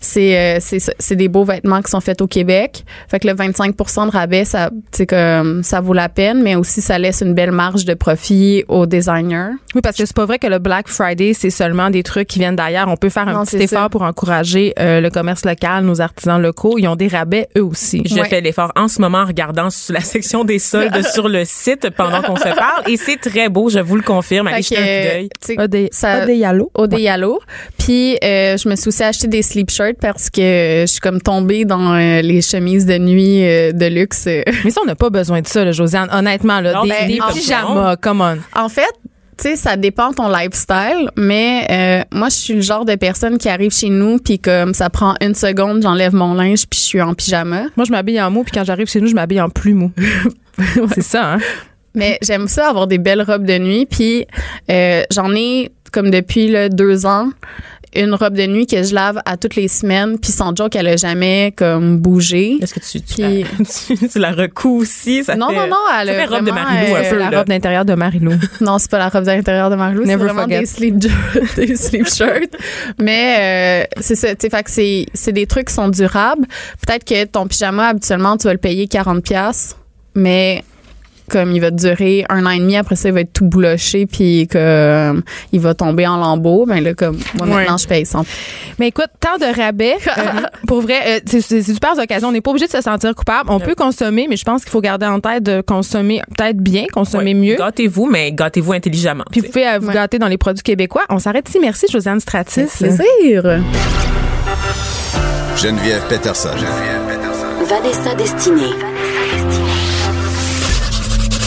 c'est 0.00 0.56
euh, 0.56 0.78
c'est 0.98 1.16
des 1.16 1.28
beaux 1.28 1.44
vêtements 1.44 1.82
qui 1.82 1.90
sont 1.90 2.00
faits 2.00 2.20
au 2.20 2.26
Québec. 2.26 2.84
Fait 3.08 3.18
que 3.18 3.26
le 3.28 3.34
25 3.34 3.76
de 3.76 4.10
rabais, 4.10 4.44
ça 4.44 4.70
c'est 4.92 5.06
comme 5.06 5.62
ça 5.62 5.80
vaut 5.80 5.92
la 5.92 6.08
peine, 6.08 6.42
mais 6.42 6.54
aussi 6.54 6.80
ça 6.80 6.98
laisse 6.98 7.20
une 7.22 7.34
belle 7.34 7.52
marge 7.52 7.84
de 7.84 7.94
profit 7.94 8.64
aux 8.68 8.86
designers. 8.86 9.50
Oui, 9.74 9.80
parce 9.82 9.96
que 9.96 10.06
c'est 10.06 10.16
pas 10.16 10.26
vrai 10.26 10.38
que 10.38 10.46
le 10.46 10.58
Black 10.58 10.88
Friday, 10.88 11.32
c'est 11.34 11.50
seulement 11.50 11.90
des 11.90 12.02
trucs 12.02 12.28
qui 12.28 12.38
viennent 12.38 12.56
d'ailleurs. 12.56 12.88
On 12.88 12.96
peut 12.96 13.08
faire 13.08 13.28
un 13.28 13.32
Non, 13.34 13.44
petit 13.44 13.56
effort 13.56 13.84
ça. 13.84 13.88
pour 13.88 14.02
encourager 14.02 14.72
euh, 14.78 15.00
le 15.00 15.10
commerce 15.10 15.44
local, 15.44 15.84
nos 15.84 16.00
artisans 16.00 16.40
locaux. 16.40 16.76
Ils 16.78 16.88
ont 16.88 16.96
des 16.96 17.08
rabais 17.08 17.48
eux 17.56 17.64
aussi. 17.64 18.02
Je 18.06 18.14
Ouais. 18.16 18.28
fais 18.28 18.40
l'effort 18.40 18.72
en 18.76 18.88
ce 18.88 19.00
moment 19.00 19.18
en 19.18 19.26
regardant 19.26 19.68
sur 19.70 19.92
la 19.94 20.00
section 20.00 20.44
des 20.44 20.58
soldes 20.58 21.02
sur 21.12 21.28
le 21.28 21.44
site 21.44 21.90
pendant 21.90 22.22
qu'on 22.22 22.36
se 22.36 22.42
parle 22.54 22.84
et 22.90 22.96
c'est 22.96 23.16
très 23.18 23.48
beau, 23.48 23.68
je 23.68 23.78
vous 23.78 23.96
le 23.96 24.02
confirme. 24.02 24.46
Allez 24.46 24.62
Fait 24.62 25.15
Odeyalo. 26.22 26.70
Odeyalo. 26.74 27.40
Puis 27.78 28.16
euh, 28.24 28.56
je 28.56 28.68
me 28.68 28.76
suis 28.76 28.88
aussi 28.88 29.02
acheté 29.02 29.26
des 29.28 29.42
sleep 29.42 29.70
shirts 29.70 29.98
parce 30.00 30.30
que 30.30 30.40
je 30.82 30.86
suis 30.86 31.00
comme 31.00 31.20
tombée 31.20 31.64
dans 31.64 31.94
euh, 31.94 32.20
les 32.22 32.42
chemises 32.42 32.86
de 32.86 32.98
nuit 32.98 33.44
euh, 33.44 33.72
de 33.72 33.86
luxe. 33.86 34.26
Mais 34.64 34.70
ça, 34.70 34.80
on 34.82 34.86
n'a 34.86 34.94
pas 34.94 35.10
besoin 35.10 35.40
de 35.40 35.46
ça, 35.46 35.64
là, 35.64 35.72
Josiane. 35.72 36.08
Honnêtement, 36.12 36.60
là, 36.60 36.72
Non, 36.74 36.82
des, 36.84 36.88
ben, 36.90 37.08
des 37.08 37.20
en- 37.20 37.32
pyjamas, 37.32 37.96
come 37.96 38.20
on. 38.20 38.38
En 38.60 38.68
fait, 38.68 38.82
tu 39.38 39.50
sais, 39.50 39.56
ça 39.56 39.76
dépend 39.76 40.10
de 40.10 40.14
ton 40.14 40.28
lifestyle, 40.30 41.10
mais 41.14 41.66
euh, 41.70 42.16
moi, 42.16 42.30
je 42.30 42.36
suis 42.36 42.54
le 42.54 42.62
genre 42.62 42.86
de 42.86 42.94
personne 42.94 43.36
qui 43.36 43.50
arrive 43.50 43.70
chez 43.70 43.90
nous, 43.90 44.16
puis 44.18 44.38
comme 44.38 44.72
ça 44.72 44.88
prend 44.88 45.14
une 45.20 45.34
seconde, 45.34 45.82
j'enlève 45.82 46.14
mon 46.14 46.32
linge, 46.32 46.66
puis 46.66 46.80
je 46.80 46.84
suis 46.86 47.02
en 47.02 47.12
pyjama. 47.12 47.64
Moi, 47.76 47.84
je 47.86 47.90
m'habille 47.92 48.18
en 48.22 48.30
mou, 48.30 48.44
puis 48.44 48.52
quand 48.54 48.64
j'arrive 48.64 48.88
chez 48.88 48.98
nous, 49.00 49.08
je 49.08 49.14
m'habille 49.14 49.42
en 49.42 49.50
plus 49.50 49.74
mou. 49.74 49.92
C'est 50.94 51.02
ça, 51.02 51.34
hein? 51.34 51.38
Mais 51.96 52.18
j'aime 52.22 52.46
ça 52.46 52.68
avoir 52.68 52.86
des 52.86 52.98
belles 52.98 53.22
robes 53.22 53.44
de 53.46 53.58
nuit, 53.58 53.86
puis 53.86 54.26
euh, 54.70 55.02
j'en 55.10 55.34
ai 55.34 55.72
comme 55.92 56.10
depuis 56.10 56.48
là, 56.48 56.68
deux 56.68 57.06
ans 57.06 57.30
une 57.94 58.12
robe 58.12 58.34
de 58.34 58.44
nuit 58.46 58.66
que 58.66 58.82
je 58.82 58.94
lave 58.94 59.22
à 59.24 59.38
toutes 59.38 59.54
les 59.56 59.68
semaines, 59.68 60.18
puis 60.18 60.30
sans 60.30 60.54
joke, 60.54 60.76
elle 60.76 60.88
a 60.88 60.96
jamais 60.96 61.54
comme 61.56 61.96
bougé. 61.98 62.58
Est-ce 62.60 62.74
que 62.74 62.80
tu, 62.80 63.00
tu, 63.00 63.14
Puis- 63.14 63.42
la, 63.44 63.96
tu, 63.96 64.08
tu 64.12 64.18
la 64.18 64.32
recouds 64.32 64.80
aussi? 64.82 65.24
Ça 65.24 65.34
Non, 65.34 65.48
fait, 65.48 65.54
non, 65.56 65.66
non, 65.68 65.76
elle 65.98 66.10
a 66.10 66.26
robe 66.26 66.44
de 66.44 66.50
Marilou 66.50 66.94
un 66.94 66.98
euh, 67.02 67.10
peu. 67.10 67.16
la 67.18 67.30
là. 67.30 67.38
robe 67.38 67.48
d'intérieur 67.48 67.84
de 67.86 67.94
Marilou. 67.94 68.32
Non, 68.60 68.78
c'est 68.78 68.90
pas 68.90 68.98
la 68.98 69.08
robe 69.08 69.24
d'intérieur 69.24 69.70
de 69.70 69.76
Marilou, 69.76 70.02
c'est 70.04 70.16
vraiment 70.16 70.42
forget. 70.42 70.60
des 70.60 70.66
sleep, 70.66 70.96
des 71.56 71.74
sleep 71.76 72.06
shirts. 72.06 72.54
Mais 73.00 73.86
euh, 73.88 73.96
c'est 74.02 74.16
ça, 74.16 74.34
tu 74.34 74.42
sais, 74.42 74.50
fait 74.50 74.62
que 74.62 74.70
c'est 74.70 75.06
c'est 75.14 75.32
des 75.32 75.46
trucs 75.46 75.68
qui 75.68 75.74
sont 75.74 75.88
durables. 75.88 76.46
Peut-être 76.86 77.04
que 77.04 77.24
ton 77.24 77.46
pyjama 77.46 77.86
habituellement 77.88 78.36
tu 78.36 78.44
vas 78.46 78.52
le 78.52 78.58
payer 78.58 78.88
40 78.88 79.22
pièces, 79.24 79.74
mais 80.14 80.62
comme 81.28 81.52
il 81.52 81.60
va 81.60 81.70
durer 81.70 82.24
un 82.28 82.46
an 82.46 82.50
et 82.50 82.58
demi 82.58 82.76
après 82.76 82.96
ça 82.96 83.08
il 83.08 83.14
va 83.14 83.20
être 83.20 83.32
tout 83.32 83.44
bouloché 83.44 84.06
puis 84.06 84.46
que 84.48 85.14
il 85.52 85.60
va 85.60 85.74
tomber 85.74 86.06
en 86.06 86.16
lambeaux 86.16 86.66
ben 86.66 86.82
là 86.82 86.94
comme 86.94 87.18
moi 87.36 87.46
Ouais. 87.46 87.54
maintenant 87.54 87.76
je 87.76 87.86
paye 87.86 88.04
100 88.06 88.24
Mais 88.78 88.88
écoute, 88.88 89.08
tant 89.20 89.36
de 89.38 89.56
rabais, 89.56 89.96
euh, 90.18 90.22
pour 90.66 90.80
vrai, 90.82 90.98
euh, 91.06 91.20
c'est 91.26 91.62
super 91.62 91.92
occasion. 91.98 92.28
On 92.28 92.32
n'est 92.32 92.40
pas 92.40 92.50
obligé 92.50 92.66
de 92.66 92.72
se 92.72 92.80
sentir 92.80 93.14
coupable. 93.14 93.48
On 93.50 93.58
peut 93.60 93.74
consommer, 93.74 94.26
mais 94.28 94.36
je 94.36 94.44
pense 94.44 94.62
qu'il 94.62 94.70
faut 94.70 94.80
garder 94.80 95.06
en 95.06 95.20
tête 95.20 95.42
de 95.42 95.60
consommer 95.62 96.20
peut-être 96.36 96.58
bien, 96.58 96.84
consommer 96.92 97.32
Ouais. 97.32 97.34
mieux. 97.34 97.56
Gâtez-vous, 97.56 98.06
mais 98.06 98.32
gâtez-vous 98.32 98.72
intelligemment. 98.72 99.24
Puis 99.30 99.40
vous 99.40 99.46
pouvez 99.48 99.66
euh, 99.68 99.78
vous 99.80 99.90
gâter 99.90 100.18
dans 100.18 100.28
les 100.28 100.38
produits 100.38 100.62
québécois. 100.62 101.02
On 101.08 101.18
s'arrête 101.18 101.48
ici. 101.48 101.58
Merci, 101.60 101.86
Josiane 101.90 102.20
Stratis. 102.20 102.66
plaisir 102.78 103.60
Geneviève 105.56 106.02
Peterson. 106.08 106.50
Vanessa 107.68 108.14
Destinée. 108.14 108.95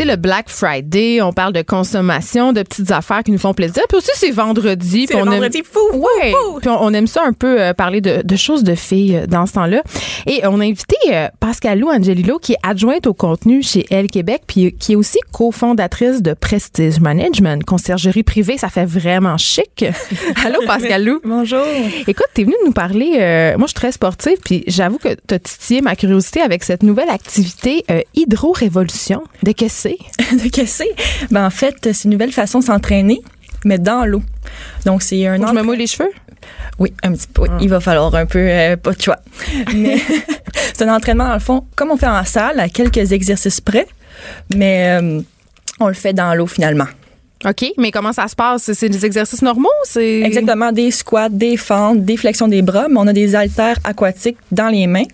C'est 0.00 0.06
le 0.06 0.16
Black 0.16 0.48
Friday. 0.48 1.20
On 1.20 1.34
parle 1.34 1.52
de 1.52 1.60
consommation, 1.60 2.54
de 2.54 2.62
petites 2.62 2.90
affaires 2.90 3.22
qui 3.22 3.32
nous 3.32 3.38
font 3.38 3.52
plaisir. 3.52 3.82
Puis 3.86 3.98
aussi, 3.98 4.08
c'est 4.14 4.30
vendredi. 4.30 5.04
C'est 5.06 5.14
aime- 5.14 5.28
vendredi 5.28 5.60
fou, 5.62 5.78
fou, 5.92 5.98
Ouais. 6.22 6.30
fou. 6.30 6.58
Puis 6.58 6.70
on, 6.70 6.94
aime 6.94 7.06
ça 7.06 7.20
un 7.26 7.34
peu 7.34 7.60
euh, 7.60 7.74
parler 7.74 8.00
de, 8.00 8.22
de 8.24 8.36
choses 8.36 8.64
de 8.64 8.74
filles 8.74 9.16
euh, 9.16 9.26
dans 9.26 9.44
ce 9.44 9.52
temps-là. 9.52 9.82
Et 10.26 10.40
on 10.46 10.58
a 10.60 10.64
invité 10.64 10.96
euh, 11.12 11.28
Pascalou 11.38 11.90
Angelillo, 11.90 12.38
qui 12.38 12.52
est 12.54 12.58
adjointe 12.62 13.06
au 13.06 13.12
contenu 13.12 13.62
chez 13.62 13.84
Elle 13.90 14.06
Québec, 14.06 14.40
puis 14.46 14.74
qui 14.74 14.92
est 14.92 14.96
aussi 14.96 15.18
cofondatrice 15.32 16.22
de 16.22 16.32
Prestige 16.32 16.98
Management, 16.98 17.62
conciergerie 17.66 18.22
privée. 18.22 18.56
Ça 18.56 18.70
fait 18.70 18.86
vraiment 18.86 19.36
chic. 19.36 19.84
Allô, 20.46 20.60
Pascalou? 20.66 21.20
Bonjour. 21.26 21.60
Écoute, 22.06 22.24
t'es 22.32 22.44
venue 22.44 22.56
nous 22.64 22.72
parler. 22.72 23.18
euh, 23.20 23.58
moi, 23.58 23.66
je 23.66 23.72
suis 23.72 23.74
très 23.74 23.92
sportive, 23.92 24.38
puis 24.42 24.64
j'avoue 24.66 24.96
que 24.96 25.14
t'as 25.26 25.38
titillé 25.38 25.82
ma 25.82 25.94
curiosité 25.94 26.40
avec 26.40 26.64
cette 26.64 26.82
nouvelle 26.84 27.10
activité 27.10 27.84
euh, 27.90 28.00
Hydro-Révolution. 28.14 29.24
De 29.42 29.52
que 29.52 29.68
de 30.32 30.48
casser. 30.48 30.90
Ben, 31.30 31.46
en 31.46 31.50
fait, 31.50 31.76
c'est 31.92 32.04
une 32.04 32.10
nouvelle 32.10 32.32
façon 32.32 32.58
de 32.60 32.64
s'entraîner, 32.64 33.20
mais 33.64 33.78
dans 33.78 34.04
l'eau. 34.04 34.22
Donc, 34.86 35.02
c'est 35.02 35.26
un 35.26 35.36
je 35.36 35.52
me 35.52 35.62
mouille 35.62 35.78
les 35.78 35.86
cheveux? 35.86 36.10
Oui, 36.78 36.92
un 37.02 37.12
petit 37.12 37.26
peu. 37.32 37.42
oui. 37.42 37.48
Il 37.60 37.68
va 37.68 37.80
falloir 37.80 38.14
un 38.14 38.26
peu, 38.26 38.38
euh, 38.38 38.76
pas 38.76 38.92
de 38.92 39.00
choix. 39.02 39.18
Mais 39.74 39.98
c'est 40.74 40.82
un 40.88 40.94
entraînement, 40.94 41.28
dans 41.28 41.34
le 41.34 41.40
fond, 41.40 41.64
comme 41.76 41.90
on 41.90 41.96
fait 41.96 42.06
en 42.06 42.24
salle, 42.24 42.58
à 42.60 42.68
quelques 42.68 43.12
exercices 43.12 43.60
près, 43.60 43.86
mais 44.54 44.98
euh, 45.00 45.20
on 45.78 45.88
le 45.88 45.94
fait 45.94 46.12
dans 46.12 46.34
l'eau 46.34 46.46
finalement. 46.46 46.86
OK, 47.46 47.72
mais 47.78 47.90
comment 47.90 48.12
ça 48.12 48.28
se 48.28 48.34
passe? 48.36 48.64
C'est- 48.64 48.74
C'est 48.74 48.88
des 48.90 49.06
exercices 49.06 49.40
normaux? 49.40 49.68
C'est 49.84 50.20
Exactement, 50.20 50.72
des 50.72 50.90
squats, 50.90 51.30
des 51.30 51.56
fentes, 51.56 52.04
des 52.04 52.18
flexions 52.18 52.48
des 52.48 52.60
bras, 52.60 52.86
mais 52.90 52.98
on 52.98 53.06
a 53.06 53.12
des 53.14 53.34
haltères 53.34 53.78
aquatiques 53.84 54.36
dans 54.52 54.68
les 54.68 54.86
mains. 54.86 55.04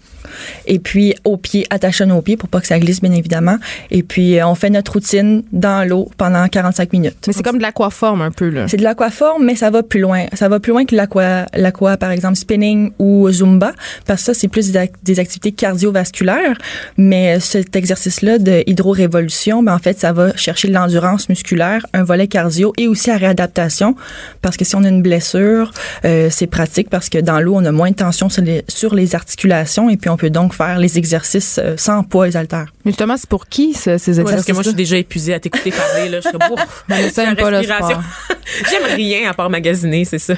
Et 0.66 0.78
puis, 0.78 1.14
aux 1.24 1.36
pieds, 1.36 1.66
attachés 1.70 2.04
à 2.04 2.06
nos 2.06 2.22
pieds 2.22 2.36
pour 2.36 2.48
pas 2.48 2.60
que 2.60 2.66
ça 2.66 2.78
glisse, 2.78 3.00
bien 3.00 3.12
évidemment. 3.12 3.56
Et 3.90 4.02
puis, 4.02 4.38
euh, 4.38 4.46
on 4.46 4.54
fait 4.54 4.70
notre 4.70 4.92
routine 4.92 5.42
dans 5.52 5.86
l'eau 5.88 6.08
pendant 6.16 6.46
45 6.48 6.92
minutes. 6.92 7.16
Mais 7.26 7.32
c'est 7.32 7.42
comme 7.42 7.58
de 7.58 7.62
l'aquaforme 7.62 8.22
un 8.22 8.30
peu, 8.30 8.48
là. 8.48 8.66
C'est 8.68 8.76
de 8.76 8.82
l'aquaforme, 8.82 9.44
mais 9.44 9.56
ça 9.56 9.70
va 9.70 9.82
plus 9.82 10.00
loin. 10.00 10.26
Ça 10.34 10.48
va 10.48 10.60
plus 10.60 10.70
loin 10.72 10.84
que 10.84 10.94
l'aqua, 10.94 11.46
l'aqua, 11.54 11.96
par 11.96 12.10
exemple, 12.10 12.36
spinning 12.36 12.92
ou 12.98 13.30
zumba, 13.30 13.72
parce 14.06 14.20
que 14.22 14.26
ça, 14.26 14.34
c'est 14.34 14.48
plus 14.48 14.72
des, 14.72 14.78
ac- 14.78 14.92
des 15.02 15.18
activités 15.20 15.52
cardiovasculaires. 15.52 16.56
Mais 16.96 17.40
cet 17.40 17.76
exercice-là 17.76 18.38
de 18.38 18.62
hydro-révolution, 18.66 19.62
ben, 19.62 19.74
en 19.74 19.78
fait, 19.78 19.98
ça 19.98 20.12
va 20.12 20.36
chercher 20.36 20.68
de 20.68 20.72
l'endurance 20.74 21.28
musculaire, 21.28 21.86
un 21.92 22.02
volet 22.04 22.26
cardio 22.26 22.72
et 22.78 22.88
aussi 22.88 23.10
la 23.10 23.16
réadaptation, 23.16 23.94
parce 24.42 24.56
que 24.56 24.64
si 24.64 24.74
on 24.76 24.84
a 24.84 24.88
une 24.88 25.02
blessure, 25.02 25.72
euh, 26.04 26.28
c'est 26.30 26.46
pratique 26.46 26.90
parce 26.90 27.08
que 27.08 27.18
dans 27.18 27.40
l'eau, 27.40 27.54
on 27.56 27.64
a 27.64 27.72
moins 27.72 27.90
de 27.90 27.96
tension 27.96 28.28
sur 28.28 28.42
les, 28.42 28.64
sur 28.68 28.94
les 28.94 29.14
articulations 29.14 29.90
et 29.90 29.96
puis 29.96 30.10
on 30.10 30.15
peut 30.16 30.30
donc 30.30 30.52
faire 30.54 30.78
les 30.78 30.98
exercices 30.98 31.58
euh, 31.62 31.74
sans 31.76 32.02
poids 32.02 32.28
et 32.28 32.36
haltères. 32.36 32.66
Mais 32.84 32.92
justement, 32.92 33.16
c'est 33.16 33.28
pour 33.28 33.46
qui, 33.46 33.74
ce- 33.74 33.98
ces 33.98 34.12
Ouais, 34.16 34.20
exercices? 34.22 34.34
parce 34.34 34.44
que 34.46 34.52
moi, 34.52 34.62
je 34.62 34.68
suis 34.68 34.76
déjà 34.76 34.96
épuisée 34.96 35.34
à 35.34 35.40
t'écouter 35.40 35.70
parler. 35.70 36.08
Là. 36.08 36.18
Je 36.20 36.28
suis 36.28 36.38
comme, 36.38 36.52
ouf, 36.52 36.84
Vanessa 36.88 37.22
la 37.24 37.30
aime 37.30 37.36
pas 37.36 37.50
le 37.50 37.56
respiration. 37.58 37.98
J'aime 38.70 38.94
rien 38.96 39.28
à 39.30 39.34
part 39.34 39.50
magasiner, 39.50 40.04
c'est 40.04 40.18
ça. 40.18 40.34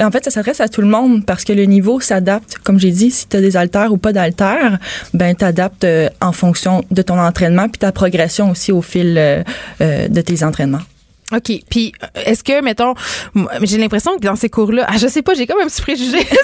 En 0.00 0.10
fait, 0.10 0.24
ça 0.24 0.30
s'adresse 0.30 0.60
à 0.60 0.68
tout 0.68 0.80
le 0.80 0.88
monde 0.88 1.24
parce 1.24 1.44
que 1.44 1.52
le 1.52 1.64
niveau 1.64 2.00
s'adapte. 2.00 2.58
Comme 2.64 2.78
j'ai 2.80 2.90
dit, 2.90 3.10
si 3.10 3.28
tu 3.28 3.36
as 3.36 3.40
des 3.40 3.56
haltères 3.56 3.92
ou 3.92 3.96
pas 3.98 4.12
d'haltères, 4.12 4.78
ben 5.14 5.34
tu 5.34 5.44
adaptes 5.44 5.86
en 6.20 6.32
fonction 6.32 6.82
de 6.90 7.02
ton 7.02 7.18
entraînement 7.18 7.68
puis 7.68 7.78
ta 7.78 7.92
progression 7.92 8.50
aussi 8.50 8.72
au 8.72 8.82
fil 8.82 9.14
euh, 9.16 9.42
euh, 9.80 10.08
de 10.08 10.20
tes 10.20 10.42
entraînements. 10.44 10.80
OK. 11.32 11.52
Puis, 11.68 11.92
euh, 12.02 12.06
est-ce 12.24 12.44
que, 12.44 12.60
mettons, 12.62 12.94
j'ai 13.62 13.78
l'impression 13.78 14.16
que 14.16 14.20
dans 14.20 14.36
ces 14.36 14.48
cours-là, 14.48 14.86
ah, 14.88 14.96
je 14.96 15.08
sais 15.08 15.22
pas, 15.22 15.34
j'ai 15.34 15.46
comme 15.46 15.60
un 15.60 15.66
petit 15.66 15.82
préjugé. 15.82 16.18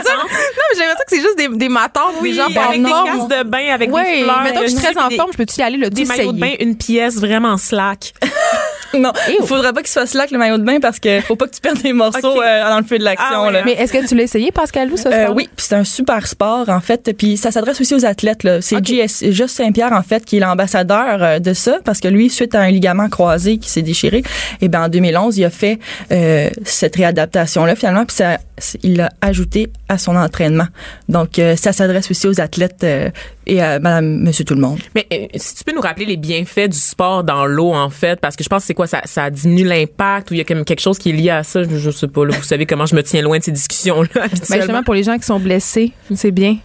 Que? 0.00 0.08
Non, 0.08 0.24
mais 0.30 0.76
j'ai 0.76 0.80
l'impression 0.80 1.04
que 1.06 1.10
c'est 1.10 1.20
juste 1.20 1.36
des, 1.36 1.48
des 1.48 1.68
matantes, 1.68 2.14
Oui, 2.20 2.30
des 2.30 2.36
gens 2.36 2.46
avec 2.46 2.82
des 2.82 2.88
de 2.88 3.42
bain, 3.44 3.72
avec 3.72 3.92
Oui, 3.92 4.02
des 4.02 4.22
fleurs. 4.22 4.42
mettons 4.42 4.60
que 4.60 4.66
je 4.66 4.72
suis 4.72 4.80
très 4.82 4.96
en 4.98 5.10
forme, 5.10 5.32
je 5.32 5.36
peux-tu 5.36 5.60
y 5.60 5.62
aller 5.62 5.76
le 5.76 5.90
Des 5.90 6.04
maillots 6.04 6.32
de 6.32 6.40
bain, 6.40 6.54
une 6.60 6.76
pièce 6.76 7.16
vraiment 7.16 7.56
slack. 7.56 8.14
Non, 8.98 9.12
il 9.40 9.46
faudra 9.46 9.72
pas 9.72 9.80
qu'il 9.82 9.90
soit 9.90 10.06
slack 10.06 10.30
le 10.30 10.38
maillot 10.38 10.58
de 10.58 10.64
bain 10.64 10.80
parce 10.80 10.98
que 10.98 11.20
faut 11.20 11.36
pas 11.36 11.46
que 11.46 11.54
tu 11.54 11.60
perdes 11.60 11.80
des 11.80 11.92
morceaux 11.92 12.42
euh, 12.42 12.68
dans 12.68 12.78
le 12.78 12.84
feu 12.84 12.98
de 12.98 13.04
l'action. 13.04 13.26
Ah 13.30 13.46
ouais, 13.46 13.52
là. 13.52 13.62
Mais 13.64 13.72
est-ce 13.72 13.92
que 13.92 14.06
tu 14.06 14.14
l'as 14.16 14.24
essayé, 14.24 14.50
Pascalou, 14.50 14.96
ce 14.96 15.08
Euh, 15.08 15.22
sport? 15.24 15.36
oui, 15.36 15.48
puis 15.54 15.66
c'est 15.68 15.74
un 15.76 15.84
super 15.84 16.26
sport 16.26 16.68
en 16.68 16.80
fait, 16.80 17.14
puis 17.16 17.36
ça 17.36 17.50
s'adresse 17.50 17.80
aussi 17.80 17.94
aux 17.94 18.04
athlètes 18.04 18.42
là. 18.42 18.60
C'est 18.60 18.84
JS 18.84 19.30
Just 19.30 19.56
Saint-Pierre 19.56 19.92
en 19.92 20.02
fait 20.02 20.24
qui 20.24 20.38
est 20.38 20.40
l'ambassadeur 20.40 21.22
euh, 21.22 21.38
de 21.38 21.52
ça 21.54 21.78
parce 21.84 22.00
que 22.00 22.08
lui 22.08 22.30
suite 22.30 22.54
à 22.54 22.60
un 22.60 22.70
ligament 22.70 23.08
croisé 23.08 23.58
qui 23.58 23.68
s'est 23.70 23.82
déchiré, 23.82 24.22
et 24.60 24.68
ben 24.68 24.84
en 24.84 24.88
2011, 24.88 25.38
il 25.38 25.44
a 25.44 25.50
fait 25.50 25.78
euh, 26.12 26.50
cette 26.64 26.96
réadaptation 26.96 27.64
là 27.64 27.76
finalement 27.76 28.04
puis 28.04 28.16
ça 28.16 28.38
il 28.82 28.96
l'a 28.96 29.08
ajouté 29.22 29.68
à 29.88 29.96
son 29.96 30.16
entraînement. 30.16 30.66
Donc 31.08 31.38
euh, 31.38 31.56
ça 31.56 31.72
s'adresse 31.72 32.10
aussi 32.10 32.26
aux 32.26 32.40
athlètes 32.40 32.84
euh, 32.84 33.08
et 33.46 33.60
à 33.60 33.78
madame 33.78 34.20
monsieur 34.20 34.44
tout 34.44 34.54
le 34.54 34.60
monde. 34.60 34.78
Mais 34.94 35.06
euh, 35.12 35.26
si 35.34 35.54
tu 35.54 35.64
peux 35.64 35.72
nous 35.72 35.80
rappeler 35.80 36.06
les 36.06 36.16
bienfaits 36.16 36.68
du 36.68 36.78
sport 36.78 37.24
dans 37.24 37.46
l'eau, 37.46 37.72
en 37.72 37.90
fait, 37.90 38.20
parce 38.20 38.36
que 38.36 38.44
je 38.44 38.48
pense 38.48 38.62
que 38.62 38.66
c'est 38.68 38.74
quoi? 38.74 38.86
Ça, 38.86 39.02
ça 39.04 39.30
diminue 39.30 39.64
l'impact 39.64 40.30
ou 40.30 40.34
il 40.34 40.38
y 40.38 40.40
a 40.40 40.44
comme 40.44 40.64
quelque 40.64 40.80
chose 40.80 40.98
qui 40.98 41.10
est 41.10 41.14
lié 41.14 41.30
à 41.30 41.42
ça? 41.42 41.62
Je, 41.62 41.76
je 41.76 41.90
sais 41.90 42.08
pas. 42.08 42.24
Là, 42.24 42.36
vous 42.36 42.44
savez 42.44 42.66
comment 42.66 42.86
je 42.86 42.94
me 42.94 43.02
tiens 43.02 43.22
loin 43.22 43.38
de 43.38 43.44
ces 43.44 43.52
discussions-là 43.52 44.08
Ben, 44.14 44.28
justement, 44.58 44.82
pour 44.82 44.94
les 44.94 45.02
gens 45.02 45.16
qui 45.16 45.24
sont 45.24 45.40
blessés, 45.40 45.92
c'est 46.14 46.30
bien. 46.30 46.58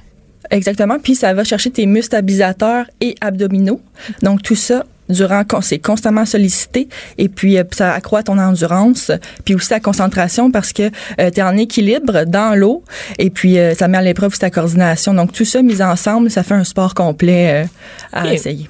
Exactement. 0.52 1.00
Puis 1.00 1.16
ça 1.16 1.34
va 1.34 1.44
chercher 1.44 1.72
tes 1.72 1.86
muscles 1.86 2.08
stabilisateurs 2.08 2.86
et 3.02 3.16
abdominaux. 3.22 3.82
Donc 4.22 4.44
tout 4.44 4.56
ça 4.56 4.86
durant 5.10 5.44
c'est 5.62 5.80
constamment 5.80 6.26
sollicité. 6.26 6.88
Et 7.18 7.30
puis 7.30 7.58
euh, 7.58 7.64
ça 7.72 7.94
accroît 7.94 8.24
ton 8.24 8.38
endurance 8.38 9.12
puis 9.44 9.56
aussi 9.56 9.70
ta 9.70 9.80
concentration 9.80 10.52
parce 10.52 10.74
que 10.74 10.90
tu 10.90 11.40
es 11.40 11.42
en 11.42 11.58
équilibre 11.58 12.26
dans 12.26 12.58
l'eau. 12.58 12.84
Et 13.20 13.30
puis 13.30 13.60
euh, 13.60 13.74
ça 13.74 13.88
met 13.88 13.98
à 13.98 14.02
l'épreuve 14.02 14.32
aussi 14.32 14.40
ta 14.40 14.50
coordination. 14.50 15.14
Donc 15.14 15.32
tout 15.32 15.46
ça 15.46 15.62
mis 15.62 15.82
ensemble 15.82 16.30
ça 16.30 16.44
fait 16.44 16.54
un 16.54 16.64
sport 16.64 16.94
complet 16.94 17.64
euh, 17.64 17.68
à 18.12 18.34
essayer. 18.34 18.70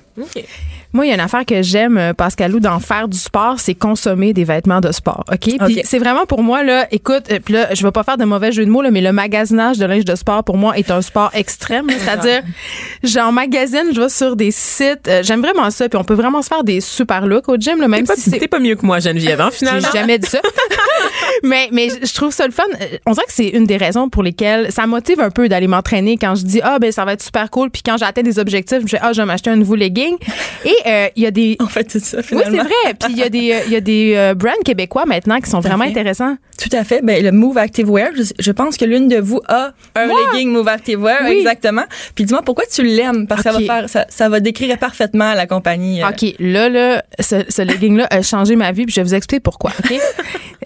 Moi, 0.96 1.08
il 1.08 1.10
y 1.10 1.12
a 1.12 1.16
une 1.16 1.20
affaire 1.20 1.46
que 1.46 1.62
j'aime, 1.62 1.98
euh, 1.98 2.14
Pascalou, 2.14 2.62
d'en 2.62 2.80
faire 2.80 3.10
du 3.10 3.18
sport, 3.18 3.60
c'est 3.60 3.76
consommer 3.76 4.32
des 4.32 4.46
vêtements 4.46 4.80
de 4.80 4.94
sport. 4.94 5.26
OK? 5.30 5.58
Puis 5.66 5.82
c'est 5.84 6.00
vraiment 6.00 6.26
pour 6.26 6.42
moi, 6.42 6.64
là, 6.64 6.88
écoute, 6.90 7.26
euh, 7.32 7.40
puis 7.44 7.54
là, 7.54 7.74
je 7.74 7.84
vais 7.84 7.92
pas 7.92 8.04
faire 8.04 8.18
de 8.18 8.24
mauvais 8.24 8.54
jeu 8.54 8.64
de 8.64 8.70
mots, 8.70 8.82
là, 8.82 8.92
mais 8.92 9.02
le 9.02 9.12
magasinage 9.12 9.78
de 9.78 9.86
linge 9.86 10.06
de 10.06 10.16
sport, 10.16 10.46
pour 10.46 10.56
moi, 10.56 10.78
est 10.78 10.90
un 10.92 11.02
sport 11.02 11.32
extrême. 11.34 11.88
C'est-à-dire, 11.90 12.44
j'en 13.04 13.34
magasine, 13.34 13.88
je 13.94 14.00
vais 14.00 14.08
sur 14.08 14.38
des 14.38 14.52
sites. 14.52 15.10
euh, 15.10 15.22
j'aime 15.22 15.42
vraiment 15.42 15.70
ça. 15.70 15.90
Puis 15.90 16.00
on 16.00 16.06
peut 16.06 16.14
vraiment 16.14 16.42
se 16.42 16.48
faire 16.48 16.64
des 16.64 16.80
super 16.80 17.28
looks 17.28 17.50
au 17.50 17.58
gym, 17.58 17.82
là, 17.82 17.90
même 17.90 18.08
pas, 18.08 18.16
si 18.16 18.30
c'est 18.30 18.40
t'es 18.40 18.48
pas 18.48 18.60
mieux 18.60 18.76
que 18.76 18.86
moi, 18.86 19.00
Geneviève, 19.00 19.42
hein, 19.42 19.50
finalement. 19.52 19.90
J'ai 19.92 20.00
jamais 20.00 20.18
dit 20.18 20.30
ça. 20.30 20.40
mais 21.44 21.68
mais 21.74 21.90
je 21.90 22.14
trouve 22.14 22.32
ça 22.32 22.46
le 22.46 22.54
fun. 22.54 22.64
On 23.06 23.12
dirait 23.12 23.26
que 23.26 23.34
c'est 23.34 23.50
une 23.50 23.66
des 23.66 23.78
raisons 23.78 24.08
pour 24.08 24.24
lesquelles 24.24 24.72
ça 24.72 24.88
motive 24.88 25.20
un 25.20 25.30
peu 25.30 25.50
d'aller 25.50 25.68
m'entraîner 25.68 26.18
quand 26.18 26.36
je 26.36 26.44
dis 26.46 26.62
ah 26.64 26.80
ben 26.80 26.92
ça 26.92 27.04
va 27.04 27.14
être 27.14 27.22
super 27.22 27.50
cool 27.50 27.70
puis 27.70 27.82
quand 27.86 27.98
j'atteins 27.98 28.22
des 28.22 28.40
objectifs, 28.40 28.78
je 28.80 28.84
me 28.84 28.88
dis 28.88 28.98
ah 29.02 29.12
je 29.14 29.22
vais 29.22 29.26
m'acheter 29.26 29.50
un 29.50 29.56
nouveau 29.56 29.76
legging. 29.76 30.16
Et 30.64 30.76
euh, 30.88 31.08
il 31.16 31.24
y 31.24 31.26
a 31.26 31.32
des 31.32 31.58
en 31.60 31.68
fait 31.68 31.90
c'est 31.92 32.00
ça 32.04 32.18
oui, 32.32 32.42
c'est 32.44 32.50
vrai. 32.50 32.94
Puis 33.00 33.12
il 33.12 33.18
y 33.18 33.24
a 33.24 33.30
des, 33.30 33.62
il 33.68 33.72
y 33.72 33.76
a 33.76 33.82
des 33.82 34.14
euh, 34.16 34.34
brands 34.34 34.52
québécois 34.64 35.06
maintenant 35.06 35.40
qui 35.40 35.50
sont 35.50 35.62
Tout 35.62 35.68
vraiment 35.68 35.84
fait. 35.86 35.92
intéressants. 35.92 36.38
Tout 36.62 36.70
à 36.76 36.84
fait. 36.84 37.02
Ben, 37.04 37.24
le 37.24 37.32
Move 37.32 37.58
Active 37.58 37.90
Wear, 37.90 38.10
je, 38.16 38.24
je 38.38 38.52
pense 38.52 38.78
que 38.78 38.86
l'une 38.86 39.08
de 39.08 39.18
vous 39.18 39.42
a 39.48 39.72
un 39.96 40.08
Moi? 40.08 40.18
legging 40.34 40.52
Move 40.52 40.68
Active 40.68 41.02
Wear, 41.02 41.20
Oui. 41.24 41.38
exactement. 41.40 41.84
Puis 42.16 42.26
dis-moi 42.26 42.42
pourquoi 42.44 42.66
tu 42.72 42.84
l'aimes? 42.84 43.28
Parce 43.28 43.44
que 43.44 43.52
ça 43.52 43.58
va 43.60 43.66
faire, 43.66 43.90
ça, 43.90 44.06
ça 44.10 44.30
va 44.30 44.40
décrire 44.40 44.78
parfaitement 44.78 45.34
la 45.34 45.48
compagnie. 45.48 46.04
euh, 46.04 46.10
OK, 46.10 46.36
là, 46.40 46.70
là, 46.70 47.04
ce, 47.20 47.44
ce 47.50 47.62
legging-là 47.62 48.08
a 48.10 48.22
changé 48.22 48.56
ma 48.56 48.72
vie, 48.72 48.86
puis 48.86 48.94
je 48.96 49.02
vais 49.02 49.08
vous 49.08 49.16
expliquer 49.16 49.40
pourquoi, 49.42 49.72
OK? 49.84 49.94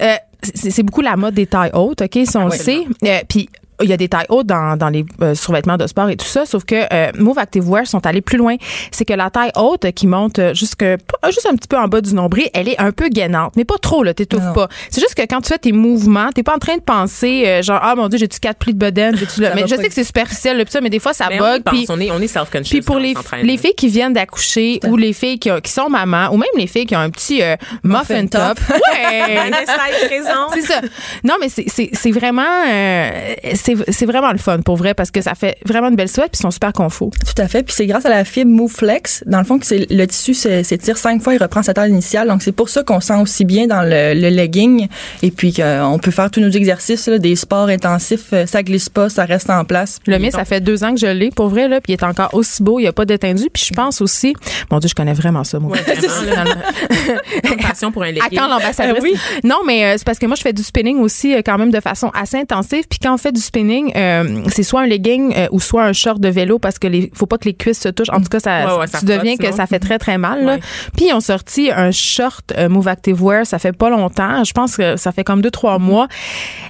Euh, 0.00 0.14
c'est 0.54 0.82
beaucoup 0.82 1.02
la 1.02 1.16
mode 1.16 1.34
des 1.34 1.46
tailles 1.46 1.72
hautes, 1.74 2.00
OK, 2.00 2.18
si 2.24 2.36
on 2.38 2.44
le 2.46 2.50
oui. 2.52 2.56
sait. 2.56 2.78
Euh, 3.04 3.18
puis 3.28 3.50
il 3.82 3.88
y 3.88 3.92
a 3.92 3.96
des 3.96 4.08
tailles 4.08 4.26
hautes 4.28 4.46
dans, 4.46 4.76
dans 4.76 4.88
les 4.88 5.04
euh, 5.22 5.34
survêtements 5.34 5.76
de 5.76 5.86
sport 5.86 6.08
et 6.08 6.16
tout 6.16 6.26
ça, 6.26 6.46
sauf 6.46 6.64
que 6.64 6.74
euh, 6.92 7.10
Move 7.18 7.38
Active 7.38 7.68
Wear 7.68 7.86
sont 7.86 8.04
allés 8.06 8.20
plus 8.20 8.38
loin. 8.38 8.56
C'est 8.90 9.04
que 9.04 9.12
la 9.14 9.30
taille 9.30 9.50
haute 9.56 9.90
qui 9.92 10.06
monte 10.06 10.40
jusque 10.54 10.84
pas- 10.84 11.30
juste 11.30 11.46
un 11.50 11.54
petit 11.56 11.68
peu 11.68 11.76
en 11.78 11.88
bas 11.88 12.00
du 12.00 12.14
nombril, 12.14 12.48
elle 12.54 12.68
est 12.68 12.80
un 12.80 12.92
peu 12.92 13.08
gainante, 13.08 13.52
mais 13.56 13.64
pas 13.64 13.78
trop 13.78 14.02
là, 14.02 14.14
t'étouffes 14.14 14.52
pas. 14.54 14.68
C'est 14.90 15.00
juste 15.00 15.14
que 15.14 15.22
quand 15.22 15.40
tu 15.40 15.48
fais 15.48 15.58
tes 15.58 15.72
mouvements, 15.72 16.30
t'es 16.34 16.42
pas 16.42 16.54
en 16.54 16.58
train 16.58 16.76
de 16.76 16.82
penser 16.82 17.44
euh, 17.46 17.62
genre 17.62 17.80
ah 17.82 17.94
mon 17.94 18.08
dieu, 18.08 18.18
j'ai-tu 18.18 18.40
quatre 18.40 18.58
plis 18.58 18.74
de 18.74 18.78
bedaine, 18.78 19.16
j'ai-tu 19.16 19.40
là. 19.40 19.50
Ça 19.50 19.54
Mais 19.54 19.62
je 19.62 19.74
sais 19.76 19.88
que 19.88 19.94
c'est 19.94 20.04
superficiel 20.04 20.56
là, 20.58 20.64
pis 20.64 20.72
ça, 20.72 20.80
mais 20.80 20.90
des 20.90 20.98
fois 20.98 21.12
ça 21.12 21.28
Ben, 21.28 21.40
on 21.40 21.44
bug 21.44 21.62
pense, 21.62 21.74
puis 21.74 21.86
on 21.88 22.00
est, 22.00 22.10
on 22.10 22.20
est 22.20 22.26
self-conscious. 22.26 22.70
puis 22.70 22.82
pour 22.82 22.96
on 22.96 22.98
les, 22.98 23.14
les 23.42 23.56
filles 23.56 23.74
qui 23.76 23.88
viennent 23.88 24.12
d'accoucher 24.12 24.80
ou 24.86 24.96
les 24.96 25.12
filles 25.12 25.38
qui, 25.38 25.50
ont- 25.50 25.60
qui 25.60 25.70
sont 25.72 25.88
mamans 25.88 26.28
ou 26.32 26.36
même 26.36 26.48
les 26.56 26.66
filles 26.66 26.86
qui 26.86 26.96
ont 26.96 27.00
un 27.00 27.10
petit 27.10 27.42
euh, 27.42 27.56
muffin, 27.84 28.22
Muffin 28.22 28.26
top. 28.26 28.58
top. 28.66 28.76
Ouais. 28.76 29.50
C'est 30.54 30.62
ça. 30.62 30.80
Non, 31.24 31.34
mais 31.40 31.48
c'est- 31.48 31.64
c'est 31.68 31.90
c'est 31.92 32.10
vraiment, 32.10 32.42
euh, 32.68 33.34
c'est 33.88 34.06
vraiment 34.06 34.32
le 34.32 34.38
fun 34.38 34.60
pour 34.60 34.76
vrai 34.76 34.94
parce 34.94 35.10
que 35.10 35.20
ça 35.22 35.34
fait 35.34 35.56
vraiment 35.66 35.88
une 35.88 35.96
belle 35.96 36.08
sweat 36.08 36.30
puis 36.32 36.38
ils 36.38 36.42
sont 36.42 36.50
super 36.50 36.72
confos. 36.72 37.10
Tout 37.26 37.40
à 37.42 37.48
fait. 37.48 37.62
Puis 37.62 37.74
c'est 37.76 37.86
grâce 37.86 38.04
à 38.06 38.10
la 38.10 38.24
fibre 38.24 38.50
Move 38.50 38.70
Flex, 38.72 39.22
dans 39.26 39.38
le 39.38 39.44
fond, 39.44 39.58
que 39.58 39.66
c'est 39.66 39.86
le 39.90 40.06
tissu 40.06 40.34
s'é- 40.34 40.62
s'étire 40.64 40.96
cinq 40.98 41.22
fois, 41.22 41.34
il 41.34 41.42
reprend 41.42 41.62
sa 41.62 41.74
taille 41.74 41.90
initiale. 41.90 42.28
Donc 42.28 42.42
c'est 42.42 42.52
pour 42.52 42.68
ça 42.68 42.82
qu'on 42.82 43.00
sent 43.00 43.16
aussi 43.20 43.44
bien 43.44 43.66
dans 43.66 43.82
le, 43.82 44.14
le 44.14 44.28
legging. 44.28 44.88
Et 45.22 45.30
puis 45.30 45.52
qu'on 45.52 45.98
peut 46.02 46.10
faire 46.10 46.30
tous 46.30 46.40
nos 46.40 46.50
exercices, 46.50 47.06
là, 47.08 47.18
des 47.18 47.36
sports 47.36 47.68
intensifs, 47.68 48.32
euh, 48.32 48.46
ça 48.46 48.62
glisse 48.62 48.88
pas, 48.88 49.08
ça 49.08 49.24
reste 49.24 49.50
en 49.50 49.64
place. 49.64 49.98
Le 50.06 50.18
mien, 50.18 50.30
ça 50.30 50.44
fait 50.44 50.60
deux 50.60 50.84
ans 50.84 50.94
que 50.94 51.00
je 51.00 51.06
l'ai 51.06 51.30
pour 51.30 51.48
vrai 51.48 51.68
là, 51.68 51.80
puis 51.80 51.92
il 51.92 51.96
est 51.96 52.04
encore 52.04 52.30
aussi 52.34 52.62
beau, 52.62 52.78
il 52.78 52.82
n'y 52.82 52.88
a 52.88 52.92
pas 52.92 53.04
d'étendu. 53.04 53.44
Puis 53.52 53.64
je 53.68 53.74
pense 53.74 54.00
aussi, 54.00 54.34
mon 54.70 54.78
Dieu, 54.78 54.88
je 54.88 54.94
connais 54.94 55.12
vraiment 55.14 55.44
ça, 55.44 55.58
moi. 55.58 55.72
Ouais, 55.76 55.80
vraiment, 55.94 56.44
là. 56.44 56.56
Une 57.50 57.56
passion 57.56 57.92
pour 57.92 58.02
un 58.02 58.06
À 58.08 58.12
legging. 58.12 58.38
quand 58.38 58.48
l'ambassadrice? 58.48 58.98
Euh, 58.98 59.02
oui. 59.02 59.14
Non, 59.44 59.58
mais 59.66 59.84
euh, 59.84 59.94
c'est 59.98 60.04
parce 60.04 60.18
que 60.18 60.26
moi, 60.26 60.36
je 60.36 60.42
fais 60.42 60.52
du 60.52 60.62
spinning 60.62 60.98
aussi 60.98 61.34
euh, 61.34 61.42
quand 61.44 61.58
même 61.58 61.70
de 61.70 61.80
façon 61.80 62.10
assez 62.14 62.36
intensive. 62.38 62.84
Puis 62.88 62.98
quand 63.02 63.14
on 63.14 63.18
fait 63.18 63.32
du 63.32 63.40
spinning, 63.40 63.59
euh, 63.96 64.42
c'est 64.48 64.62
soit 64.62 64.82
un 64.82 64.86
legging 64.86 65.32
euh, 65.36 65.46
ou 65.50 65.60
soit 65.60 65.84
un 65.84 65.92
short 65.92 66.20
de 66.20 66.28
vélo 66.28 66.58
parce 66.58 66.78
que 66.78 66.86
les 66.86 67.10
faut 67.14 67.26
pas 67.26 67.38
que 67.38 67.44
les 67.46 67.54
cuisses 67.54 67.80
se 67.80 67.88
touchent. 67.88 68.10
En 68.10 68.18
tout 68.20 68.28
cas, 68.28 68.40
ça, 68.40 68.66
Ouais, 68.74 68.80
ouais, 68.80 68.86
ça 68.86 68.98
tu 69.00 69.06
deviens 69.06 69.36
que 69.36 69.44
sinon. 69.44 69.56
ça 69.56 69.66
fait 69.66 69.78
très 69.78 69.98
très 69.98 70.18
mal. 70.18 70.44
Là. 70.44 70.54
Ouais. 70.54 70.60
Puis 70.96 71.06
ils 71.08 71.12
ont 71.12 71.20
sorti 71.20 71.70
un 71.70 71.90
short 71.90 72.52
euh, 72.56 72.68
Move 72.68 72.88
Active 72.88 73.22
Wear. 73.22 73.46
Ça 73.46 73.58
fait 73.58 73.72
pas 73.72 73.90
longtemps. 73.90 74.44
Je 74.44 74.52
pense 74.52 74.76
que 74.76 74.96
ça 74.96 75.12
fait 75.12 75.24
comme 75.24 75.42
deux 75.42 75.50
trois 75.50 75.78
mois. 75.78 76.08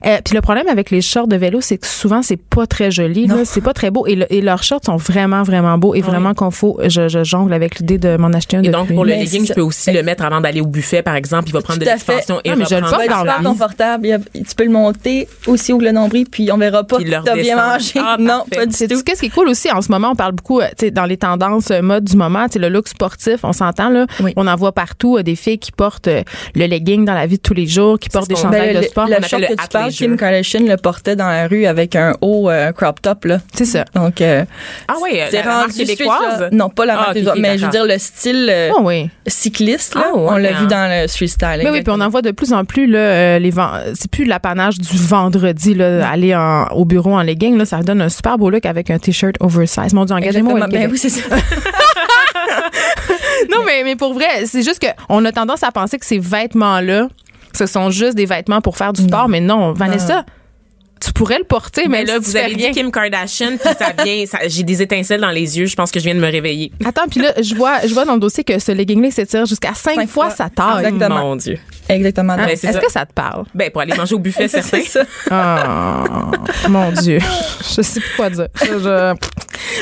Euh, 0.07 0.19
puis 0.25 0.35
le 0.35 0.41
problème 0.41 0.69
avec 0.69 0.91
les 0.91 1.01
shorts 1.01 1.29
de 1.29 1.37
vélo, 1.37 1.61
c'est 1.61 1.79
que 1.79 1.87
souvent 1.87 2.23
c'est 2.23 2.37
pas 2.41 2.67
très 2.67 2.91
joli. 2.91 3.29
C'est 3.45 3.61
pas 3.63 3.73
très 3.75 3.91
beau 3.91 4.07
et, 4.07 4.15
le- 4.17 4.33
et 4.33 4.41
leurs 4.41 4.63
shorts 4.63 4.81
sont 4.85 4.97
vraiment 4.97 5.43
vraiment 5.43 5.79
beaux 5.79 5.95
et 5.95 6.01
vraiment 6.01 6.35
confos. 6.35 6.79
Je, 6.87 7.09
je 7.09 7.25
jongle 7.25 7.53
avec 7.53 7.79
l'idée 7.79 7.99
de 7.99 8.17
m'en 8.17 8.29
acheter 8.29 8.57
un 8.57 8.63
Et 8.63 8.69
depuis. 8.69 8.79
donc, 8.79 8.95
pour 8.95 9.05
le 9.05 9.13
Mais 9.13 9.21
legging, 9.21 9.47
je 9.47 9.53
peux 9.53 9.61
aussi 9.61 9.91
le 9.93 10.03
mettre 10.03 10.25
avant 10.25 10.41
d'aller 10.41 10.61
au 10.61 10.67
buffet, 10.67 11.03
par 11.03 11.15
exemple. 11.15 11.49
Il 11.49 11.53
va 11.53 11.61
prendre 11.61 11.79
de 11.81 11.85
Tout 11.85 11.91
l'expansion 11.91 12.41
et 12.45 12.51
Ah, 12.51 12.57
mais 12.57 12.65
je 12.69 12.75
le 12.77 12.81
va 12.83 13.07
dans 13.07 13.21
super 13.21 13.43
confortable. 13.43 14.21
Tu 14.35 14.55
peux 14.57 14.65
le 14.65 14.71
monter 14.71 15.29
aussi 15.47 15.73
haut 15.73 15.79
que 15.79 15.85
le 15.85 15.93
nombril, 15.93 16.27
puis 16.31 16.51
on 16.53 16.57
verra 16.59 16.80
pas 16.85 16.99
le 16.99 17.11
t'as 17.25 17.35
bien 17.37 17.57
mangé. 17.57 17.93
Ah, 17.99 18.17
non, 18.19 18.45
pas 18.51 18.67
du 18.67 18.73
C'est 18.75 18.89
tout. 18.89 18.95
tout 18.95 19.01
ce 19.15 19.21
qui 19.21 19.27
est 19.27 19.31
cool 19.31 19.49
aussi? 19.49 19.71
En 19.71 19.83
ce 19.83 19.91
moment. 19.91 20.11
On 20.13 20.17
parle 20.17 20.33
beaucoup, 20.33 20.61
euh, 20.61 20.67
tu 20.79 20.87
sais, 20.87 20.91
dans 20.91 21.05
les 21.05 21.17
tendances 21.17 21.71
euh, 21.71 21.83
mode 21.83 22.05
du 22.05 22.17
moment, 22.17 22.47
le 22.55 22.69
look 22.69 22.89
sportif. 22.89 23.41
On 23.43 23.53
s'entend 23.53 23.91
là. 23.91 24.07
Oui. 24.21 24.33
On 24.37 24.47
en 24.47 24.57
voit 24.57 24.73
partout 24.73 25.17
euh, 25.19 25.23
des 25.23 25.37
filles 25.37 25.59
qui 25.59 25.73
portent 25.73 26.09
euh, 26.09 26.23
le 26.55 26.67
legging 26.67 27.05
dans 27.05 27.15
la 27.15 27.27
vie 27.27 27.37
de 27.37 27.43
tous 27.43 27.55
les 27.55 27.67
jours, 27.67 27.99
qui 27.99 28.09
portent 28.09 28.29
des 28.29 28.37
chandails 28.37 28.69
Ben, 28.73 28.77
de 28.77 28.81
le, 28.81 28.87
sport. 28.89 29.07
le 29.07 29.15
appelle 29.15 29.29
short 29.29 29.43
le 29.43 29.49
que 29.57 29.63
tu 29.63 29.69
parles. 29.69 29.91
Kim 29.91 30.17
Kardashian 30.17 30.61
le 30.67 30.77
portait 30.77 31.17
dans 31.17 31.29
la 31.29 31.47
rue 31.49 31.67
avec 31.67 31.97
un 31.97 32.15
haut 32.21 32.49
euh, 32.51 32.73
crop 32.73 33.01
top 33.03 33.25
là. 33.27 33.39
C'est 33.55 33.65
ça. 33.65 33.85
Donc 33.95 34.21
euh, 34.21 34.45
Ah 34.89 34.95
oui, 35.03 35.19
c'est 35.31 35.37
la, 35.39 35.43
la 35.45 35.49
marque 35.51 35.71
rendu 35.73 35.79
québécoise? 35.85 36.49
Non, 36.53 36.69
pas 36.71 36.87
la 36.87 36.95
Ah, 36.95 36.97
marque 37.15 37.39
mais 37.39 37.59
je 37.59 37.65
veux 37.67 37.71
dire 37.71 37.85
le 37.87 37.99
style 37.99 38.49
euh, 38.51 38.71
Oh 38.77 38.81
oui. 38.85 39.09
cycliste 39.27 39.95
là. 39.95 40.07
Ah, 40.13 40.17
ouais, 40.17 40.27
on 40.31 40.37
l'a 40.37 40.53
vu 40.53 40.67
dans 40.67 40.91
le 41.03 41.07
street 41.09 41.27
style. 41.29 41.61
Mais 41.63 41.71
oui, 41.71 41.83
puis 41.83 41.93
on 41.97 42.01
en 42.01 42.09
voit 42.09 42.23
de 42.23 42.31
plus 42.31 42.53
en 42.53 42.65
plus 42.65 42.87
là, 42.87 43.39
les 43.39 43.51
ven- 43.51 43.93
c'est 43.95 44.11
plus 44.11 44.25
l'apanage 44.25 44.79
du 44.79 44.97
vendredi 44.97 45.75
là, 45.75 46.09
aller 46.09 46.35
en- 46.35 46.60
au 46.73 46.85
bureau 46.85 47.15
en 47.15 47.23
legging 47.23 47.57
là, 47.57 47.65
ça 47.65 47.79
donne 47.83 48.01
un 48.01 48.09
super 48.09 48.39
beau 48.39 48.51
look 48.51 48.67
avec 48.67 48.91
un 48.91 48.99
t-shirt 48.99 49.37
oversize. 49.41 49.93
Mon 49.93 50.05
Dieu, 50.05 50.15
engagez-moi. 50.17 50.67
Ben 50.69 50.89
oui, 50.91 50.99
c'est 50.99 51.09
ça. 51.11 51.23
Non, 53.51 53.59
mais, 53.65 53.83
mais 53.85 53.97
pour 53.97 54.15
vrai, 54.15 54.47
c'est 54.47 54.63
juste 54.63 54.85
qu'on 54.85 55.25
a 55.25 55.33
tendance 55.33 55.63
à 55.63 55.73
penser 55.73 55.99
que 55.99 56.07
ces 56.07 56.19
vêtements-là, 56.19 57.09
ce 57.55 57.67
sont 57.67 57.91
juste 57.91 58.15
des 58.15 58.27
vêtements 58.27 58.61
pour 58.61 58.77
faire 58.77 58.93
du 58.93 59.03
sport, 59.03 59.29
mais 59.29 59.41
non, 59.41 59.73
Vanessa, 59.73 60.25
tu 61.01 61.13
pourrais 61.13 61.39
le 61.39 61.45
porter, 61.45 61.89
mais 61.89 62.01
Mais 62.01 62.05
là, 62.05 62.15
si 62.21 62.31
vous 62.31 62.37
avez 62.37 62.55
rien. 62.55 62.69
dit 62.71 62.75
Kim 62.75 62.91
Kardashian, 62.93 63.57
puis 63.59 63.71
ça 63.79 63.93
vient, 64.05 64.27
ça- 64.27 64.39
j'ai 64.47 64.63
des 64.63 64.83
étincelles 64.83 65.21
dans 65.21 65.31
les 65.31 65.59
yeux. 65.59 65.67
Je 65.67 65.75
pense 65.75 65.91
que 65.91 65.99
je 65.99 66.05
viens 66.05 66.15
de 66.15 66.21
me 66.21 66.31
réveiller. 66.31 66.73
Attends, 66.85 67.09
puis 67.11 67.21
là, 67.21 67.33
je 67.41 67.55
vois, 67.55 67.79
je 67.87 67.93
vois 67.95 68.05
dans 68.05 68.15
le 68.15 68.21
dossier 68.21 68.45
que 68.45 68.59
ce 68.59 68.73
legging-là 68.73 69.11
s'étire 69.11 69.47
jusqu'à 69.47 69.73
cinq, 69.75 69.95
Cinq 69.95 70.09
fois, 70.09 70.27
fois. 70.31 70.37
sa 70.37 70.51
taille. 70.51 70.85
Exactement. 70.87 71.21
Mon 71.21 71.37
Dieu. 71.37 71.59
Exactement. 71.89 72.35
Hein? 72.35 72.47
Ben, 72.47 72.57
c'est 72.57 72.69
Est-ce 72.69 72.79
que 72.79 72.91
ça 72.93 73.05
te 73.07 73.13
parle? 73.13 73.45
Ben, 73.55 73.71
pour 73.71 73.81
aller 73.81 73.95
manger 73.97 74.15
au 74.15 74.19
buffet, 74.19 74.47
C'est 74.49 74.63
certain. 74.63 74.83
ça. 74.85 75.05
Oh, 76.65 76.69
mon 76.69 76.93
Dieu. 76.93 77.19
Je 77.77 77.83
sais 77.83 78.01
plus 78.01 78.17
quoi 78.17 78.31
dire. 78.31 78.47
Je- 78.63 78.79
je- 78.79 79.15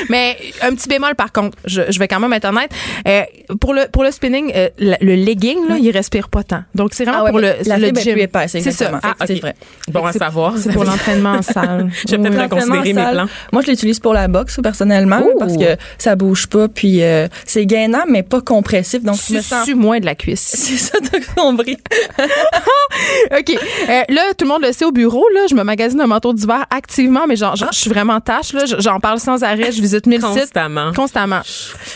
Mais 0.09 0.37
un 0.61 0.73
petit 0.75 0.87
bémol, 0.87 1.15
par 1.15 1.31
contre, 1.31 1.57
je, 1.65 1.81
je 1.89 1.99
vais 1.99 2.07
quand 2.07 2.19
même 2.19 2.33
être 2.33 2.45
honnête. 2.45 2.71
Euh, 3.07 3.21
pour, 3.59 3.73
le, 3.73 3.87
pour 3.91 4.03
le 4.03 4.11
spinning, 4.11 4.51
euh, 4.55 4.69
le, 4.79 4.95
le 5.01 5.15
legging, 5.15 5.67
là, 5.67 5.77
il 5.77 5.89
respire 5.91 6.29
pas 6.29 6.43
tant. 6.43 6.63
Donc, 6.75 6.91
c'est 6.93 7.03
vraiment 7.05 7.19
Ah 7.21 7.23
ouais, 7.25 7.29
pour 7.31 7.39
le, 7.39 7.53
la 7.65 7.77
le 7.77 7.87
gym. 7.89 8.27
C'est 8.47 8.71
ça. 8.71 8.99
Ah, 9.03 9.15
c'est 9.25 9.39
vrai. 9.39 9.55
Bon 9.89 10.05
à 10.05 10.11
savoir. 10.13 10.53
C'est 10.57 10.71
pour 10.73 10.83
l'entraînement 10.83 11.08
en 11.25 11.41
salle. 11.41 11.89
Je 12.07 12.15
vais 12.15 12.17
peut-être 12.17 12.35
Oui. 12.35 12.43
reconsidérer 12.43 12.93
mes 12.93 13.11
plans. 13.11 13.25
Moi, 13.51 13.61
je 13.63 13.71
l'utilise 13.71 13.99
pour 13.99 14.13
la 14.13 14.27
boxe 14.27 14.59
personnellement 14.61 15.21
Ouh. 15.21 15.37
parce 15.39 15.57
que 15.57 15.75
ça 15.97 16.15
bouge 16.15 16.47
pas 16.47 16.67
puis 16.67 17.03
euh, 17.03 17.27
c'est 17.45 17.65
gainant 17.65 18.03
mais 18.07 18.23
pas 18.23 18.41
compressif 18.41 19.03
donc 19.03 19.17
je 19.27 19.35
me 19.35 19.41
sens 19.41 19.67
moins 19.75 19.99
de 19.99 20.05
la 20.05 20.15
cuisse. 20.15 20.41
c'est 20.57 20.77
ça 20.77 20.97
t'as 21.11 21.19
compris. 21.41 21.77
OK. 23.37 23.49
Euh, 23.89 24.01
là, 24.09 24.21
tout 24.37 24.45
le 24.45 24.49
monde 24.49 24.63
le 24.63 24.71
sait 24.71 24.85
au 24.85 24.91
bureau, 24.91 25.23
là, 25.33 25.41
je 25.49 25.55
me 25.55 25.63
magasine 25.63 26.01
un 26.01 26.07
manteau 26.07 26.33
d'hiver 26.33 26.65
activement, 26.69 27.25
mais 27.27 27.35
genre, 27.35 27.55
genre, 27.55 27.71
je 27.71 27.79
suis 27.79 27.89
vraiment 27.89 28.19
tâche, 28.19 28.53
là. 28.53 28.63
J'en 28.65 28.99
parle 28.99 29.19
sans 29.19 29.43
arrêt. 29.43 29.71
Je 29.71 29.81
visite 29.81 30.05
mille 30.05 30.21
sites. 30.21 30.39
Constamment. 30.39 30.93
Constamment. 30.93 31.41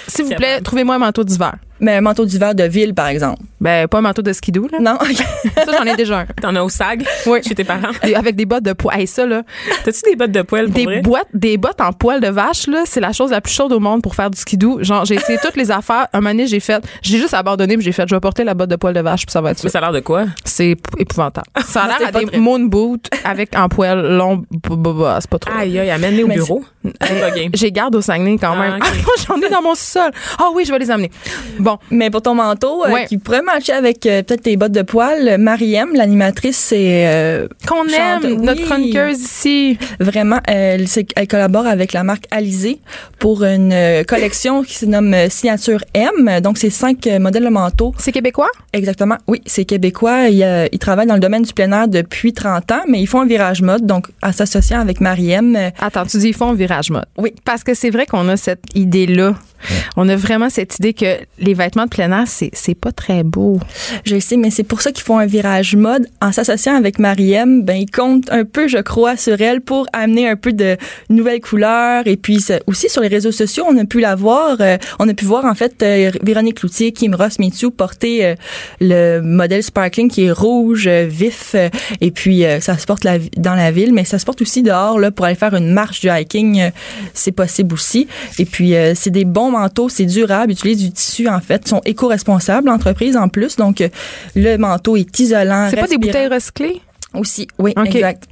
S'il 0.07 0.25
vous 0.25 0.35
plaît, 0.35 0.61
trouvez-moi 0.61 0.95
un 0.95 0.99
manteau 0.99 1.23
d'hiver. 1.23 1.53
Mais 1.79 1.95
un 1.97 2.01
manteau 2.01 2.25
d'hiver 2.25 2.55
de 2.55 2.63
ville 2.63 2.93
par 2.93 3.07
exemple. 3.07 3.41
Ben, 3.59 3.87
pas 3.87 3.97
un 3.99 4.01
manteau 4.01 4.21
de 4.21 4.31
skidoo, 4.33 4.67
là. 4.71 4.79
Non. 4.79 4.97
Ça, 5.55 5.71
j'en 5.77 5.85
ai 5.85 5.95
déjà 5.95 6.19
un. 6.19 6.25
T'en 6.41 6.55
as 6.55 6.61
au 6.63 6.69
SAG? 6.69 7.03
Oui. 7.25 7.39
Chez 7.47 7.55
tes 7.55 7.63
parents? 7.63 7.89
Des- 8.03 8.13
avec 8.15 8.35
des 8.35 8.45
bottes 8.45 8.63
de 8.63 8.73
poil. 8.73 8.99
Hey, 8.99 9.07
ça, 9.07 9.25
là. 9.25 9.43
T'as-tu 9.83 10.01
des 10.09 10.15
bottes 10.15 10.31
de 10.31 10.41
poêle 10.41 10.65
pour 10.65 10.75
Des 10.75 10.85
vrai? 10.85 11.01
boîtes, 11.01 11.27
des 11.33 11.57
bottes 11.57 11.79
en 11.81 11.91
poil 11.93 12.19
de 12.21 12.27
vache, 12.27 12.67
là, 12.67 12.83
c'est 12.85 12.99
la 12.99 13.11
chose 13.13 13.31
la 13.31 13.41
plus 13.41 13.53
chaude 13.53 13.71
au 13.71 13.79
monde 13.79 14.01
pour 14.01 14.15
faire 14.15 14.29
du 14.29 14.37
skidoo. 14.37 14.83
Genre, 14.83 15.05
j'ai 15.05 15.15
essayé 15.15 15.37
toutes 15.41 15.55
les 15.55 15.71
affaires. 15.71 16.07
Un 16.13 16.19
moment 16.19 16.31
donné, 16.31 16.47
j'ai 16.47 16.59
fait, 16.59 16.83
j'ai 17.01 17.17
juste 17.17 17.33
abandonné, 17.33 17.75
puis 17.75 17.83
j'ai 17.85 17.91
fait, 17.93 18.05
je 18.07 18.13
vais 18.15 18.19
porter 18.21 18.43
la 18.43 18.53
botte 18.53 18.69
de 18.69 18.75
poil 18.75 18.93
de 18.93 18.99
vache, 19.01 19.25
puis 19.25 19.31
ça 19.31 19.41
va 19.41 19.51
être 19.51 19.57
ça. 19.59 19.63
Mais 19.65 19.69
ça 19.71 19.77
a 19.79 19.81
l'air 19.81 19.91
de 19.93 19.99
quoi? 20.01 20.25
C'est 20.45 20.73
ép- 20.73 20.99
épouvantable. 20.99 21.47
Ça 21.65 21.83
a 21.83 21.87
l'air 21.87 22.07
à 22.07 22.11
des 22.11 22.25
très- 22.25 22.37
moon 22.37 22.59
boots 22.59 23.07
avec 23.23 23.55
en 23.57 23.67
poil 23.69 23.99
long. 24.17 24.43
C'est 25.19 25.29
pas 25.29 25.39
trop. 25.39 25.51
Aïe, 25.57 25.79
aïe, 25.79 25.89
amène-les 25.89 26.23
au 26.23 26.27
Mais 26.27 26.35
bureau. 26.35 26.63
Game. 26.83 27.51
J'ai 27.53 27.71
garde 27.71 27.95
au 27.95 28.01
Saguenay 28.01 28.37
quand 28.39 28.53
Ah, 28.53 28.59
même. 28.61 28.79
Ah, 28.81 28.85
moi, 29.03 29.13
j'en 29.27 29.37
ai 29.41 29.49
dans 29.49 29.61
mon 29.61 29.73
sol. 29.75 30.11
Ah 30.37 30.49
oui, 30.53 30.65
je 30.65 30.71
vais 30.71 30.79
les 30.79 30.91
amener. 30.91 31.09
Bon. 31.63 31.77
Mais 31.91 32.09
pour 32.09 32.21
ton 32.21 32.35
manteau, 32.35 32.83
euh, 32.85 32.91
qui 33.07 33.17
pourrait 33.17 33.41
matcher 33.41 33.71
avec 33.73 34.05
euh, 34.05 34.21
peut-être 34.21 34.41
tes 34.43 34.57
bottes 34.57 34.71
de 34.73 34.81
poil, 34.81 35.37
Mariem, 35.39 35.89
l'animatrice, 35.95 36.57
c'est 36.57 37.07
euh, 37.07 37.47
Qu'on 37.67 37.85
aime, 37.87 38.41
notre 38.41 38.63
chroniqueuse 38.65 39.19
ici. 39.21 39.77
Vraiment, 39.99 40.39
elle, 40.47 40.87
c'est- 40.87 41.07
elle 41.15 41.27
collabore 41.27 41.65
avec 41.65 41.93
la 41.93 42.03
marque 42.03 42.25
Alizé 42.31 42.79
pour 43.19 43.43
une 43.43 43.71
euh, 43.71 44.03
collection 44.03 44.63
qui 44.63 44.75
se 44.75 44.85
nomme 44.85 45.13
euh, 45.13 45.29
Signature 45.29 45.79
M. 45.93 46.41
Donc, 46.41 46.57
c'est 46.57 46.69
cinq 46.69 47.07
euh, 47.07 47.17
modèles 47.19 47.43
de 47.45 47.49
manteaux. 47.49 47.93
C'est 47.97 48.11
québécois? 48.11 48.49
Exactement. 48.73 49.15
Oui, 49.27 49.41
c'est 49.45 49.65
québécois. 49.65 50.27
Ils, 50.29 50.43
euh, 50.43 50.67
ils 50.73 50.79
travaillent 50.79 51.07
dans 51.07 51.13
le 51.13 51.19
domaine 51.21 51.43
du 51.43 51.53
plein 51.53 51.71
air 51.71 51.87
depuis 51.87 52.33
30 52.33 52.71
ans, 52.73 52.81
mais 52.87 52.99
ils 53.01 53.07
font 53.07 53.21
un 53.21 53.25
virage 53.25 53.61
mode. 53.61 53.85
Donc, 53.85 54.07
en 54.21 54.31
s'associant 54.33 54.81
avec 54.81 54.99
Mariem, 54.99 55.55
euh, 55.55 55.69
Attends, 55.79 56.05
tu 56.05 56.17
dis 56.17 56.27
ils 56.29 56.33
font 56.35 56.49
un 56.49 56.53
virage 56.55 56.89
mode. 56.89 57.05
Oui. 57.17 57.33
Parce 57.45 57.63
que 57.63 57.73
c'est 57.73 57.89
vrai 57.89 58.05
qu'on 58.05 58.27
a 58.27 58.35
cette 58.37 58.63
idée-là. 58.75 59.35
On 59.97 60.09
a 60.09 60.15
vraiment 60.15 60.49
cette 60.49 60.77
idée 60.79 60.93
que 60.93 61.17
les 61.39 61.53
vêtements 61.53 61.85
de 61.85 61.89
plein 61.89 62.11
air, 62.11 62.27
c'est, 62.27 62.75
pas 62.75 62.91
très 62.91 63.23
beau. 63.23 63.59
je 64.05 64.19
sais, 64.19 64.37
mais 64.37 64.49
c'est 64.49 64.63
pour 64.63 64.81
ça 64.81 64.91
qu'ils 64.91 65.03
font 65.03 65.19
un 65.19 65.25
virage 65.25 65.75
mode. 65.75 66.07
En 66.21 66.31
s'associant 66.31 66.75
avec 66.75 66.99
Mariem, 66.99 67.63
ben, 67.63 67.75
ils 67.75 67.89
comptent 67.89 68.31
un 68.31 68.45
peu, 68.45 68.67
je 68.67 68.79
crois, 68.79 69.17
sur 69.17 69.39
elle 69.41 69.61
pour 69.61 69.85
amener 69.93 70.27
un 70.27 70.35
peu 70.35 70.53
de 70.53 70.77
nouvelles 71.09 71.41
couleurs. 71.41 72.07
Et 72.07 72.17
puis, 72.17 72.43
aussi 72.67 72.89
sur 72.89 73.01
les 73.01 73.07
réseaux 73.07 73.31
sociaux, 73.31 73.65
on 73.67 73.77
a 73.77 73.85
pu 73.85 73.99
la 73.99 74.15
voir. 74.15 74.57
euh, 74.59 74.77
on 74.99 75.07
a 75.07 75.13
pu 75.13 75.25
voir, 75.25 75.45
en 75.45 75.55
fait, 75.55 75.81
euh, 75.83 76.11
Véronique 76.23 76.59
Cloutier, 76.59 76.91
Kim 76.91 77.15
Ross 77.15 77.39
Mitsu 77.39 77.71
porter 77.71 78.25
euh, 78.25 78.35
le 78.79 79.19
modèle 79.21 79.63
Sparkling 79.63 80.09
qui 80.09 80.25
est 80.25 80.31
rouge, 80.31 80.87
vif. 80.87 81.55
et 82.01 82.11
puis, 82.11 82.43
ça 82.59 82.77
se 82.77 82.85
porte 82.85 83.05
dans 83.37 83.55
la 83.55 83.71
ville, 83.71 83.93
mais 83.93 84.05
ça 84.05 84.19
se 84.19 84.25
porte 84.25 84.41
aussi 84.41 84.63
dehors, 84.63 84.99
là, 84.99 85.11
pour 85.11 85.25
aller 85.25 85.35
faire 85.35 85.53
une 85.53 85.71
marche 85.71 86.01
du 86.01 86.09
hiking. 86.09 86.71
c'est 87.13 87.31
possible 87.31 87.73
aussi. 87.73 88.07
Et 88.39 88.45
puis, 88.45 88.73
c'est 88.95 89.09
des 89.09 89.25
bons 89.25 89.51
manteaux, 89.53 89.89
c'est 89.89 90.05
durable, 90.05 90.51
ils 90.51 90.55
utilisent 90.55 90.83
du 90.83 90.91
tissu, 90.91 91.27
en 91.27 91.39
fait, 91.39 91.63
Ils 91.65 91.69
sont 91.69 91.81
éco-responsables, 91.85 92.67
l'entreprise, 92.67 93.15
en 93.15 93.29
plus. 93.29 93.55
Donc, 93.55 93.81
euh, 93.81 93.89
le 94.35 94.57
manteau 94.57 94.95
est 94.95 95.19
isolant. 95.19 95.67
C'est 95.69 95.77
pas 95.77 95.87
des 95.87 95.97
bouteilles 95.97 96.27
recyclées? 96.27 96.81
Aussi, 97.13 97.47
oui, 97.59 97.73
exact. 97.85 98.27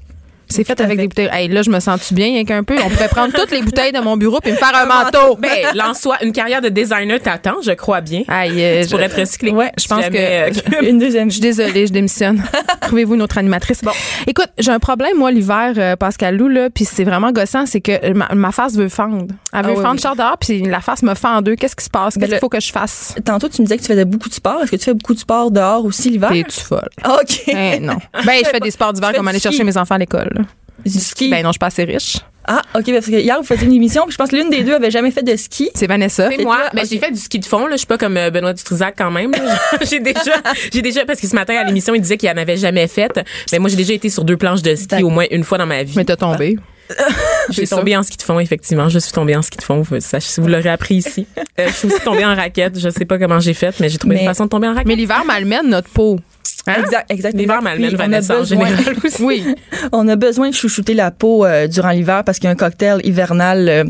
C'est 0.52 0.64
fait 0.64 0.80
avec 0.82 0.97
des 0.97 1.08
bouteilles. 1.08 1.30
Hey, 1.32 1.47
là, 1.47 1.62
je 1.62 1.70
me 1.70 1.80
sens-tu 1.80 2.14
bien, 2.14 2.26
rien 2.28 2.43
qu'un 2.45 2.64
peu? 2.64 2.76
On 2.84 2.89
pourrait 2.89 3.08
prendre 3.08 3.34
toutes 3.34 3.52
les 3.52 3.62
bouteilles 3.62 3.91
de 3.91 3.99
mon 3.99 4.18
bureau 4.18 4.39
puis 4.41 4.52
me 4.52 4.58
faire 4.58 4.76
un 4.76 4.86
manteau. 4.86 5.36
Ben, 5.41 5.68
lance-toi. 5.76 6.18
Une 6.24 6.32
carrière 6.34 6.62
de 6.62 6.70
designer 6.70 7.20
t'attend, 7.22 7.56
je 7.64 7.72
crois 7.72 8.02
bien. 8.02 8.24
Aïe, 8.28 8.54
euh, 8.64 8.84
Tu 8.84 8.89
pourrais 8.89 9.08
recycler. 9.08 9.52
Ouais, 9.52 9.72
je 9.80 9.88
pense 9.88 10.06
que- 10.06 10.12
euh, 10.16 10.49
Une 10.88 10.99
deuxième. 10.99 11.30
Je 11.30 11.34
suis 11.34 11.41
désolée, 11.41 11.88
je 11.88 11.91
démissionne. 11.93 12.43
Trouvez-vous 12.82 13.16
une 13.16 13.22
autre 13.22 13.38
animatrice? 13.38 13.82
Bon, 13.84 13.91
écoute, 14.28 14.49
j'ai 14.58 14.72
un 14.72 14.80
problème 14.80 15.18
moi 15.18 15.32
l'hiver, 15.32 15.74
euh, 15.78 15.95
Pascal 15.95 16.36
Lou 16.38 16.47
là, 16.47 16.70
puis 16.70 16.86
c'est 16.86 17.04
vraiment 17.04 17.32
gossant, 17.32 17.66
c'est 17.66 17.82
que 17.82 18.14
ma, 18.14 18.28
ma 18.34 18.52
face 18.52 18.76
veut 18.76 18.89
fendre. 18.89 19.26
Elle 19.54 19.66
veut 19.66 19.72
Ah 19.72 19.78
oui, 19.78 19.82
fendre 19.84 20.02
oui. 20.04 20.18
dehors, 20.18 20.38
puis 20.38 20.62
la 20.64 20.82
face 20.82 21.04
me 21.04 21.14
fend 21.16 21.38
en 21.38 21.41
deux. 21.41 21.56
Qu'est-ce 21.56 21.76
qui 21.76 21.86
se 21.86 21.89
passe? 21.89 22.16
Ben, 22.18 22.22
Qu'est-ce 22.22 22.32
qu'il 22.34 22.39
faut 22.39 22.49
que 22.49 22.60
je 22.60 22.72
fasse? 22.72 23.16
Tantôt, 23.26 23.49
tu 23.49 23.62
me 23.62 23.68
disais 23.68 23.78
que 23.78 23.82
tu 23.84 23.88
faisais 23.88 24.06
beaucoup 24.06 24.30
de 24.30 24.34
sport. 24.34 24.62
Est-ce 24.64 24.72
que 24.72 24.76
tu 24.78 24.84
fais 24.86 24.93
beaucoup 24.93 25.14
de 25.14 25.20
sport 25.20 25.52
dehors 25.52 25.84
aussi 25.86 26.10
l'hiver? 26.10 26.30
T'es-tu 26.32 26.62
folle? 26.62 26.89
OK. 27.06 27.41
Eh, 27.47 27.80
non. 27.80 27.97
Ben, 28.26 28.34
je 28.43 28.49
fais 28.49 28.60
des 28.60 28.72
sports 28.72 28.93
d'hiver 28.93 29.10
Tu 29.12 29.16
comme 29.18 29.28
aller 29.28 29.39
ski. 29.39 29.49
chercher 29.49 29.64
mes 29.64 29.78
enfants 29.78 29.95
à 29.95 29.99
l'école. 29.99 30.41
Du 30.86 30.99
ski. 30.99 31.29
Ben 31.29 31.43
non, 31.43 31.49
je 31.49 31.53
suis 31.53 31.59
pas 31.59 31.67
assez 31.67 31.84
riche. 31.84 32.17
Ah, 32.47 32.63
OK, 32.75 32.91
parce 32.91 33.05
que 33.05 33.11
hier, 33.11 33.38
vous 33.38 33.45
faisiez 33.45 33.67
une 33.67 33.73
émission, 33.73 34.03
puis 34.05 34.13
je 34.13 34.17
pense 34.17 34.29
que 34.29 34.36
l'une 34.36 34.49
des 34.49 34.63
deux 34.63 34.73
avait 34.73 34.89
jamais 34.89 35.11
fait 35.11 35.21
de 35.21 35.36
ski. 35.36 35.69
C'est 35.75 35.86
Vanessa. 35.86 36.27
C'est 36.29 36.43
moi. 36.43 36.57
Ben, 36.73 36.84
j'ai 36.89 36.97
fait 36.97 37.11
du 37.11 37.19
ski 37.19 37.38
de 37.39 37.45
fond, 37.45 37.67
là. 37.67 37.73
Je 37.73 37.77
suis 37.77 37.88
pas 37.88 37.99
comme 37.99 38.17
euh, 38.17 38.32
Benoît 38.32 38.53
Dutrisac 38.53 38.95
quand 38.97 39.11
même. 39.11 39.32
j'ai 39.89 39.99
déjà, 39.99 40.41
j'ai 40.73 40.82
déjà, 40.82 41.05
parce 41.05 41.19
que 41.19 41.27
ce 41.27 41.36
matin 41.36 41.55
à 41.55 41.63
l'émission, 41.63 41.93
il 41.93 42.01
disait 42.01 42.17
qu'il 42.17 42.29
en 42.29 42.38
avait 42.38 42.57
jamais 42.57 42.88
fait. 42.88 43.19
Mais 43.51 43.59
moi, 43.59 43.69
j'ai 43.69 43.75
déjà 43.75 43.93
été 43.93 44.09
sur 44.09 44.23
deux 44.23 44.38
planches 44.38 44.63
de 44.63 44.75
ski 44.75 45.03
au 45.03 45.09
moins 45.09 45.25
une 45.29 45.43
fois 45.43 45.59
dans 45.59 45.67
ma 45.67 45.84
vie. 45.84 45.93
Mais 45.95 46.05
t'as 46.05 46.15
tombé. 46.15 46.57
J'ai 47.49 47.65
tombé 47.67 47.95
en 47.95 48.03
ski 48.03 48.17
de 48.17 48.21
fond, 48.23 48.38
effectivement. 48.39 48.89
Je 48.89 48.99
suis 48.99 49.13
tombée 49.13 49.36
en 49.36 49.41
ski 49.41 49.57
de 49.57 49.63
fond. 49.63 49.82
Vous, 49.82 50.01
ça, 50.01 50.17
vous 50.38 50.47
l'aurez 50.47 50.67
appris 50.69 50.95
ici. 50.95 51.25
Euh, 51.57 51.67
je 51.67 51.73
suis 51.73 51.88
aussi 51.88 52.01
tombée 52.03 52.25
en 52.25 52.36
raquette. 52.36 52.77
Je 52.77 52.89
sais 52.89 53.05
pas 53.05 53.17
comment 53.17 53.39
j'ai 53.39 53.53
fait, 53.53 53.79
mais 53.79 53.88
j'ai 53.88 53.97
trouvé 53.97 54.15
Mais- 54.15 54.21
une 54.23 54.27
façon 54.27 54.43
de 54.45 54.49
tomber 54.49 54.67
en 54.67 54.71
raquette. 54.73 54.88
Mais 54.88 54.95
l'hiver 54.95 55.23
malmène 55.25 55.69
notre 55.69 55.89
peau. 55.89 56.19
Hein? 56.68 56.76
Exact, 56.84 57.05
exactement. 57.12 57.59
L'hiver 57.76 57.97
Vanessa 57.97 58.36
en 58.36 58.39
besoin- 58.41 58.66
général 58.68 58.95
aussi. 59.03 59.24
Oui. 59.24 59.55
On 59.91 60.07
a 60.07 60.16
besoin 60.16 60.49
de 60.49 60.53
chouchouter 60.55 60.93
la 60.93 61.09
peau 61.12 61.43
euh, 61.45 61.68
durant 61.68 61.89
l'hiver 61.89 62.24
parce 62.24 62.38
qu'il 62.38 62.45
y 62.45 62.49
a 62.49 62.51
un 62.51 62.55
cocktail 62.55 63.01
hivernal 63.03 63.68
euh, 63.70 63.84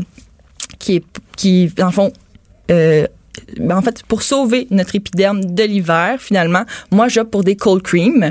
qui 0.78 0.96
est, 0.96 1.04
qui, 1.36 1.66
dans 1.76 1.86
le 1.86 1.92
fond, 1.92 2.12
euh, 2.70 3.06
en 3.70 3.82
fait, 3.82 4.02
pour 4.04 4.22
sauver 4.22 4.66
notre 4.70 4.94
épiderme 4.94 5.44
de 5.44 5.62
l'hiver, 5.62 6.16
finalement, 6.18 6.62
moi, 6.90 7.08
j'opte 7.08 7.30
pour 7.30 7.44
des 7.44 7.56
cold 7.56 7.82
cream. 7.82 8.30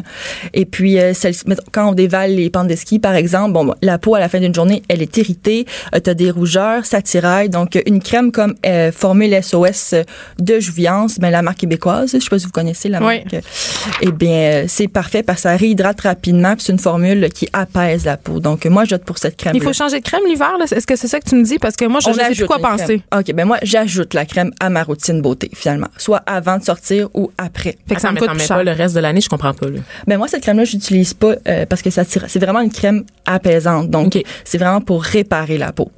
Et 0.53 0.65
puis, 0.65 0.99
euh, 0.99 1.13
celle- 1.13 1.35
quand 1.71 1.89
on 1.89 1.93
dévale 1.93 2.35
les 2.35 2.49
pentes 2.49 2.67
de 2.67 2.75
ski, 2.75 2.99
par 2.99 3.15
exemple, 3.15 3.53
bon, 3.53 3.73
la 3.81 3.97
peau, 3.97 4.15
à 4.15 4.19
la 4.19 4.29
fin 4.29 4.39
d'une 4.39 4.53
journée, 4.53 4.83
elle 4.89 5.01
est 5.01 5.17
irritée, 5.17 5.65
euh, 5.95 5.99
t'as 5.99 6.13
des 6.13 6.29
rougeurs, 6.31 6.85
ça 6.85 7.01
tiraille. 7.01 7.49
Donc, 7.49 7.75
euh, 7.75 7.81
une 7.85 8.01
crème 8.01 8.31
comme 8.31 8.55
euh, 8.65 8.91
Formule 8.91 9.33
SOS 9.41 9.95
de 10.39 10.59
Jouviance, 10.59 11.19
ben, 11.19 11.29
la 11.31 11.41
marque 11.41 11.59
québécoise, 11.59 12.11
je 12.13 12.19
sais 12.19 12.29
pas 12.29 12.39
si 12.39 12.45
vous 12.45 12.51
connaissez 12.51 12.89
la 12.89 12.99
Oui. 12.99 13.21
marque. 13.31 13.43
Eh 14.01 14.11
bien, 14.11 14.31
euh, 14.31 14.65
c'est 14.67 14.87
parfait 14.87 15.23
parce 15.23 15.37
que 15.39 15.41
ça 15.43 15.55
réhydrate 15.55 16.01
rapidement, 16.01 16.55
c'est 16.57 16.71
une 16.73 16.79
formule 16.79 17.29
qui 17.33 17.47
apaise 17.53 18.05
la 18.05 18.17
peau. 18.17 18.39
Donc, 18.39 18.65
euh, 18.65 18.69
moi, 18.69 18.85
j'opte 18.85 19.05
pour 19.05 19.17
cette 19.17 19.37
crème. 19.37 19.53
Il 19.55 19.61
faut 19.63 19.73
changer 19.73 19.99
de 19.99 20.03
crème 20.03 20.21
l'hiver. 20.27 20.57
là? 20.59 20.65
Est-ce 20.71 20.85
que 20.87 20.95
c'est 20.95 21.07
ça 21.07 21.19
que 21.19 21.27
tu 21.29 21.35
me 21.35 21.43
dis? 21.43 21.57
Parce 21.59 21.75
que 21.75 21.85
moi, 21.85 21.99
je, 22.05 22.11
je 22.11 22.17
sais 22.17 22.35
plus 22.35 22.45
quoi 22.45 22.59
penser. 22.59 23.01
OK, 23.15 23.33
ben 23.33 23.45
moi, 23.45 23.57
j'ajoute 23.63 24.13
la 24.13 24.25
crème 24.25 24.51
à 24.59 24.69
ma 24.69 24.83
routine 24.91 25.21
beauté, 25.21 25.49
finalement. 25.53 25.87
Soit 25.97 26.21
avant 26.25 26.57
de 26.57 26.63
sortir 26.63 27.09
ou 27.13 27.31
après. 27.37 27.77
Fait 27.87 27.95
que 27.95 28.01
ça 28.01 28.09
me 28.09 28.15
mais 28.15 28.19
coûte 28.21 28.29
plus 28.31 28.47
cher. 28.47 28.57
pas 28.57 28.63
le 28.63 28.71
reste 28.71 28.95
de 28.95 28.99
l'année, 28.99 29.21
je 29.21 29.29
comprends 29.29 29.53
pas, 29.53 29.67
là. 29.67 29.79
Ben 30.07 30.17
moi, 30.17 30.27
cette 30.27 30.43
crème-là, 30.43 30.65
j'utilise 30.65 31.13
pas 31.13 31.35
euh, 31.47 31.65
parce 31.65 31.81
que 31.81 31.89
ça 31.89 32.05
tire. 32.05 32.25
C'est 32.27 32.39
vraiment 32.39 32.61
une 32.61 32.71
crème 32.71 33.03
apaisante. 33.25 33.89
Donc, 33.89 34.21
c'est 34.43 34.57
vraiment 34.57 34.81
pour 34.81 35.03
réparer 35.03 35.57
la 35.57 35.71
peau. 35.71 35.91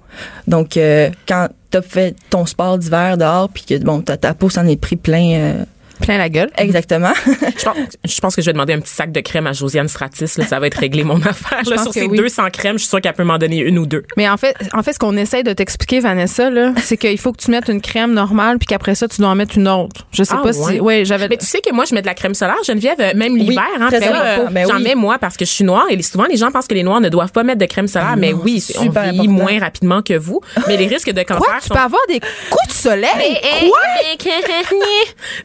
Donc, 0.48 0.78
euh, 0.78 1.10
quand 1.28 1.48
t'as 1.72 1.82
fait 1.82 2.16
ton 2.30 2.46
sport 2.46 2.78
d'hiver 2.78 3.18
dehors, 3.18 3.50
puis 3.50 3.64
que, 3.68 3.78
bon, 3.84 4.02
ta, 4.02 4.16
ta 4.18 4.34
peau 4.34 4.50
s'en 4.50 4.66
est 4.68 4.78
pris 4.80 4.96
plein... 4.96 5.34
euh, 5.34 5.64
Plein 6.04 6.18
la 6.18 6.30
gueule. 6.30 6.49
exactement. 6.58 7.14
Je 7.26 7.64
pense, 7.66 7.78
je 8.06 8.20
pense 8.22 8.36
que 8.36 8.41
je 8.41 8.45
vais 8.47 8.54
demander 8.54 8.74
un 8.74 8.80
petit 8.80 8.93
sac 8.93 9.12
de 9.12 9.20
crème 9.22 9.47
à 9.47 9.54
Josiane 9.54 9.88
Stratis. 9.88 10.38
Là, 10.38 10.45
ça 10.45 10.60
va 10.60 10.68
être 10.68 10.78
réglé 10.78 11.04
mon 11.04 11.22
affaire. 11.26 11.62
Là, 11.68 11.78
sur 11.82 11.93
ces 11.93 12.06
oui. 12.08 12.18
200 12.18 12.43
crèmes, 12.51 12.74
je 12.78 12.84
suis 12.84 12.89
sûre 12.89 12.99
qu'elle 13.01 13.14
peut 13.14 13.24
m'en 13.24 13.38
donner 13.38 13.58
une 13.60 13.80
ou 13.80 13.86
deux. 13.86 14.04
Mais 14.18 14.28
en 14.30 14.38
fait, 14.38 14.56
en 14.74 14.84
fait, 14.84 14.93
ce 14.93 14.99
qu'on 14.99 15.16
essaie 15.18 15.43
de 15.43 15.54
t'expliquer, 15.54 15.99
Vanessa, 16.01 16.49
là, 16.49 16.74
c'est 16.84 16.97
qu'il 16.97 17.18
faut 17.20 17.32
que 17.32 17.41
tu 17.41 17.51
mettes 17.51 17.70
une 17.70 17.82
crème 17.82 18.14
normale, 18.14 18.58
puis 18.60 18.68
qu'après 18.68 18.95
ça, 18.95 19.08
tu 19.08 19.22
dois 19.22 19.30
en 19.30 19.36
mettre 19.36 19.58
une 19.58 19.68
autre. 19.68 20.06
Je 20.12 20.24
sais 20.24 20.34
Ah, 20.38 20.41
pas 20.43 20.51
ouais. 20.58 20.74
si. 20.76 20.80
Ouais, 20.80 21.06
j'avais. 21.06 21.28
Mais 21.30 21.38
tu 21.38 21.45
sais 21.45 21.62
que 21.62 21.72
moi, 21.74 21.86
je 21.86 21.95
mets 21.95 22.01
de 22.01 22.08
la 22.08 22.14
crème 22.16 22.34
solaire, 22.34 22.58
Geneviève, 22.66 22.99
euh, 22.99 23.14
même 23.16 23.36
l'hiver. 23.38 23.64
hein, 23.80 23.89
euh, 23.93 24.47
Ben 24.51 24.68
J'en 24.68 24.78
oui. 24.78 24.84
mets 24.84 24.95
moi 24.95 25.18
parce 25.20 25.38
que 25.38 25.45
je 25.45 25.51
suis 25.51 25.64
noire 25.64 25.86
et 25.89 26.01
souvent 26.01 26.26
les 26.26 26.36
gens 26.38 26.51
pensent 26.51 26.68
que 26.68 26.74
les 26.74 26.84
noirs 26.84 26.99
ne 27.01 27.10
doivent 27.10 27.32
pas 27.32 27.43
mettre 27.43 27.60
de 27.60 27.66
crème 27.66 27.88
solaire. 27.88 28.16
mais 28.18 28.32
non, 28.34 28.41
oui, 28.43 28.64
on 28.80 28.89
vieillit 28.89 29.28
moins 29.28 29.60
rapidement 29.60 30.01
que 30.01 30.14
vous. 30.18 30.41
Mais 30.68 30.76
les 30.78 30.88
risques 30.88 31.12
de 31.12 31.24
cancer 31.24 31.43
Quoi? 31.45 31.60
Tu 31.62 31.70
peux 31.70 31.76
avoir 31.80 32.01
des 32.10 32.20
coups 32.49 32.68
de 32.68 32.74
soleil? 32.74 33.38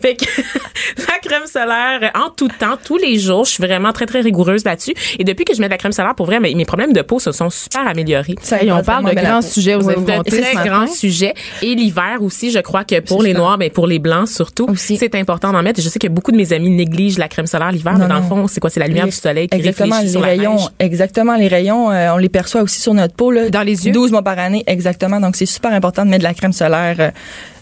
fait 0.00 0.16
que 0.16 0.24
la 0.98 1.18
crème 1.22 1.46
solaire 1.46 2.10
en 2.14 2.30
tout 2.30 2.48
temps, 2.48 2.76
tous 2.82 2.96
les 2.96 3.18
jours, 3.18 3.44
je 3.44 3.50
suis 3.52 3.62
vraiment 3.62 3.92
très 3.92 4.06
très 4.06 4.20
rigoureuse 4.20 4.64
là-dessus. 4.64 4.94
Et 5.18 5.24
depuis 5.24 5.44
que 5.44 5.54
je 5.54 5.60
mets 5.60 5.66
de 5.66 5.72
la 5.72 5.78
crème 5.78 5.92
solaire, 5.92 6.14
pour 6.14 6.26
vrai, 6.26 6.40
mes, 6.40 6.54
mes 6.54 6.64
problèmes 6.64 6.92
de 6.92 7.02
peau 7.02 7.18
se 7.18 7.32
sont 7.32 7.50
super 7.50 7.86
améliorés. 7.86 8.34
Ça 8.42 8.62
Hey, 8.62 8.72
on 8.72 8.82
parle 8.82 9.08
de 9.08 9.14
grands 9.14 9.42
sujets 9.42 9.74
aux 9.74 9.88
effrontés 9.88 10.30
de 10.30 10.42
très 10.42 10.54
grands 10.68 10.86
sujets. 10.86 11.34
Et 11.62 11.74
l'hiver 11.74 12.18
aussi, 12.20 12.50
je 12.50 12.58
crois 12.60 12.84
que 12.84 13.00
pour 13.00 13.22
les 13.22 13.34
noirs, 13.34 13.58
mais 13.58 13.70
pour 13.70 13.86
les 13.86 13.98
blancs 13.98 14.28
surtout, 14.28 14.66
Aussi. 14.68 14.96
c'est 14.96 15.14
important 15.14 15.52
d'en 15.52 15.62
mettre. 15.62 15.80
Et 15.80 15.82
je 15.82 15.88
sais 15.88 15.98
que 15.98 16.08
beaucoup 16.08 16.32
de 16.32 16.36
mes 16.36 16.52
amis 16.52 16.70
négligent 16.70 17.18
la 17.18 17.28
crème 17.28 17.46
solaire 17.46 17.70
l'hiver, 17.72 17.94
mais 17.98 18.06
dans 18.08 18.16
le 18.18 18.22
fond, 18.22 18.46
c'est 18.48 18.60
quoi? 18.60 18.70
C'est 18.70 18.80
la 18.80 18.86
lumière 18.86 19.04
Les- 19.04 19.10
du 19.10 19.16
soleil 19.16 19.48
qui 19.48 19.56
Exactement, 19.56 19.96
réfléchit 19.96 20.06
les 20.06 20.12
sur 20.12 20.20
la 20.20 20.26
rayons, 20.28 20.54
neige. 20.56 20.68
exactement, 20.80 21.36
les 21.36 21.48
rayons, 21.48 21.90
euh, 21.90 22.14
on 22.14 22.16
les 22.18 22.28
perçoit 22.28 22.62
aussi 22.62 22.80
sur 22.80 22.94
notre 22.94 23.14
peau, 23.14 23.30
là. 23.30 23.48
Dans 23.50 23.62
les 23.62 23.86
yeux? 23.86 23.92
12 23.92 24.10
mois 24.12 24.22
par 24.22 24.38
année, 24.38 24.64
exactement. 24.66 25.20
Donc, 25.20 25.36
c'est 25.36 25.46
super 25.46 25.72
important 25.72 26.04
de 26.04 26.10
mettre 26.10 26.22
de 26.24 26.28
la 26.28 26.34
crème 26.34 26.52
solaire. 26.52 26.96
euh, 26.98 27.10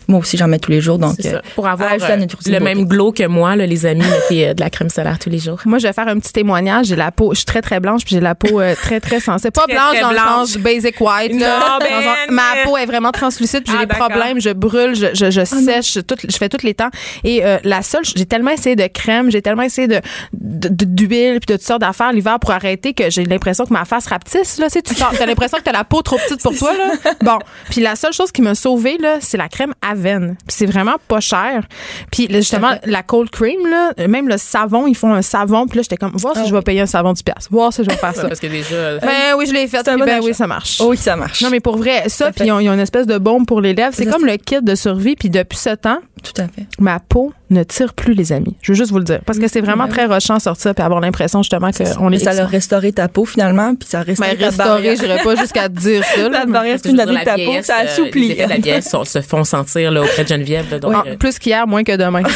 moi 0.08 0.20
aussi, 0.20 0.36
j'en 0.36 0.46
mets 0.48 0.58
tous 0.58 0.70
les 0.70 0.80
jours. 0.80 0.98
Donc, 0.98 1.16
euh, 1.24 1.30
ça. 1.32 1.42
Pour 1.54 1.66
avoir 1.66 1.92
euh, 1.92 2.16
le 2.16 2.26
beauté. 2.26 2.60
même 2.60 2.84
glow 2.86 3.12
que 3.12 3.26
moi, 3.26 3.56
là, 3.56 3.66
les 3.66 3.86
amis, 3.86 4.04
mettez 4.04 4.48
euh, 4.48 4.54
de 4.54 4.60
la 4.60 4.70
crème 4.70 4.88
solaire 4.88 5.18
tous 5.18 5.30
les 5.30 5.38
jours. 5.38 5.60
Moi, 5.64 5.78
je 5.78 5.86
vais 5.86 5.92
faire 5.92 6.08
un 6.08 6.18
petit 6.18 6.32
témoignage. 6.32 6.86
J'ai 6.86 6.96
la 6.96 7.10
peau, 7.12 7.32
je 7.32 7.38
suis 7.38 7.44
très 7.46 7.62
très 7.62 7.80
blanche, 7.80 8.04
puis 8.04 8.14
j'ai 8.14 8.20
la 8.20 8.34
peau 8.34 8.60
euh, 8.60 8.74
très 8.74 9.00
très 9.00 9.20
sensible. 9.20 9.52
Pas 9.52 9.64
Très, 9.64 9.74
blanche 9.74 9.92
très 9.92 10.00
dans 10.00 10.10
blanche. 10.10 10.24
le 10.40 10.46
sens 10.46 10.56
basic 10.58 11.00
white. 11.00 11.40
là. 11.40 11.58
Non, 11.58 11.78
ben, 11.80 11.86
Dans 11.90 12.08
un- 12.08 12.32
ma 12.34 12.42
peau 12.64 12.76
est 12.76 12.86
vraiment 12.86 13.10
translucide, 13.12 13.62
puis 13.64 13.72
j'ai 13.72 13.78
Ah, 13.82 13.86
des 13.86 13.94
problèmes, 13.94 14.40
je 14.40 14.50
brûle, 14.50 14.94
je, 14.94 15.06
je, 15.14 15.30
je 15.30 15.44
sèche, 15.44 15.98
tout, 16.06 16.16
je 16.28 16.36
fais 16.36 16.48
tous 16.48 16.62
les 16.64 16.74
temps. 16.74 16.90
Et 17.24 17.44
euh, 17.44 17.58
la 17.64 17.82
seule, 17.82 18.04
j'ai 18.04 18.26
tellement 18.26 18.50
essayé 18.52 18.76
de 18.76 18.86
crème, 18.86 19.30
j'ai 19.30 19.42
tellement 19.42 19.62
essayé 19.62 19.88
de 19.88 20.00
d'huile 20.32 21.40
puis 21.40 21.46
de 21.46 21.52
toutes 21.54 21.62
sortes 21.66 21.80
d'affaires 21.80 22.12
l'hiver 22.12 22.38
pour 22.40 22.50
arrêter 22.50 22.92
que 22.94 23.10
j'ai 23.10 23.24
l'impression 23.24 23.64
que 23.64 23.72
ma 23.72 23.84
face 23.84 24.06
rapetisse 24.06 24.58
là. 24.58 24.68
Tu 24.70 24.82
tu 24.82 24.94
t'as 24.94 25.26
l'impression 25.26 25.58
que 25.58 25.62
t'as 25.62 25.72
la 25.72 25.84
peau 25.84 26.02
trop 26.02 26.16
petite 26.16 26.42
pour 26.42 26.54
toi 26.58 26.72
là. 26.72 27.12
Bon, 27.22 27.38
puis 27.70 27.80
la 27.80 27.96
seule 27.96 28.12
chose 28.12 28.32
qui 28.32 28.42
m'a 28.42 28.54
sauvée 28.54 28.98
là, 28.98 29.16
c'est 29.20 29.36
la 29.36 29.48
crème 29.48 29.72
Puis 29.96 30.36
c'est 30.48 30.66
vraiment 30.66 30.96
pas 31.08 31.20
cher. 31.20 31.62
Puis 32.10 32.26
là, 32.28 32.38
justement 32.38 32.72
la 32.84 33.02
cold 33.02 33.30
cream 33.30 33.66
là, 33.68 33.92
même 34.08 34.28
le 34.28 34.36
savon, 34.38 34.86
ils 34.86 34.94
font 34.96 35.12
un 35.12 35.22
savon. 35.22 35.66
Puis 35.66 35.78
là, 35.78 35.82
j'étais 35.82 35.96
comme 35.96 36.12
voir 36.16 36.36
si 36.36 36.46
je 36.48 36.54
vais 36.54 36.62
payer 36.62 36.80
un 36.82 36.86
savon 36.86 37.12
du 37.12 37.22
pièce, 37.22 37.48
voir 37.50 37.72
si 37.72 37.82
je 37.84 37.88
vais 37.90 37.96
faire 37.96 38.14
ça. 38.14 38.28
Parce 38.28 38.40
que 38.40 38.46
déjà, 38.46 38.98
Ben 38.98 39.34
oui, 39.36 39.46
je 39.46 39.52
l'ai 39.52 39.66
fait. 39.66 39.82
Puis 39.82 39.96
bon 39.96 40.04
Ben 40.04 40.18
achat. 40.18 40.24
oui, 40.24 40.34
ça 40.34 40.46
marche. 40.46 40.78
oh 40.80 40.86
oui, 40.90 40.96
ça 40.96 41.16
marche. 41.16 41.42
Non, 41.42 41.50
mais 41.50 41.60
pour 41.60 41.76
vrai, 41.76 42.04
ça, 42.08 42.26
Ça 42.26 42.32
puis 42.32 42.46
ils 42.46 42.52
ont, 42.52 42.60
ils 42.60 42.68
ont 42.68 42.74
une 42.74 42.80
espèce 42.80 43.06
de 43.06 43.18
bombe 43.18 43.46
pour 43.46 43.60
les 43.60 43.74
lèvres. 43.74 43.94
C'est 43.94 44.06
comme 44.06 44.26
le 44.26 44.36
kit 44.36 44.60
de 44.62 44.74
survie. 44.74 45.16
Puis 45.16 45.30
depuis 45.30 45.58
ce 45.58 45.70
temps, 45.70 45.98
Tout 46.34 46.42
à 46.42 46.44
fait. 46.48 46.66
Ma 46.78 46.98
peau 47.00 47.32
ne 47.50 47.62
tire 47.62 47.94
plus, 47.94 48.14
les 48.14 48.32
amis. 48.32 48.56
Je 48.62 48.72
veux 48.72 48.76
juste 48.76 48.90
vous 48.90 48.98
le 48.98 49.04
dire. 49.04 49.20
Parce 49.24 49.38
que 49.38 49.46
c'est 49.48 49.60
vraiment 49.60 49.84
Ouais. 49.84 49.90
très 49.90 50.06
rochant 50.06 50.38
sortir 50.40 50.74
puis 50.74 50.82
avoir 50.84 51.00
l'impression 51.00 51.42
justement 51.42 51.70
qu'on 51.70 52.10
est 52.12 52.16
Et 52.16 52.18
ça 52.18 52.30
a 52.42 52.46
restauré 52.46 52.92
ta 52.92 53.08
peau 53.08 53.24
finalement, 53.24 53.74
puis 53.74 53.88
ça 53.88 54.00
a 54.00 54.02
restauré 54.02 54.30
Ben, 54.32 54.38
ta 54.38 54.46
restaurer, 54.46 54.68
barrière. 54.70 54.96
j'irais 54.96 55.22
pas 55.22 55.36
jusqu'à 55.36 55.68
te 55.68 55.74
dire 55.78 56.04
ça. 56.04 56.22
là, 56.22 56.28
La 56.28 56.46
mais- 56.46 56.52
barrière 56.52 56.74
Je 56.74 56.78
spinale 56.80 57.08
de 57.08 57.14
ta 57.24 57.30
peau, 57.32 57.36
vieillesse, 57.36 57.66
ça 57.66 57.76
euh, 57.80 57.84
assouplit. 57.84 58.28
Les 58.28 58.34
de 58.34 58.48
la 58.48 58.56
vieillesse 58.56 58.88
sont- 58.90 59.04
se 59.04 59.20
font 59.22 59.44
sentir 59.44 59.90
là, 59.92 60.02
auprès 60.02 60.24
de 60.24 60.28
Geneviève. 60.28 60.70
là, 60.70 60.78
donc, 60.80 60.94
euh, 61.06 61.16
plus 61.16 61.38
qu'hier, 61.38 61.66
moins 61.66 61.84
que 61.84 61.96
demain, 61.96 62.22
je. 62.26 62.34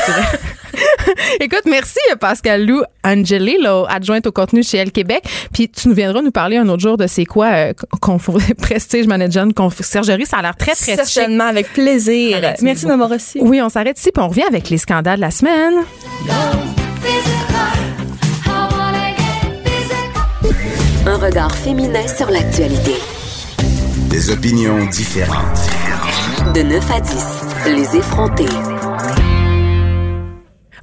Écoute, 1.40 1.62
merci 1.66 1.98
Pascal 2.20 2.64
Lou 2.66 2.82
Angeli, 3.04 3.56
là, 3.60 3.84
adjointe 3.88 4.26
au 4.26 4.32
contenu 4.32 4.62
chez 4.62 4.76
Elle 4.78 4.92
Québec. 4.92 5.22
Puis 5.52 5.68
tu 5.68 5.88
nous 5.88 5.94
viendras 5.94 6.22
nous 6.22 6.30
parler 6.30 6.56
un 6.58 6.68
autre 6.68 6.80
jour 6.82 6.96
de 6.96 7.06
c'est 7.06 7.24
quoi 7.24 7.46
euh, 7.46 7.72
Prestige 8.62 9.06
Management, 9.06 9.52
conciergerie. 9.54 10.26
Ça 10.26 10.38
a 10.38 10.42
l'air 10.42 10.56
très, 10.56 10.72
très 10.74 10.96
chic. 10.96 11.04
Certainement, 11.04 11.44
avec 11.44 11.72
plaisir. 11.72 12.38
Merci 12.40 12.64
Merci 12.64 12.84
de 12.84 12.90
m'avoir 12.90 13.10
reçu. 13.10 13.38
Oui, 13.40 13.60
on 13.60 13.68
s'arrête 13.80 13.98
ici 13.98 14.10
puis 14.12 14.22
on 14.22 14.28
revient 14.28 14.44
avec 14.46 14.68
les 14.68 14.76
scandales 14.76 15.16
de 15.16 15.20
la 15.22 15.30
semaine. 15.30 15.74
Un 21.06 21.16
regard 21.16 21.54
féminin 21.54 22.06
sur 22.06 22.30
l'actualité. 22.30 22.94
Des 24.10 24.30
opinions 24.30 24.84
différentes. 24.86 25.70
De 26.54 26.62
9 26.62 26.90
à 26.90 27.00
10, 27.00 27.74
les 27.74 27.96
effrontés. 27.96 28.89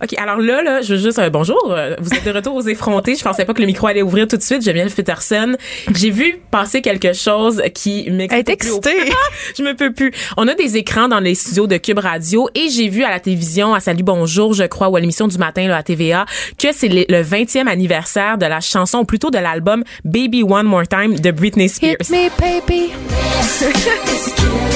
OK, 0.02 0.14
alors 0.18 0.38
là, 0.38 0.62
là, 0.62 0.82
je 0.82 0.94
veux 0.94 1.00
juste 1.00 1.20
euh, 1.20 1.30
bonjour. 1.30 1.76
vous 2.00 2.14
êtes 2.14 2.24
de 2.24 2.32
retour 2.32 2.56
aux 2.56 2.62
effrontés. 2.62 3.16
Je 3.16 3.24
pensais 3.24 3.46
pas 3.46 3.54
que 3.54 3.62
le 3.62 3.66
micro 3.66 3.88
allait 3.88 4.02
ouvrir 4.02 4.28
tout 4.28 4.38
de 4.38 4.44
suite. 4.44 4.64
Geneviève 4.64 4.94
Peterson. 4.94 5.56
J'ai 5.94 6.12
vu 6.12 6.40
passer 6.52 6.82
quelque 6.82 7.14
chose 7.14 7.62
qui 7.74 8.10
m'excite. 8.12 8.50
Excitée. 8.50 9.12
je 9.58 9.64
me 9.64 9.74
peux 9.74 9.92
plus. 9.92 10.12
On 10.38 10.48
a 10.48 10.54
des 10.54 10.78
écrans 10.78 11.08
dans 11.08 11.20
les 11.20 11.36
studios 11.36 11.68
de 11.68 11.78
Cube 11.78 12.00
Radio 12.00 12.48
et 12.56 12.70
j'ai 12.70 12.90
vu 12.90 13.04
à 13.04 13.10
la 13.10 13.20
télévision, 13.20 13.74
à 13.74 13.80
Salut 13.80 14.04
Bonjour, 14.04 14.54
je 14.54 14.64
crois, 14.64 14.90
ou 14.90 14.96
à 14.96 15.00
l'émission 15.00 15.28
du 15.28 15.38
matin 15.38 15.68
là, 15.68 15.78
à 15.78 15.84
TVA, 15.84 16.26
que 16.58 16.72
c'est 16.72 16.88
le 16.88 17.08
le 17.10 17.24
20e 17.24 17.68
anniversaire 17.68 18.38
de 18.38 18.46
la 18.46 18.60
chanson, 18.62 19.00
ou 19.00 19.06
plutôt 19.06 19.32
de 19.32 19.38
l'album 19.38 19.84
Baby 20.04 20.44
One 20.44 20.66
More 20.66 20.88
Time 20.88 21.20
de 21.20 21.32
Britney 21.32 21.70
Spears. 21.70 21.98
Hit 22.02 22.10
me, 22.10 22.30
baby. 22.40 22.92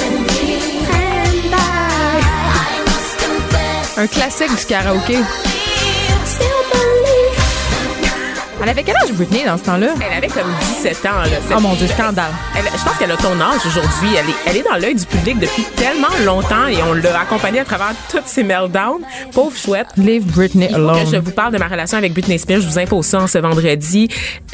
Un 3.96 4.06
classique 4.06 4.56
du 4.56 4.64
karaoké. 4.64 5.18
Elle 8.62 8.68
avait 8.68 8.84
quel 8.84 8.94
âge 8.96 9.12
Britney 9.14 9.44
dans 9.44 9.56
ce 9.58 9.64
temps-là? 9.64 9.88
Elle 10.08 10.18
avait 10.18 10.28
comme 10.28 10.48
17 10.60 11.04
ans. 11.06 11.22
Là, 11.24 11.56
Oh 11.56 11.60
mon 11.60 11.74
Dieu, 11.74 11.88
scandale. 11.88 12.30
Elle- 12.56 12.62
je 12.78 12.84
pense 12.84 12.96
qu'elle 12.96 13.10
a 13.10 13.16
ton 13.16 13.38
âge 13.40 13.66
aujourd'hui. 13.66 14.10
Elle 14.16 14.30
est, 14.30 14.34
elle 14.46 14.56
est 14.58 14.62
dans 14.62 14.76
l'œil 14.76 14.94
du 14.94 15.04
public 15.04 15.38
depuis 15.40 15.64
tellement 15.74 16.06
longtemps 16.24 16.66
et 16.68 16.76
on 16.88 16.92
l'a 16.94 17.20
accompagnée 17.20 17.58
à 17.60 17.64
travers 17.64 17.92
toutes 18.08 18.26
ses 18.26 18.44
meltdowns. 18.44 19.02
Pauvre 19.32 19.56
chouette. 19.56 19.88
Leave 19.96 20.24
Britney 20.26 20.68
Il 20.70 20.76
faut 20.76 20.88
que 20.92 20.94
je 21.00 21.08
alone. 21.08 21.18
vous 21.24 21.30
parle 21.32 21.52
de 21.52 21.58
ma 21.58 21.66
relation 21.66 21.98
avec 21.98 22.12
Britney 22.12 22.38
Spears. 22.38 22.60
Je 22.60 22.68
vous 22.68 22.78
impose 22.78 23.04
ça 23.06 23.18
en 23.20 23.26
ce 23.26 23.38
vendredi. 23.38 24.08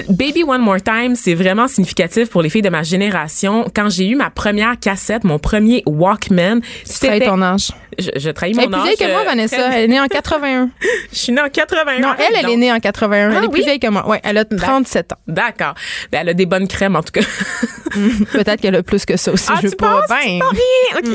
Baby 0.09 0.43
One 0.43 0.63
More 0.63 0.83
Time, 0.83 1.15
c'est 1.15 1.35
vraiment 1.35 1.69
significatif 1.69 2.31
pour 2.31 2.41
les 2.41 2.49
filles 2.49 2.63
de 2.63 2.71
ma 2.71 2.83
génération. 2.83 3.67
Quand 3.77 3.91
j'ai 3.91 4.07
eu 4.09 4.15
ma 4.17 4.31
première 4.31 4.79
cassette, 4.81 5.25
mon 5.25 5.39
premier 5.39 5.83
Walkman, 5.87 6.61
Trahis 6.61 6.83
c'était... 6.87 7.27
ton 7.27 7.43
âge. 7.43 7.73
Je, 7.99 8.11
je 8.17 8.31
trahis 8.31 8.53
Elle 8.57 8.65
est 8.65 8.67
mon 8.69 8.71
plus 8.71 8.77
âge. 8.79 8.85
vieille 8.97 9.09
que 9.09 9.13
moi, 9.13 9.23
euh, 9.23 9.25
Vanessa. 9.25 9.57
Elle 9.75 9.85
est 9.85 9.89
née 9.89 10.01
en 10.01 10.07
81. 10.07 10.71
Je 11.13 11.19
suis 11.19 11.33
née 11.33 11.41
en 11.41 11.49
81. 11.49 11.99
Non, 12.01 12.15
elle, 12.17 12.37
elle 12.45 12.51
est 12.51 12.57
née 12.57 12.71
en 12.73 12.79
81. 12.79 13.31
elle 13.31 13.37
Ah 13.41 13.45
est 13.45 13.49
plus 13.49 13.63
vieille 13.65 13.81
que 13.81 13.89
moi. 13.89 13.98
Ouais, 14.07 14.21
elle 14.23 14.39
a 14.39 14.45
37 14.45 15.13
ans. 15.13 15.17
D'accord. 15.27 15.75
Ben, 16.13 16.21
elle 16.23 16.31
a 16.31 16.35
des 16.35 16.47
bonnes 16.47 16.69
crèmes, 16.69 16.97
en 16.97 17.03
tout 17.03 17.13
cas. 17.13 17.27
Peut-être 18.33 18.61
qu'elle 18.61 18.77
a 18.77 18.83
plus 18.83 19.05
que 19.05 19.17
ça 19.17 19.33
aussi. 19.33 19.49
Ah, 19.49 19.59
je 19.63 19.69
tu 19.69 19.77
pas. 19.77 20.03
Ben, 20.09 20.41
OK. 20.99 21.09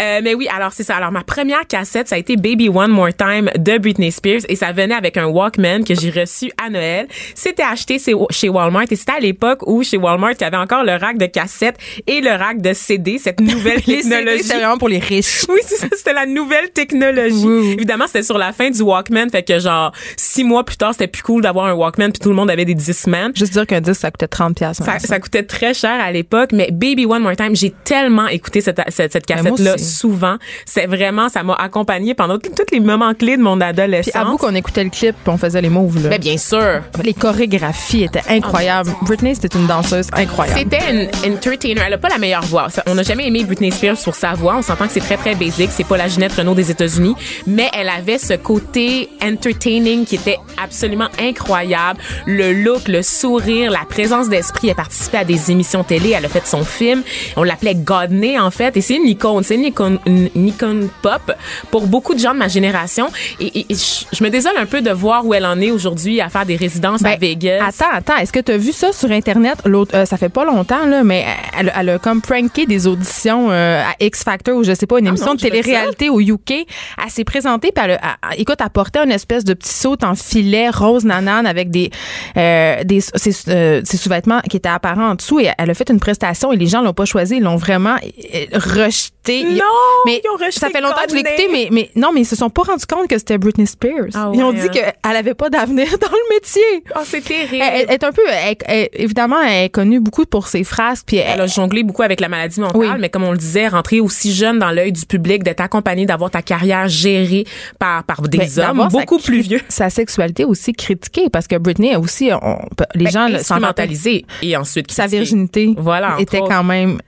Euh, 0.00 0.20
mais 0.22 0.34
oui, 0.34 0.48
alors 0.54 0.72
c'est 0.72 0.84
ça. 0.84 0.96
Alors 0.96 1.12
ma 1.12 1.24
première 1.24 1.66
cassette, 1.66 2.08
ça 2.08 2.16
a 2.16 2.18
été 2.18 2.36
Baby 2.36 2.68
One 2.68 2.90
More 2.90 3.14
Time 3.16 3.50
de 3.56 3.78
Britney 3.78 4.12
Spears 4.12 4.42
et 4.48 4.56
ça 4.56 4.72
venait 4.72 4.94
avec 4.94 5.16
un 5.16 5.26
Walkman 5.26 5.84
que 5.84 5.94
j'ai 5.94 6.10
reçu 6.10 6.50
à 6.62 6.70
Noël. 6.70 7.06
C'était 7.34 7.62
acheté 7.62 7.98
chez 8.30 8.48
Walmart 8.48 8.84
et 8.90 8.96
c'était 8.96 9.12
à 9.12 9.20
l'époque 9.20 9.66
où 9.66 9.82
chez 9.82 9.96
Walmart, 9.96 10.32
il 10.32 10.42
y 10.42 10.44
avait 10.44 10.56
encore 10.56 10.84
le 10.84 10.92
rack 10.92 11.18
de 11.18 11.26
cassettes 11.26 11.78
et 12.06 12.20
le 12.20 12.30
rack 12.30 12.60
de 12.60 12.72
CD, 12.72 13.18
cette 13.18 13.40
nouvelle 13.40 13.82
technologie. 13.82 14.44
c'est 14.44 14.56
vraiment 14.56 14.78
pour 14.78 14.88
les 14.88 14.98
riches. 14.98 15.44
Oui, 15.50 15.60
c'est 15.66 15.76
ça, 15.76 15.88
c'était 15.96 16.12
la 16.12 16.26
nouvelle 16.26 16.70
technologie. 16.70 17.72
Évidemment, 17.72 18.06
c'était 18.06 18.22
sur 18.22 18.38
la 18.38 18.52
fin 18.52 18.70
du 18.70 18.82
Walkman, 18.82 19.28
fait 19.30 19.42
que 19.42 19.58
genre 19.58 19.92
six 20.16 20.44
mois 20.44 20.64
plus 20.64 20.76
tard, 20.76 20.92
c'était 20.92 21.08
plus 21.08 21.22
cool 21.22 21.42
d'avoir 21.42 21.66
un 21.66 21.72
Walkman 21.72 22.09
puis 22.12 22.20
tout 22.20 22.28
le 22.28 22.34
monde 22.34 22.50
avait 22.50 22.64
des 22.64 22.74
Discman. 22.74 23.30
Juste 23.34 23.52
dire 23.52 23.66
qu'un 23.66 23.80
disque, 23.80 24.00
ça 24.00 24.10
coûtait 24.10 24.28
30 24.28 24.56
pièces. 24.56 24.78
Ça, 24.78 24.98
ça 24.98 25.18
coûtait 25.20 25.42
très 25.42 25.74
cher 25.74 25.98
à 26.02 26.10
l'époque, 26.12 26.50
mais 26.52 26.68
Baby 26.70 27.06
One 27.06 27.22
More 27.22 27.36
Time, 27.36 27.54
j'ai 27.54 27.70
tellement 27.84 28.28
écouté 28.28 28.60
cette, 28.60 28.80
cette, 28.88 29.12
cette 29.12 29.26
Ben, 29.28 29.36
cassette-là 29.36 29.78
souvent. 29.78 30.36
C'est 30.64 30.86
vraiment, 30.86 31.28
ça 31.28 31.42
m'a 31.42 31.54
accompagné 31.54 32.14
pendant 32.14 32.38
tous 32.38 32.50
les 32.72 32.80
moments 32.80 33.14
clés 33.14 33.36
de 33.36 33.42
mon 33.42 33.56
Puis 33.56 33.68
adolescence. 33.68 34.16
avoue 34.16 34.36
qu'on 34.36 34.54
écoutait 34.54 34.84
le 34.84 34.90
clip 34.90 35.14
puis 35.22 35.32
on 35.32 35.38
faisait 35.38 35.60
les 35.60 35.68
moves. 35.68 36.02
Là. 36.02 36.08
Mais 36.10 36.18
bien 36.18 36.36
sûr. 36.38 36.82
Les 37.02 37.14
chorégraphies 37.14 38.04
étaient 38.04 38.22
incroyables. 38.28 38.90
Britney, 39.02 39.34
c'était 39.34 39.58
une 39.58 39.66
danseuse 39.66 40.08
incroyable. 40.12 40.58
C'était 40.58 40.92
une 41.24 41.34
entertainer. 41.34 41.80
Elle 41.86 41.94
a 41.94 41.98
pas 41.98 42.08
la 42.08 42.18
meilleure 42.18 42.44
voix. 42.44 42.68
On 42.86 42.94
n'a 42.94 43.02
jamais 43.02 43.26
aimé 43.26 43.44
Britney 43.44 43.70
Spears 43.70 43.96
pour 44.02 44.14
sa 44.14 44.32
voix. 44.34 44.56
On 44.56 44.62
s'entend 44.62 44.86
que 44.86 44.92
c'est 44.92 45.00
très, 45.00 45.16
très 45.16 45.34
basic. 45.34 45.70
C'est 45.72 45.84
pas 45.86 45.96
la 45.96 46.08
Ginette 46.08 46.32
Renault 46.32 46.54
des 46.54 46.70
États-Unis. 46.70 47.14
Mais 47.46 47.68
elle 47.72 47.88
avait 47.88 48.18
ce 48.18 48.34
côté 48.34 49.08
entertaining 49.22 50.04
qui 50.04 50.16
était 50.16 50.38
absolument 50.62 51.08
incroyable. 51.20 51.99
Le 52.26 52.52
look, 52.52 52.88
le 52.88 53.02
sourire, 53.02 53.70
la 53.70 53.84
présence 53.88 54.28
d'esprit. 54.28 54.68
Elle 54.68 54.74
participait 54.74 55.18
à 55.18 55.24
des 55.24 55.50
émissions 55.50 55.84
télé. 55.84 56.10
Elle 56.16 56.24
a 56.24 56.28
fait 56.28 56.46
son 56.46 56.64
film. 56.64 57.02
On 57.36 57.42
l'appelait 57.42 57.74
Godney, 57.74 58.38
en 58.38 58.50
fait. 58.50 58.76
Et 58.76 58.80
c'est 58.80 58.94
une 58.96 59.06
icône. 59.06 59.42
C'est 59.44 59.54
une 59.56 59.64
icône, 59.64 59.98
une, 60.06 60.28
une 60.34 60.48
icône 60.48 60.88
pop 61.02 61.32
pour 61.70 61.86
beaucoup 61.86 62.14
de 62.14 62.18
gens 62.20 62.32
de 62.34 62.38
ma 62.38 62.48
génération. 62.48 63.08
Et, 63.40 63.66
je, 63.70 64.22
me 64.24 64.30
désole 64.30 64.52
un 64.58 64.66
peu 64.66 64.80
de 64.82 64.90
voir 64.90 65.24
où 65.26 65.34
elle 65.34 65.46
en 65.46 65.60
est 65.60 65.70
aujourd'hui 65.70 66.20
à 66.20 66.28
faire 66.28 66.46
des 66.46 66.56
résidences 66.56 67.02
à 67.04 67.16
Ben, 67.16 67.18
Vegas. 67.20 67.64
Attends, 67.66 67.92
attends. 67.92 68.16
Est-ce 68.16 68.32
que 68.32 68.40
tu 68.40 68.52
as 68.52 68.56
vu 68.56 68.72
ça 68.72 68.92
sur 68.92 69.10
Internet? 69.10 69.58
L'autre, 69.64 69.94
euh, 69.96 70.04
ça 70.04 70.16
fait 70.16 70.28
pas 70.28 70.44
longtemps, 70.44 70.86
là, 70.86 71.02
mais 71.02 71.24
elle, 71.58 71.72
elle 71.78 71.88
a 71.90 71.98
comme 71.98 72.20
pranké 72.20 72.66
des 72.66 72.86
auditions 72.86 73.50
euh, 73.50 73.82
à 73.82 73.94
X 74.04 74.24
Factor 74.24 74.56
ou 74.56 74.64
je 74.64 74.74
sais 74.74 74.86
pas, 74.86 74.98
une 74.98 75.06
émission 75.06 75.26
non, 75.28 75.34
de 75.34 75.40
télé-réalité 75.40 76.08
au 76.10 76.20
UK. 76.20 76.50
Elle 76.52 77.10
s'est 77.10 77.24
présentée, 77.24 77.72
puis 77.74 77.84
elle, 77.84 77.92
a- 77.92 78.16
elle- 78.32 78.40
écoute, 78.40 78.56
elle 78.62 78.70
portait 78.70 79.00
une 79.04 79.12
espèce 79.12 79.44
de 79.44 79.54
petit 79.54 79.72
saut 79.72 79.96
en 80.02 80.14
filet 80.14 80.70
rose 80.70 81.04
nanane 81.04 81.46
avec 81.46 81.70
des, 81.70 81.89
euh, 82.36 82.84
des 82.84 83.00
ses, 83.00 83.32
euh, 83.48 83.80
ses 83.84 83.96
sous-vêtements 83.96 84.40
qui 84.48 84.56
étaient 84.56 84.68
apparents 84.68 85.10
en 85.10 85.14
dessous. 85.14 85.40
Et 85.40 85.48
elle 85.58 85.70
a 85.70 85.74
fait 85.74 85.88
une 85.90 86.00
prestation 86.00 86.52
et 86.52 86.56
les 86.56 86.66
gens 86.66 86.82
l'ont 86.82 86.92
pas 86.92 87.04
choisi, 87.04 87.36
ils 87.36 87.42
l'ont 87.42 87.56
vraiment 87.56 87.96
euh, 88.34 88.46
rejeté. 88.58 89.44
Non, 89.44 89.64
mais 90.06 90.20
ils 90.24 90.28
ont 90.30 90.36
rejeté 90.36 90.60
ça 90.60 90.70
fait 90.70 90.80
longtemps 90.80 91.02
que 91.04 91.10
je 91.10 91.14
l'ai 91.14 91.20
écouté, 91.20 91.48
mais, 91.52 91.68
mais 91.70 91.90
non, 91.96 92.10
mais 92.12 92.22
ils 92.22 92.26
se 92.26 92.36
sont 92.36 92.50
pas 92.50 92.62
rendus 92.62 92.86
compte 92.86 93.08
que 93.08 93.18
c'était 93.18 93.38
Britney 93.38 93.66
Spears. 93.66 94.08
Ah 94.14 94.30
Ils 94.34 94.42
ont 94.42 94.52
dit 94.52 94.60
hein. 94.62 94.68
qu'elle 94.68 95.16
avait 95.16 95.34
pas 95.34 95.50
d'avenir 95.50 95.86
dans 96.00 96.10
le 96.10 96.34
métier. 96.34 96.62
Oh, 96.96 97.00
c'est 97.04 97.20
terrible. 97.22 97.56
Elle, 97.62 97.84
elle 97.88 97.94
est 97.94 98.04
un 98.04 98.12
peu, 98.12 98.22
elle- 98.28 98.56
elle- 98.66 98.88
évidemment, 98.94 99.40
elle 99.40 99.64
est 99.64 99.68
connue 99.68 100.00
beaucoup 100.00 100.24
pour 100.26 100.48
ses 100.48 100.64
phrases, 100.64 101.02
puis 101.06 101.16
elle, 101.18 101.40
a 101.40 101.46
jonglé 101.46 101.82
beaucoup 101.82 102.02
avec 102.02 102.20
la 102.20 102.28
maladie 102.28 102.60
mentale, 102.60 102.80
Oui. 102.80 102.88
mais 102.98 103.08
comme 103.08 103.24
on 103.24 103.32
le 103.32 103.38
disait, 103.38 103.68
rentrer 103.68 104.00
aussi 104.00 104.32
jeune 104.32 104.58
dans 104.58 104.70
l'œil 104.70 104.92
du 104.92 105.04
public, 105.06 105.42
d'être 105.42 105.60
accompagné, 105.60 106.06
d'avoir 106.06 106.30
ta 106.30 106.42
carrière 106.42 106.88
gérée 106.88 107.44
par, 107.78 108.04
par 108.04 108.22
des 108.22 108.38
ben, 108.38 108.48
hommes 108.70 108.80
sa 108.90 108.98
beaucoup 108.98 109.18
plus 109.18 109.40
vieux. 109.40 109.60
Sa 109.68 109.90
sexualité 109.90 110.44
aussi 110.44 110.72
critiquée, 110.72 111.28
parce 111.30 111.46
que 111.46 111.56
Britney 111.56 111.79
aussi, 111.96 112.30
on- 112.32 112.58
les 112.94 113.04
Ben, 113.04 113.10
gens 113.10 113.28
le- 113.28 113.38
s'en 113.38 113.54
rappellent. 113.54 113.90
instrumentalisée 113.90 114.26
et 114.42 114.56
ensuite 114.56 114.90
Sa 114.90 115.06
virginité 115.06 115.74
Voilà, 115.76 116.16
était 116.18 116.40
quand 116.40 116.64
même 116.64 117.00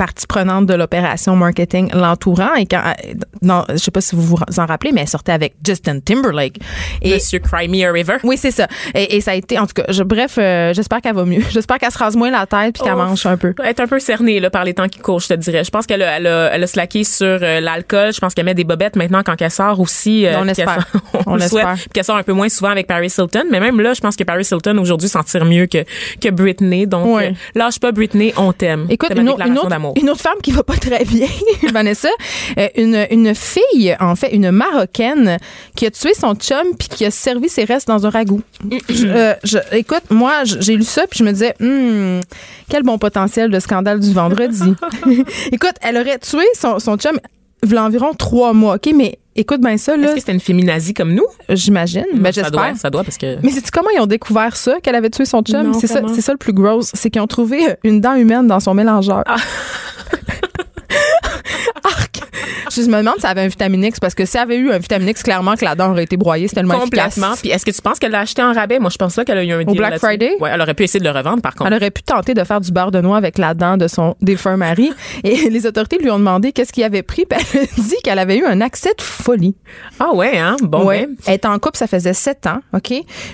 partie 0.00 0.26
prenante 0.26 0.64
de 0.64 0.72
l'opération 0.72 1.36
marketing 1.36 1.90
l'entourant 1.92 2.54
et 2.54 2.64
quand 2.64 2.80
non 3.42 3.64
je 3.68 3.76
sais 3.76 3.90
pas 3.90 4.00
si 4.00 4.16
vous 4.16 4.22
vous 4.22 4.36
en 4.58 4.64
rappelez 4.66 4.92
mais 4.92 5.02
elle 5.02 5.08
sortait 5.08 5.32
avec 5.32 5.54
Justin 5.66 6.00
Timberlake 6.00 6.56
et 7.02 7.12
Monsieur 7.14 7.38
Cry 7.38 7.68
Me 7.68 7.86
a 7.86 7.92
River. 7.92 8.16
oui 8.24 8.38
c'est 8.38 8.50
ça 8.50 8.66
et, 8.94 9.16
et 9.16 9.20
ça 9.20 9.32
a 9.32 9.34
été 9.34 9.58
en 9.58 9.66
tout 9.66 9.74
cas 9.74 9.84
je- 9.90 10.02
bref 10.02 10.36
euh, 10.38 10.72
j'espère 10.72 11.02
qu'elle 11.02 11.14
va 11.14 11.26
mieux 11.26 11.42
j'espère 11.50 11.76
qu'elle 11.78 11.90
se 11.92 11.98
rase 11.98 12.16
moins 12.16 12.30
la 12.30 12.46
tête 12.46 12.74
puis 12.76 12.82
qu'elle 12.82 12.94
Oh. 12.94 12.96
mange 12.96 13.24
un 13.26 13.36
peu 13.36 13.52
Elle 13.62 13.68
est 13.68 13.80
un 13.80 13.86
peu 13.86 13.98
cernée 14.00 14.40
là, 14.40 14.48
par 14.50 14.64
les 14.64 14.72
temps 14.74 14.88
qui 14.88 14.98
courent, 15.00 15.20
je 15.20 15.28
te 15.28 15.34
dirais. 15.34 15.64
Je 15.64 15.70
pense 15.70 15.86
qu'elle 15.86 16.02
a, 16.02 16.16
elle 16.16 16.26
a, 16.26 16.50
elle 16.54 16.62
a 16.62 16.66
slacké 16.66 17.04
sur 17.04 17.26
euh, 17.26 17.60
l'alcool. 17.60 18.12
Je 18.12 18.18
pense 18.20 18.34
qu'elle 18.34 18.44
met 18.46 18.54
des 18.54 18.64
bobettes 18.64 18.96
maintenant 18.96 19.22
quand 19.24 19.40
elle 19.40 19.50
sort 19.50 19.78
aussi. 19.80 20.26
euh, 20.26 20.34
On 20.38 20.48
espère. 20.48 20.86
sort- 20.92 21.22
On 21.26 21.34
le 21.36 21.40
souhaite. 21.42 21.52
l'espère. 21.64 21.74
Puis 21.74 21.88
qu'elle 21.92 22.04
sort 22.04 22.16
un 22.16 22.22
peu 22.22 22.32
moins 22.32 22.48
souvent 22.48 22.70
avec 22.70 22.86
Paris 22.86 23.12
Hilton. 23.16 23.44
Mais 23.50 23.60
même 23.60 23.80
là, 23.80 23.92
je 23.94 24.00
pense 24.00 24.16
que 24.16 24.24
Paris 24.24 24.46
Hilton 24.50 24.76
aujourd'hui 24.78 25.08
s'en 25.08 25.22
tire 25.22 25.44
mieux 25.44 25.66
que, 25.66 25.84
que 26.20 26.30
Britney. 26.30 26.86
Donc, 26.86 27.20
euh, 27.20 27.30
lâche 27.54 27.78
pas 27.80 27.92
Britney, 27.92 28.32
on 28.36 28.52
t'aime. 28.52 28.86
Écoute, 28.88 29.10
une, 29.14 29.20
une 29.20 29.28
autre, 29.30 29.68
une 29.96 30.10
autre 30.10 30.20
femme 30.20 30.38
qui 30.42 30.52
va 30.52 30.62
pas 30.62 30.76
très 30.76 31.04
bien, 31.04 31.26
Vanessa, 31.72 32.08
euh, 32.58 32.68
une, 32.76 33.06
une 33.10 33.34
fille, 33.34 33.96
en 34.00 34.14
fait, 34.16 34.28
une 34.34 34.50
Marocaine, 34.50 35.38
qui 35.76 35.86
a 35.86 35.90
tué 35.90 36.14
son 36.14 36.34
chum 36.34 36.76
puis 36.78 36.88
qui 36.88 37.04
a 37.04 37.10
servi 37.10 37.48
ses 37.48 37.64
restes 37.64 37.88
dans 37.88 38.06
un 38.06 38.10
ragoût. 38.10 38.42
Je- 38.88 39.06
euh, 39.06 39.34
je- 39.44 39.58
écoute, 39.72 40.04
moi, 40.10 40.44
j'ai 40.44 40.76
lu 40.76 40.82
ça 40.84 41.06
puis 41.08 41.18
je 41.18 41.24
me 41.24 41.32
disais, 41.32 41.54
Hmm, 41.60 42.20
quel 42.68 42.82
bon 42.82 42.98
potentiel 42.98 43.50
de 43.50 43.58
scandale 43.60 44.00
du 44.00 44.12
vendredi. 44.12 44.74
écoute, 45.52 45.74
elle 45.82 45.96
aurait 45.96 46.18
tué 46.18 46.44
son, 46.58 46.78
son 46.78 46.96
chum 46.96 47.18
il 47.62 47.72
y 47.72 47.76
a 47.76 47.84
environ 47.84 48.12
trois 48.14 48.52
mois, 48.52 48.76
OK? 48.76 48.92
Mais 48.94 49.18
écoute 49.36 49.60
bien 49.60 49.76
ça, 49.76 49.96
là, 49.96 50.04
Est-ce 50.06 50.14
que 50.14 50.20
c'était 50.20 50.32
une 50.32 50.40
féminazie 50.40 50.94
comme 50.94 51.12
nous? 51.14 51.26
j'imagine. 51.48 52.04
Ben, 52.14 52.32
ça 52.32 52.50
doit, 52.50 52.62
j'espère. 52.62 52.76
ça 52.76 52.90
doit 52.90 53.04
parce 53.04 53.18
que. 53.18 53.36
Mais 53.42 53.50
sais-tu 53.50 53.70
comment 53.70 53.90
ils 53.94 54.00
ont 54.00 54.06
découvert 54.06 54.56
ça, 54.56 54.80
qu'elle 54.82 54.94
avait 54.94 55.10
tué 55.10 55.24
son 55.24 55.42
chum? 55.42 55.74
C'est 55.74 55.86
ça, 55.86 56.00
ça 56.06 56.32
le 56.32 56.38
plus 56.38 56.52
gros. 56.52 56.82
C'est 56.82 57.10
qu'ils 57.10 57.22
ont 57.22 57.26
trouvé 57.26 57.76
une 57.84 58.00
dent 58.00 58.14
humaine 58.14 58.46
dans 58.46 58.60
son 58.60 58.74
mélangeur. 58.74 59.22
Ah. 59.26 59.36
Je 62.70 62.82
me 62.82 62.98
demande 62.98 63.14
si 63.18 63.24
elle 63.24 63.30
avait 63.30 63.42
un 63.42 63.48
vitamine 63.48 63.84
X 63.84 64.00
parce 64.00 64.14
que 64.14 64.24
si 64.24 64.36
elle 64.36 64.44
avait 64.44 64.56
eu 64.56 64.70
un 64.70 64.78
vitamine 64.78 65.08
X, 65.08 65.22
clairement 65.22 65.54
que 65.56 65.64
la 65.64 65.74
dent 65.74 65.90
aurait 65.90 66.04
été 66.04 66.16
broyée. 66.16 66.48
C'est 66.48 66.54
tellement 66.54 66.78
Complètement. 66.78 67.26
efficace. 67.28 67.40
Puis 67.40 67.50
est-ce 67.50 67.64
que 67.64 67.70
tu 67.70 67.82
penses 67.82 67.98
qu'elle 67.98 68.12
l'a 68.12 68.20
acheté 68.20 68.42
en 68.42 68.52
rabais? 68.52 68.78
Moi, 68.78 68.90
je 68.90 68.96
pense 68.96 69.16
pas 69.16 69.24
qu'elle 69.24 69.38
a 69.38 69.44
eu 69.44 69.52
un 69.52 69.64
deal 69.64 69.76
Black 69.76 69.90
là-dessus. 69.92 70.06
Friday? 70.06 70.36
Ouais, 70.40 70.50
elle 70.52 70.60
aurait 70.60 70.74
pu 70.74 70.84
essayer 70.84 71.00
de 71.00 71.04
le 71.04 71.10
revendre, 71.10 71.42
par 71.42 71.54
contre. 71.54 71.70
Elle 71.70 71.76
aurait 71.76 71.90
pu 71.90 72.02
tenter 72.02 72.34
de 72.34 72.44
faire 72.44 72.60
du 72.60 72.70
beurre 72.72 72.90
de 72.90 73.00
noix 73.00 73.16
avec 73.16 73.38
la 73.38 73.54
dent 73.54 73.76
de 73.76 73.88
son 73.88 74.14
défunt 74.20 74.56
mari. 74.56 74.92
Et 75.24 75.50
les 75.50 75.66
autorités 75.66 75.98
lui 75.98 76.10
ont 76.10 76.18
demandé 76.18 76.52
qu'est-ce 76.52 76.72
qu'il 76.72 76.84
avait 76.84 77.02
pris. 77.02 77.26
Puis 77.26 77.38
elle 77.54 77.60
a 77.60 77.66
dit 77.82 77.96
qu'elle 78.04 78.18
avait 78.18 78.38
eu 78.38 78.44
un 78.44 78.60
accès 78.60 78.94
de 78.96 79.02
folie. 79.02 79.56
Ah 79.98 80.14
ouais, 80.14 80.38
hein? 80.38 80.56
Bon, 80.62 80.84
ouais. 80.84 81.06
ben. 81.06 81.16
Elle 81.26 81.34
est 81.34 81.46
en 81.46 81.58
couple, 81.58 81.76
ça 81.76 81.86
faisait 81.86 82.14
sept 82.14 82.46
ans, 82.46 82.60
OK? 82.72 82.92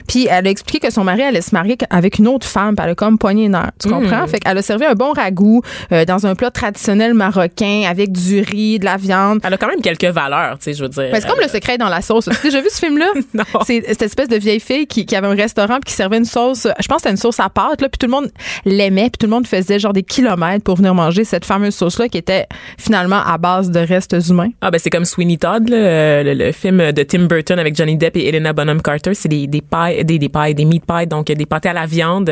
Puis 0.09 0.27
elle 0.31 0.47
a 0.47 0.51
expliqué 0.51 0.87
que 0.87 0.93
son 0.93 1.05
mari 1.05 1.23
allait 1.23 1.41
se 1.41 1.55
marier 1.55 1.77
avec 1.91 2.19
une 2.19 2.29
autre 2.29 2.47
femme, 2.47 2.75
puis 2.75 2.85
elle 2.85 2.93
a 2.93 2.95
comme 2.95 3.19
poigné 3.19 3.45
une 3.47 3.55
heure. 3.55 3.71
Tu 3.81 3.89
comprends? 3.89 4.27
Fait 4.27 4.39
qu'elle 4.39 4.59
a 4.59 4.63
servi 4.63 4.85
un 4.85 4.95
bon 4.95 5.13
ragoût 5.13 5.63
euh, 5.93 6.05
dans 6.05 6.27
un 6.27 6.35
plat 6.35 6.51
traditionnel 6.51 7.15
marocain 7.15 7.83
avec 7.89 8.13
du 8.13 8.41
riz, 8.41 8.79
de 8.79 8.85
la 8.85 8.97
viande. 8.97 9.26
Elle 9.43 9.55
a 9.55 9.57
quand 9.57 9.69
même 9.69 9.81
quelques 9.81 10.05
valeurs, 10.05 10.59
tu 10.59 10.65
sais, 10.65 10.75
je 10.75 10.83
veux 10.83 10.89
dire. 10.89 11.09
C'est 11.15 11.27
comme 11.27 11.41
le 11.41 11.49
secret 11.49 11.79
dans 11.79 11.89
la 11.89 12.01
sauce. 12.03 12.27
Tu 12.27 12.31
as 12.37 12.43
déjà 12.43 12.61
vu 12.61 12.69
ce 12.71 12.79
film-là? 12.79 13.07
Non. 13.35 13.45
C'est 13.65 13.83
cette 13.87 14.03
espèce 14.03 14.29
de 14.29 14.37
vieille 14.37 14.61
fille 14.61 14.87
qui, 14.87 15.05
qui 15.05 15.15
avait 15.17 15.27
un 15.27 15.35
restaurant 15.35 15.75
puis 15.75 15.91
qui 15.91 15.93
servait 15.93 16.17
une 16.19 16.25
sauce. 16.25 16.67
Je 16.81 16.87
pense 16.89 16.97
que 16.99 17.03
c'était 17.03 17.11
une 17.11 17.17
sauce 17.17 17.39
à 17.41 17.49
pâte, 17.51 17.83
là, 17.83 17.89
puis 17.89 17.99
tout 17.99 18.07
le 18.07 18.13
monde 18.13 18.31
l'aimait, 18.65 19.05
puis 19.11 19.19
tout 19.19 19.27
le 19.27 19.31
monde 19.31 19.47
faisait 19.47 19.79
genre 19.79 19.93
des 19.93 20.03
kilomètres 20.03 20.65
pour 20.65 20.77
venir 20.77 20.95
manger 20.95 21.25
cette 21.25 21.45
fameuse 21.45 21.75
sauce-là 21.75 22.09
qui 22.09 22.19
était 22.19 22.47
finalement 22.79 23.21
à 23.25 23.37
base 23.39 23.71
de 23.71 23.81
restes 23.81 24.17
humains. 24.29 24.51
Ah 24.61 24.71
ben 24.71 24.79
c'est 24.79 24.91
comme 24.91 25.05
Sweeney 25.05 25.37
Todd, 25.39 25.69
là, 25.69 25.77
euh, 25.77 26.23
le, 26.23 26.35
le 26.35 26.53
film 26.53 26.93
de 26.93 27.03
Tim 27.03 27.25
Burton 27.27 27.59
avec 27.59 27.77
Johnny 27.77 27.97
Depp 27.97 28.17
et 28.17 28.29
Helena 28.29 28.53
Bonham 28.53 28.81
Carter. 28.81 29.15
C'est 29.15 29.29
des 29.29 29.47
des 29.47 29.61
pailles, 29.61 30.05
des 30.05 30.19
des 30.19 30.29
pailles, 30.29 30.55
des 30.55 30.65
meat 30.65 30.85
pies, 30.87 31.07
donc 31.07 31.27
des 31.27 31.47
pâtés 31.47 31.69
à 31.69 31.73
la 31.73 31.87
viande. 31.87 32.27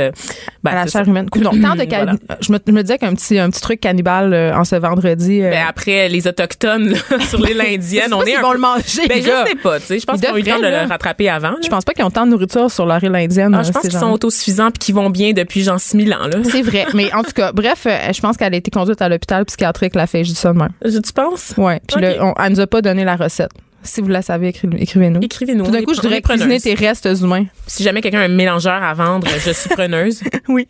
Ben, 0.63 0.71
à 0.73 0.75
la 0.75 0.87
chair 0.87 1.07
humaine. 1.07 1.29
Non, 1.37 1.51
tant 1.51 1.75
de 1.77 1.85
Voilà. 1.89 2.13
je, 2.41 2.53
me, 2.53 2.59
je 2.67 2.73
me 2.73 2.83
disais 2.83 2.99
qu'un 2.99 3.15
petit, 3.15 3.39
un 3.39 3.51
petit 3.51 3.61
truc 3.61 3.81
cannibale 3.81 4.33
euh, 4.33 4.55
en 4.57 4.65
ce 4.65 4.77
vendredi. 4.77 5.43
euh, 5.43 5.51
Ben, 5.51 5.65
après 5.69 6.09
les 6.09 6.27
autochtones 6.27 6.84
là, 6.91 6.99
sur 7.29 7.41
l'île 7.41 7.61
indienne, 7.61 8.05
je 8.11 8.15
on 8.15 8.23
est 8.23 8.37
un 8.37 8.41
peu- 8.43 8.53
le 8.55 8.59
manger. 8.59 9.09
Ben 9.09 9.23
je 9.23 9.49
sais 9.49 9.55
pas, 9.63 9.81
tu 9.81 9.87
sais, 9.87 9.99
je 9.99 10.07
pense 10.07 10.19
Ils 10.19 10.21
qu'ils 10.25 10.33
ont 10.33 10.37
eu 10.37 10.41
le 10.43 10.47
temps 10.47 10.59
de 10.59 10.67
le 10.67 10.89
rattraper 10.89 11.29
avant. 11.29 11.51
là. 11.51 11.57
Je 11.63 11.69
pense 11.69 11.85
pas 11.85 11.93
qu'ils 11.93 12.05
ont 12.05 12.11
tant 12.11 12.27
de 12.27 12.31
nourriture 12.31 12.71
sur 12.71 12.87
leur 12.87 13.03
île 13.03 13.15
indienne. 13.15 13.55
Ah, 13.55 13.61
euh, 13.61 13.63
je 13.63 13.73
pense 13.73 13.83
qu'ils 13.83 13.93
sont 13.93 14.11
autosuffisants 14.13 14.71
puis 14.71 14.79
qu'ils 14.79 14.95
vont 14.95 15.11
bien 15.11 15.33
depuis 15.33 15.63
genre 15.63 15.81
6000 15.81 16.13
ans. 16.15 16.29
C'est 16.51 16.63
vrai. 16.63 16.87
Mais 16.95 17.13
en 17.15 17.23
tout 17.23 17.33
cas, 17.35 17.53
bref, 17.53 17.85
euh, 17.87 18.13
je 18.13 18.21
pense 18.21 18.37
qu'elle 18.37 18.55
a 18.55 18.57
été 18.57 18.71
conduite 18.71 19.01
à 19.03 19.09
l'hôpital 19.09 19.45
psychiatrique 19.45 19.95
la 19.95 20.07
de 20.53 20.59
même. 20.59 20.71
Je- 20.85 20.99
Tu 20.99 21.13
penses? 21.13 21.55
Ouais. 21.57 21.81
Puis 21.87 21.97
Ok. 21.97 22.03
là, 22.03 22.15
on, 22.21 22.35
elle 22.43 22.53
nous 22.53 22.61
a 22.61 22.67
pas 22.67 22.81
donné 22.83 23.05
la 23.05 23.17
recette. 23.17 23.51
Si 23.85 24.01
vous 24.01 24.09
la 24.09 24.23
savez, 24.23 24.51
écri- 24.51 24.75
écrivez-nous. 24.79 25.21
Écrivez-nous. 25.23 25.65
Tout 25.67 25.71
d'un 25.71 25.83
coup, 25.83 25.95
je 25.95 26.01
dirais 26.01 26.21
cuisiner 26.23 26.59
tes 26.61 26.75
restes 26.75 27.09
humains. 27.21 27.45
Si 27.67 27.83
jamais 27.83 28.01
quelqu'un 28.01 28.21
a 28.21 28.25
un 28.25 28.29
mélangeur 28.29 28.83
à 28.83 28.95
vendre, 28.95 29.27
je 29.45 29.51
suis 29.53 29.69
preneuse. 29.71 30.23
Oui. 30.49 30.69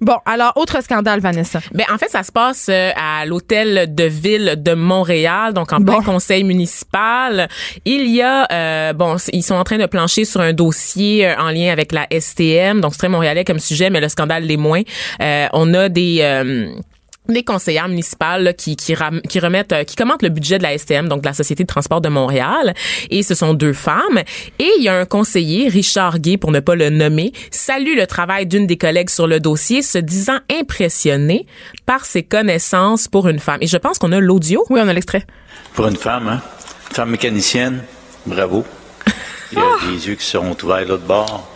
bon, 0.00 0.16
alors, 0.26 0.52
autre 0.56 0.82
scandale, 0.82 1.20
Vanessa. 1.20 1.60
Ben 1.72 1.84
en 1.92 1.98
fait, 1.98 2.08
ça 2.08 2.22
se 2.22 2.32
passe 2.32 2.66
euh, 2.68 2.90
à 2.96 3.24
l'hôtel 3.26 3.94
de 3.94 4.04
ville 4.04 4.54
de 4.58 4.74
Montréal, 4.74 5.52
donc 5.54 5.72
en 5.72 5.78
Bon. 5.80 5.94
plein 5.94 6.02
conseil 6.02 6.42
municipal. 6.44 7.48
Il 7.84 8.06
y 8.10 8.22
a 8.22 8.46
euh, 8.52 8.92
bon, 8.92 9.16
ils 9.32 9.42
sont 9.42 9.54
en 9.54 9.64
train 9.64 9.78
de 9.78 9.86
plancher 9.86 10.24
sur 10.24 10.40
un 10.40 10.52
dossier 10.52 11.26
euh, 11.28 11.36
en 11.38 11.50
lien 11.50 11.70
avec 11.72 11.92
la 11.92 12.06
STM, 12.10 12.80
donc 12.80 12.92
c'est 12.92 12.98
très 12.98 13.08
montréalais 13.08 13.44
comme 13.44 13.58
sujet, 13.60 13.88
mais 13.90 14.00
le 14.00 14.08
scandale 14.08 14.44
l'est 14.44 14.56
moins. 14.56 14.82
Euh, 15.20 15.46
on 15.52 15.72
a 15.74 15.88
des 15.88 16.18
euh, 16.22 16.68
des 17.28 17.42
conseillères 17.44 17.88
municipales 17.88 18.42
là, 18.44 18.52
qui 18.52 18.76
qui, 18.76 18.94
ram- 18.94 19.20
qui 19.28 19.40
remettent 19.40 19.72
euh, 19.72 19.84
qui 19.84 19.96
commentent 19.96 20.22
le 20.22 20.28
budget 20.28 20.58
de 20.58 20.62
la 20.62 20.76
STM 20.76 21.08
donc 21.08 21.22
de 21.22 21.26
la 21.26 21.32
Société 21.34 21.62
de 21.64 21.68
transport 21.68 22.00
de 22.00 22.08
Montréal 22.08 22.74
et 23.10 23.22
ce 23.22 23.34
sont 23.34 23.54
deux 23.54 23.72
femmes 23.72 24.18
et 24.58 24.68
il 24.78 24.82
y 24.84 24.88
a 24.88 24.94
un 24.94 25.04
conseiller 25.06 25.68
Richard 25.68 26.18
Gay 26.20 26.36
pour 26.36 26.52
ne 26.52 26.60
pas 26.60 26.74
le 26.74 26.90
nommer 26.90 27.32
salue 27.50 27.96
le 27.96 28.06
travail 28.06 28.46
d'une 28.46 28.66
des 28.66 28.76
collègues 28.76 29.10
sur 29.10 29.26
le 29.26 29.40
dossier 29.40 29.82
se 29.82 29.98
disant 29.98 30.38
impressionné 30.60 31.46
par 31.86 32.04
ses 32.04 32.22
connaissances 32.22 33.08
pour 33.08 33.28
une 33.28 33.38
femme 33.38 33.58
et 33.60 33.66
je 33.66 33.76
pense 33.76 33.98
qu'on 33.98 34.12
a 34.12 34.20
l'audio 34.20 34.64
Oui, 34.70 34.80
on 34.82 34.88
a 34.88 34.92
l'extrait. 34.92 35.24
Pour 35.74 35.86
une 35.88 35.96
femme, 35.96 36.28
hein? 36.28 36.40
Une 36.90 36.96
femme 36.96 37.10
mécanicienne, 37.10 37.82
bravo. 38.26 38.64
Il 39.52 39.58
y 39.58 39.60
a 39.60 39.90
des 39.92 40.08
yeux 40.08 40.14
qui 40.14 40.24
seront 40.24 40.56
ouverts 40.62 40.84
de 40.84 40.90
l'autre 40.90 41.04
bord. 41.04 41.48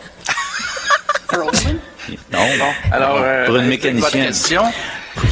Non. 2.33 2.39
Alors, 2.93 3.19
euh, 3.23 3.47
pour 3.47 3.57
une 3.57 3.63
votre 3.63 3.69
mécanicienne, 3.69 4.33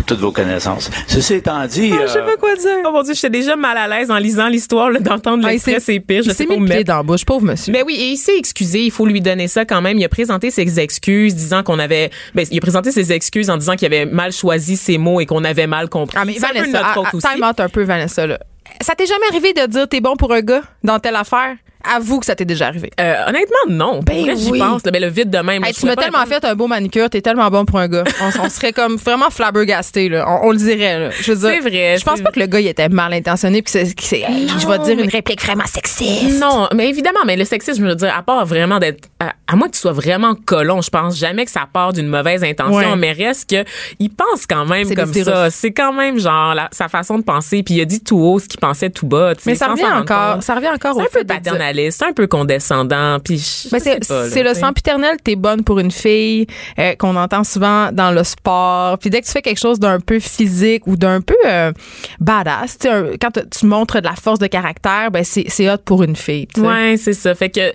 toutes 0.07 0.19
vos 0.19 0.33
connaissances. 0.33 0.91
Ceci 1.07 1.35
étant 1.35 1.65
dit, 1.67 1.93
euh, 1.93 2.37
quoi 2.39 2.55
dire. 2.57 2.79
Oh 2.85 2.93
mon 2.93 3.03
dieu, 3.03 3.15
j'étais 3.15 3.31
déjà 3.31 3.57
mal 3.57 3.77
à 3.77 3.89
l'aise 3.89 4.11
en 4.11 4.17
lisant 4.17 4.49
l'histoire 4.49 4.91
là, 4.91 5.01
d'entendre 5.01 5.45
Ah, 5.47 5.51
l'extrait, 5.51 5.81
c'est 5.81 6.01
pire, 6.01 6.23
je 6.23 6.31
sais 6.31 6.47
pas 6.47 6.55
où 6.55 6.59
mettre. 6.59 6.85
dans 6.85 6.97
la 6.99 7.03
bouche, 7.03 7.25
pauvre 7.25 7.45
monsieur. 7.45 7.73
Ben 7.73 7.85
oui, 7.87 7.95
et 7.95 8.11
il 8.11 8.17
s'est 8.17 8.37
excusé, 8.37 8.81
il 8.85 8.91
faut 8.91 9.07
lui 9.07 9.21
donner 9.21 9.49
ça 9.49 9.65
quand 9.65 9.81
même. 9.81 9.99
Il 9.99 10.05
a 10.05 10.09
présenté 10.09 10.51
ses 10.51 10.81
excuses, 10.81 11.35
disant 11.35 11.63
qu'on 11.63 11.79
avait, 11.79 12.11
ben, 12.35 12.47
il 12.51 12.59
a 12.59 12.61
présenté 12.61 12.91
ses 12.93 13.13
excuses 13.13 13.51
en 13.51 13.57
disant 13.57 13.77
qu'il 13.77 13.87
avait 13.87 14.07
mal 14.07 14.33
choisi 14.33 14.77
ses 14.77 14.99
mots 14.99 15.21
et 15.21 15.27
qu'on 15.27 15.45
avait 15.45 15.67
mal 15.67 15.89
compris. 15.89 16.17
Ah, 16.21 16.25
mais 16.25 16.35
C'est 16.35 16.45
un 16.45 16.49
peu 16.49 16.55
de 16.55 16.59
Vanessa, 16.61 16.79
notre 16.79 16.91
ah, 16.91 16.95
faute 16.95 17.07
ah, 17.13 17.17
aussi. 17.17 17.27
time 17.35 17.45
out 17.45 17.61
un 17.61 17.69
peu, 17.69 17.83
Vanessa, 17.83 18.27
là. 18.27 18.39
Ça 18.81 18.95
t'est 18.95 19.07
jamais 19.07 19.27
arrivé 19.31 19.53
de 19.53 19.67
dire 19.67 19.89
t'es 19.89 20.01
bon 20.01 20.17
pour 20.17 20.33
un 20.33 20.41
gars 20.41 20.63
dans 20.85 20.99
telle 20.99 21.17
affaire? 21.17 21.57
Avoue 21.85 22.19
que 22.21 22.27
ça 22.27 22.35
t'est 22.35 22.45
déjà 22.45 22.67
arrivé. 22.67 22.91
Euh, 23.01 23.15
honnêtement, 23.29 23.57
non. 23.69 24.01
Ben 24.05 24.37
j'y 24.37 24.51
oui. 24.51 24.59
pense. 24.59 24.85
là, 24.85 24.91
Ben, 24.91 25.01
le 25.01 25.09
vide 25.09 25.31
de 25.31 25.39
même. 25.39 25.65
Hey, 25.65 25.73
tu 25.73 25.87
m'as 25.87 25.95
tellement 25.97 26.19
répondre. 26.19 26.41
fait 26.41 26.45
un 26.47 26.55
beau 26.55 26.67
manicure, 26.67 27.09
t'es 27.09 27.21
tellement 27.21 27.49
bon 27.51 27.65
pour 27.65 27.79
un 27.79 27.89
gars. 27.89 28.05
On, 28.21 28.45
on 28.45 28.49
serait 28.49 28.73
comme 28.73 28.97
vraiment 28.97 29.31
flabbergasté, 29.31 30.09
là. 30.09 30.25
On, 30.29 30.49
on 30.49 30.51
le 30.53 30.59
dirait, 30.59 30.99
là. 30.99 31.11
Je 31.11 31.33
veux 31.33 31.39
dire, 31.39 31.51
C'est 31.63 31.69
vrai, 31.69 31.97
Je 31.99 32.05
pense 32.05 32.21
pas 32.21 32.31
que 32.33 32.41
le 32.41 32.47
gars, 32.47 32.61
il 32.61 32.67
était 32.67 32.89
mal 32.89 33.13
intentionné 33.13 33.63
puis 33.63 33.71
c'est, 33.73 33.87
c'est- 34.01 34.21
hey, 34.21 34.49
je 34.59 34.67
vais 34.67 34.79
te 34.79 34.85
dire 34.85 34.99
une 34.99 35.09
réplique 35.09 35.43
vraiment 35.43 35.67
sexiste. 35.67 36.41
Non, 36.41 36.69
mais 36.75 36.89
évidemment, 36.89 37.21
mais 37.27 37.37
le 37.37 37.45
sexisme, 37.45 37.83
je 37.85 37.89
veux 37.89 37.95
dire, 37.95 38.15
à 38.17 38.23
part 38.23 38.45
vraiment 38.45 38.79
d'être, 38.79 39.09
à, 39.21 39.33
à 39.47 39.57
moins 39.57 39.69
que 39.69 39.75
tu 39.75 39.81
sois 39.81 39.93
vraiment 39.93 40.35
colon, 40.35 40.81
je 40.83 40.91
pense 40.91 41.17
jamais 41.17 41.45
que 41.45 41.51
ça 41.51 41.67
part 41.73 41.93
d'une 41.93 42.09
mauvaise 42.09 42.43
intention, 42.45 42.77
Ouais. 42.77 42.97
mais 42.97 43.13
reste 43.13 43.49
que 43.51 43.65
il 43.99 44.11
pense 44.11 44.47
quand 44.47 44.67
même 44.67 44.85
C'est 44.87 44.95
comme 44.97 45.13
ça. 45.15 45.51
C'est 45.51 45.73
quand 45.73 45.93
même 45.93 46.19
genre 46.19 46.55
la- 46.55 46.69
sa 46.73 46.89
façon 46.89 47.19
de 47.19 47.23
penser, 47.25 47.63
puis 47.63 47.75
il 47.75 47.81
a 47.81 47.85
dit 47.85 48.01
tout 48.03 48.19
haut 48.19 48.39
ce 48.39 48.47
qu'il 48.49 48.61
pensait 48.61 48.91
tout 48.91 49.07
bas. 49.07 49.33
Mais 49.47 49.55
ça 49.55 49.69
revient 49.69 49.85
encore, 49.85 50.43
ça 50.43 50.55
revient 50.55 50.69
encore 50.75 50.97
au 50.97 51.01
fait 51.01 51.09
peu 51.11 51.25
de 51.25 51.29
paternaliste, 51.69 52.03
un 52.03 52.13
peu 52.13 52.27
condescendant, 52.27 53.19
puis 53.21 53.37
Ben, 53.71 53.79
c'est 53.81 54.05
c'est 54.05 54.43
le 54.43 54.49
tu 54.51 54.55
sais. 54.55 54.61
sempiternel, 54.61 55.17
t'es 55.23 55.37
bonne 55.37 55.63
pour 55.65 55.79
une 55.79 55.91
fille 55.91 56.47
euh, 56.79 56.95
qu'on 56.95 57.17
entend 57.17 57.45
souvent 57.45 57.91
dans 57.93 58.11
le 58.11 58.25
sport. 58.25 58.99
Puis 58.99 59.11
dès 59.11 59.21
que 59.21 59.27
tu 59.27 59.33
fais 59.33 59.43
quelque 59.43 59.59
chose 59.61 59.79
d'un 59.79 60.01
peu 60.01 60.19
physique 60.19 60.87
ou 60.87 60.97
d'un 60.97 61.21
peu 61.21 61.37
euh, 61.47 61.73
badass, 62.21 62.79
tu 62.79 62.89
sais, 62.89 62.95
un- 62.95 63.07
quand 63.21 63.33
tu 63.51 63.67
montres 63.67 64.01
de 64.01 64.07
la 64.07 64.15
force 64.15 64.39
de 64.39 64.47
caractère, 64.47 65.11
ben 65.11 65.25
c'est 65.25 65.45
c'est 65.49 65.71
hot 65.71 65.79
pour 65.85 66.03
une 66.03 66.17
fille. 66.17 66.47
tu 66.47 66.61
sais. 66.61 66.67
Ouais, 66.67 66.97
c'est 66.97 67.13
ça. 67.13 67.35
Fait 67.35 67.51
que 67.51 67.73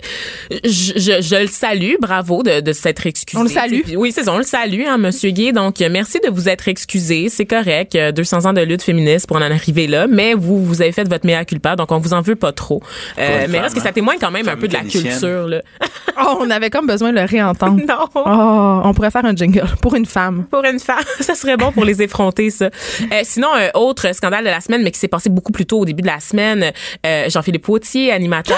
je, 0.64 0.92
je, 0.96 1.22
je 1.22 1.40
le 1.42 1.46
salue, 1.46 1.94
bravo 2.00 2.42
de, 2.42 2.60
de 2.60 2.72
s'être 2.72 3.06
excusé. 3.06 3.38
On 3.38 3.44
le 3.44 3.48
salue. 3.50 3.80
Puis 3.84 3.96
Oui, 3.96 4.12
c'est 4.12 4.24
ça, 4.24 4.32
on 4.32 4.38
le 4.38 4.42
salue, 4.44 4.82
hein, 4.86 4.98
Monsieur 4.98 5.30
Gay. 5.30 5.52
Donc, 5.52 5.80
euh, 5.80 5.88
merci 5.90 6.18
de 6.24 6.30
vous 6.30 6.48
être 6.48 6.68
excusé. 6.68 7.28
C'est 7.28 7.46
correct. 7.46 7.94
euh, 7.94 8.12
200 8.12 8.46
ans 8.46 8.52
de 8.52 8.60
lutte 8.60 8.82
féministe 8.82 9.26
pour 9.26 9.36
en 9.36 9.40
arriver 9.42 9.86
là, 9.86 10.06
mais 10.06 10.34
vous 10.34 10.64
vous 10.64 10.82
avez 10.82 10.92
fait 10.92 11.08
votre 11.08 11.26
mea 11.26 11.44
culpa, 11.44 11.76
donc 11.76 11.92
on 11.92 11.98
vous 11.98 12.12
en 12.12 12.20
veut 12.20 12.36
pas 12.36 12.52
trop. 12.52 12.82
Euh, 13.18 13.46
mais 13.48 13.58
femme, 13.58 13.66
est-ce 13.66 13.74
que 13.74 13.80
ça 13.84 13.92
témoigne 13.92 14.18
quand 14.20 14.30
même 14.30 14.48
un 14.48 14.56
peu 14.56 14.68
de 14.68 14.72
la 14.72 14.80
culture 14.80 15.46
là 15.48 15.60
Oh, 16.16 16.38
on 16.40 16.48
avait 16.50 16.70
comme 16.70 16.86
besoin 16.86 17.10
de 17.12 17.18
le 17.18 17.24
réentendre. 17.24 17.80
Non. 17.88 18.06
Oh, 18.14 18.80
on 18.84 18.94
pourrait 18.94 19.10
faire 19.10 19.24
un 19.24 19.34
jingle 19.34 19.66
pour 19.82 19.96
une 19.96 20.06
femme. 20.06 20.46
Pour 20.48 20.62
une 20.64 20.78
femme, 20.78 21.02
ça 21.20 21.34
serait 21.34 21.56
bon 21.56 21.72
pour 21.72 21.84
les 21.84 22.02
effronter, 22.02 22.50
ça. 22.50 22.66
Euh, 22.66 23.20
sinon, 23.24 23.48
un 23.52 23.70
autre 23.78 24.14
scandale 24.14 24.44
de 24.44 24.48
la 24.50 24.60
semaine, 24.60 24.82
mais 24.84 24.92
qui 24.92 25.00
s'est 25.00 25.08
passé 25.08 25.28
beaucoup 25.28 25.50
plus 25.50 25.66
tôt 25.66 25.80
au 25.80 25.84
début 25.84 26.02
de 26.02 26.06
la 26.06 26.20
semaine, 26.20 26.70
euh, 27.04 27.28
Jean-Philippe 27.28 27.64
Potier, 27.64 28.12
animateur. 28.12 28.56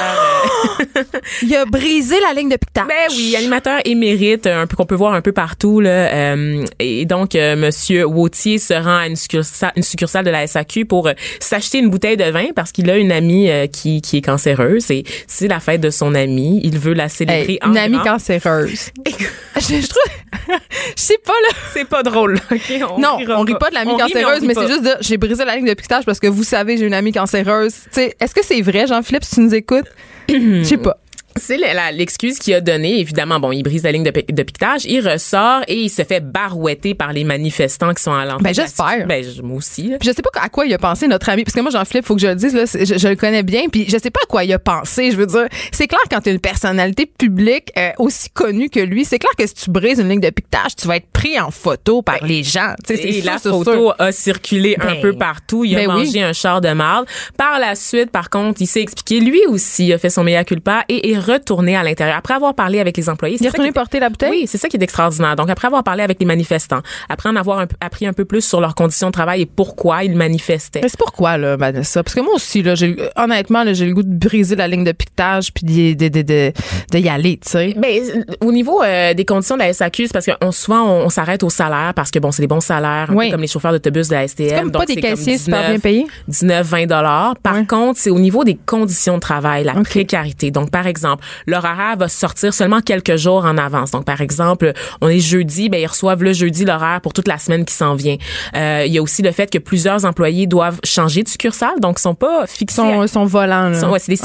euh, 0.97 1.03
Il 1.43 1.55
a 1.57 1.65
brisé 1.65 2.17
la 2.21 2.35
ligne 2.39 2.51
de 2.51 2.57
piquetage. 2.57 2.87
Ben 2.89 3.09
oui, 3.17 3.35
animateur 3.37 3.81
émérite, 3.87 4.47
un 4.47 4.67
peu 4.67 4.77
qu'on 4.77 4.87
peut 4.87 4.95
voir 4.95 5.15
un 5.15 5.23
peu 5.23 5.33
partout 5.33 5.81
là. 5.81 5.91
euh, 5.91 6.65
et 6.79 7.07
donc 7.07 7.35
euh, 7.35 7.57
Monsieur 7.57 8.05
Wautier 8.05 8.59
se 8.59 8.75
rend 8.75 8.99
à 8.99 9.07
une 9.07 9.17
succursale, 9.17 9.73
une 9.77 9.83
succursale 9.83 10.25
de 10.27 10.31
la 10.31 10.47
SAQ 10.47 10.85
pour 10.85 11.09
euh, 11.09 11.13
s'acheter 11.41 11.79
une 11.79 11.89
bouteille 11.89 12.17
de 12.19 12.25
vin 12.31 12.47
parce 12.55 12.71
qu'il 12.73 12.91
a 12.91 12.97
une 12.99 13.13
amie 13.13 13.51
euh, 13.51 13.67
qui 13.67 14.03
qui 14.03 14.19
est 14.19 14.23
cancéreuse 14.23 14.91
et 14.91 15.05
c'est 15.27 15.49
la 15.49 15.61
fête 15.61 15.81
de 15.81 15.91
son 15.91 16.15
amie. 16.15 16.61
Il 16.65 16.79
veut 16.79 16.95
la 16.95 17.09
célébrer 17.09 17.53
Hey, 17.55 17.59
en 17.63 17.71
une 17.71 17.79
amie 17.79 17.97
grand. 17.97 18.15
cancéreuse. 18.15 18.91
je, 19.07 19.61
je 19.61 19.87
trouve, 19.89 20.57
je 20.97 21.03
sais 21.03 21.19
pas 21.25 21.33
là. 21.49 21.55
C'est 21.73 21.85
pas 21.89 22.03
drôle. 22.03 22.39
ok? 22.51 22.73
On 22.97 22.99
non, 23.01 23.19
on 23.29 23.43
rit 23.43 23.55
pas 23.59 23.71
de 23.71 23.75
l'amie 23.75 23.97
cancéreuse, 23.97 24.43
mais, 24.43 24.55
c'est 24.55 24.69
juste 24.69 24.83
de 24.85 24.95
j'ai 25.01 25.17
brisé 25.17 25.45
la 25.45 25.57
ligne 25.57 25.67
de 25.67 25.75
piquetage 25.75 26.05
parce 26.05 26.21
que 26.21 26.27
vous 26.27 26.45
savez, 26.45 26.77
j'ai 26.77 26.87
une 26.87 26.95
amie 26.95 27.13
cancéreuse. 27.13 27.75
Tu 27.85 27.89
sais, 27.93 28.17
est-ce 28.21 28.35
que 28.35 28.45
c'est 28.45 28.61
vrai, 28.63 28.87
Jean-Philippe, 28.87 29.25
si 29.25 29.35
tu 29.37 29.41
nous 29.41 29.55
écoutes? 29.55 29.87
Je 30.29 30.63
sais 30.65 30.77
pas. 30.77 30.99
C'est 31.37 31.59
l'excuse 31.93 32.39
qu'il 32.39 32.55
a 32.55 32.61
donnée. 32.61 33.01
Évidemment, 33.01 33.39
bon, 33.41 33.53
il 33.53 33.63
brise 33.63 33.83
la 33.83 33.93
ligne 33.93 34.05
de, 34.05 34.11
de 34.11 34.43
piquetage, 34.43 34.85
il 34.85 35.07
ressort 35.07 35.63
et 35.69 35.77
il 35.77 35.89
se 35.91 36.03
fait 36.03 36.21
barouetter 36.21 36.95
par 36.95 37.13
les 37.13 37.25
manifestants 37.25 37.93
qui 37.95 38.03
sont 38.03 38.13
à 38.13 38.25
l'entrée. 38.25 38.45
Ben, 38.45 38.55
j'espère. 38.55 39.07
Ben, 39.07 39.23
je- 39.25 39.43
moi 39.43 39.59
aussi. 39.59 39.93
Puis 39.99 40.09
je 40.09 40.13
sais 40.15 40.23
pas 40.23 40.31
à 40.41 40.49
quoi 40.49 40.67
il 40.67 40.75
a 40.75 40.79
pensé 40.79 41.07
notre 41.09 41.29
ami 41.29 41.45
parce 41.45 41.55
que 41.55 41.61
moi 41.61 41.71
Jean-Philippe 41.71 42.07
faut 42.07 42.15
que 42.15 42.21
je 42.23 42.27
le 42.29 42.35
dise 42.35 42.55
là, 42.55 42.65
je, 42.67 42.99
je 42.99 43.09
le 43.09 43.17
connais 43.17 43.43
bien 43.43 43.69
puis 43.69 43.85
je 43.89 43.97
sais 43.99 44.11
pas 44.11 44.21
à 44.23 44.27
quoi 44.27 44.45
il 44.45 44.53
a 44.53 44.59
pensé, 44.59 45.11
je 45.11 45.17
veux 45.17 45.27
dire, 45.27 45.47
c'est 45.73 45.87
clair 45.87 46.01
quand 46.11 46.21
tu 46.21 46.31
une 46.31 46.41
personnalité 46.41 47.07
publique 47.07 47.73
euh, 47.79 47.91
aussi 47.99 48.31
connue 48.31 48.69
que 48.69 48.81
lui, 48.81 49.05
c'est 49.05 49.19
clair 49.19 49.33
que 49.39 49.47
si 49.47 49.55
tu 49.55 49.71
brises 49.71 49.99
une 50.01 50.09
ligne 50.09 50.21
de 50.21 50.31
piquetage, 50.31 50.75
tu 50.77 50.87
vas 50.89 50.97
être 50.97 51.07
pris 51.13 51.39
en 51.41 51.51
photo 51.51 52.03
par 52.03 52.25
les 52.25 52.43
gens, 52.43 52.75
Et 52.89 53.21
sûr, 53.21 53.25
la 53.25 53.39
photo 53.39 53.93
a 53.99 54.13
circulé 54.13 54.77
un 54.81 54.87
Ben, 54.95 55.01
peu 55.01 55.13
partout. 55.13 55.65
Il 55.65 55.75
a 55.77 55.81
ben 55.81 55.89
mangé 55.93 56.11
oui. 56.15 56.23
un 56.23 56.33
char 56.33 56.61
de 56.61 56.71
marde. 56.73 57.07
Par 57.37 57.59
la 57.59 57.75
suite, 57.75 58.11
par 58.11 58.29
contre, 58.31 58.61
il 58.61 58.67
s'est 58.67 58.81
expliqué. 58.83 59.21
Lui 59.21 59.41
aussi 59.49 59.93
a 59.93 59.99
fait 59.99 60.11
son 60.11 60.25
mea 60.25 60.45
culpa 60.45 60.85
et 60.89 61.11
est 61.13 61.19
retourner 61.33 61.77
à 61.77 61.83
l'intérieur 61.83 62.17
après 62.17 62.35
avoir 62.35 62.55
parlé 62.55 62.81
avec 62.81 62.97
les 62.97 63.09
employés. 63.09 63.37
Il 63.41 63.47
est 63.47 63.49
retourné 63.51 63.73
porter 63.73 64.01
la 64.01 64.09
bouteille? 64.09 64.31
Oui, 64.31 64.45
c'est 64.47 64.59
ça 64.59 64.69
qui 64.69 64.77
est 64.77 64.83
extraordinaire. 64.83 65.37
Donc 65.37 65.51
après 65.51 65.67
avoir 65.67 65.85
parlé 65.85 66.03
avec 66.03 66.19
les 66.21 66.27
manifestants, 66.27 66.81
après 67.09 67.29
en 67.29 67.37
avoir 67.37 67.61
un- 67.61 67.67
appris 67.81 68.07
un 68.07 68.13
peu 68.13 68.25
plus 68.25 68.43
sur 68.43 68.61
leurs 68.61 68.75
conditions 68.75 69.09
de 69.09 69.13
travail 69.13 69.43
et 69.43 69.47
pourquoi 69.47 70.05
ils 70.05 70.15
manifestaient. 70.17 70.81
Mais 70.83 70.89
c'est 70.89 70.99
pourquoi, 70.99 71.37
là, 71.39 71.57
Vanessa? 71.57 72.03
Parce 72.03 72.15
que 72.15 72.21
moi 72.21 72.35
aussi, 72.35 72.63
là, 72.63 72.75
j'ai, 72.75 72.97
honnêtement, 73.17 73.65
là, 73.65 73.73
j'ai 73.73 73.87
le 73.87 73.95
goût 73.95 74.03
de 74.03 74.15
briser 74.17 74.57
la 74.57 74.69
ligne 74.69 74.85
de 74.85 74.93
piquetage 74.93 75.53
puis 75.53 75.95
de, 75.95 76.09
de, 76.09 76.23
de, 76.23 76.53
de 76.93 76.99
y 76.99 77.09
aller, 77.09 77.39
tu 77.39 77.51
sais. 77.51 77.75
Ben, 77.77 78.01
au 78.41 78.53
niveau 78.53 78.83
euh, 78.83 79.15
des 79.15 79.25
conditions 79.25 79.57
de 79.57 79.61
la 79.63 79.73
SAQ, 79.73 80.07
c'est 80.07 80.13
parce 80.13 80.27
que 80.27 80.33
on, 80.41 80.53
souvent 80.53 80.83
on, 80.83 81.07
on 81.07 81.09
s'arrête 81.11 81.43
au 81.43 81.51
salaire 81.51 81.93
parce 81.95 82.11
que 82.11 82.19
bon, 82.19 82.31
c'est 82.33 82.43
des 82.43 82.47
bons 82.49 82.61
salaires, 82.61 83.11
Oui. 83.15 83.31
comme 83.31 83.41
les 83.41 83.47
chauffeurs 83.47 83.73
d'autobus 83.73 84.09
de 84.09 84.15
la 84.15 84.27
STM. 84.29 84.49
C'est 84.49 84.55
comme 84.57 84.71
donc 84.71 84.83
pas 84.83 84.87
des 84.87 85.01
caissiers 85.01 85.39
super 85.39 85.61
19, 85.61 85.71
bien 85.71 85.79
payés? 85.81 86.07
19, 86.29 86.67
20 86.67 86.87
dollars. 86.87 87.35
Par 87.43 87.67
contre, 87.67 87.99
c'est 88.01 88.11
au 88.11 88.19
niveau 88.19 88.45
des 88.45 88.55
conditions 88.67 89.15
de 89.17 89.21
travail, 89.21 89.65
la 89.65 89.75
précarité. 89.75 90.51
Donc, 90.51 90.71
par 90.71 90.87
exemple, 90.87 91.16
leur 91.47 91.65
horaire 91.65 91.97
va 91.99 92.09
sortir 92.09 92.53
seulement 92.55 92.81
quelques 92.81 93.17
jours 93.17 93.45
en 93.45 93.57
avance. 93.59 93.91
Donc, 93.91 94.05
par 94.05 94.21
exemple, 94.21 94.73
on 95.01 95.09
est 95.09 95.21
jeudi, 95.21 95.69
ben 95.69 95.81
ils 95.81 95.87
reçoivent 95.87 96.23
le 96.23 96.33
jeudi 96.33 96.65
l'horaire 96.65 97.01
pour 97.01 97.13
toute 97.13 97.29
la 97.29 97.39
semaine 97.39 97.65
qui 97.65 97.75
s'en 97.75 97.95
vient. 97.95 98.17
Euh, 98.55 98.85
Il 98.87 98.93
y 98.93 98.99
a 98.99 99.03
aussi 99.03 99.23
le 99.23 99.33
fait 99.33 99.51
que 99.51 99.59
plusieurs 99.59 100.05
employés 100.05 100.47
doivent 100.47 100.79
changer 100.85 101.23
de 101.23 101.29
succursale, 101.29 101.81
donc 101.81 101.97
ils 101.99 102.03
sont 102.03 102.15
pas 102.15 102.43
Ils 102.45 102.49
fixés. 102.49 102.77
sont, 102.77 103.01
à- 103.01 103.05
ils 103.05 103.09
sont 103.09 103.25
volants, 103.25 103.69
là. 103.71 103.81
sont- 103.81 103.91
ouais, 103.91 103.99
c'est 103.99 104.13
des, 104.13 104.17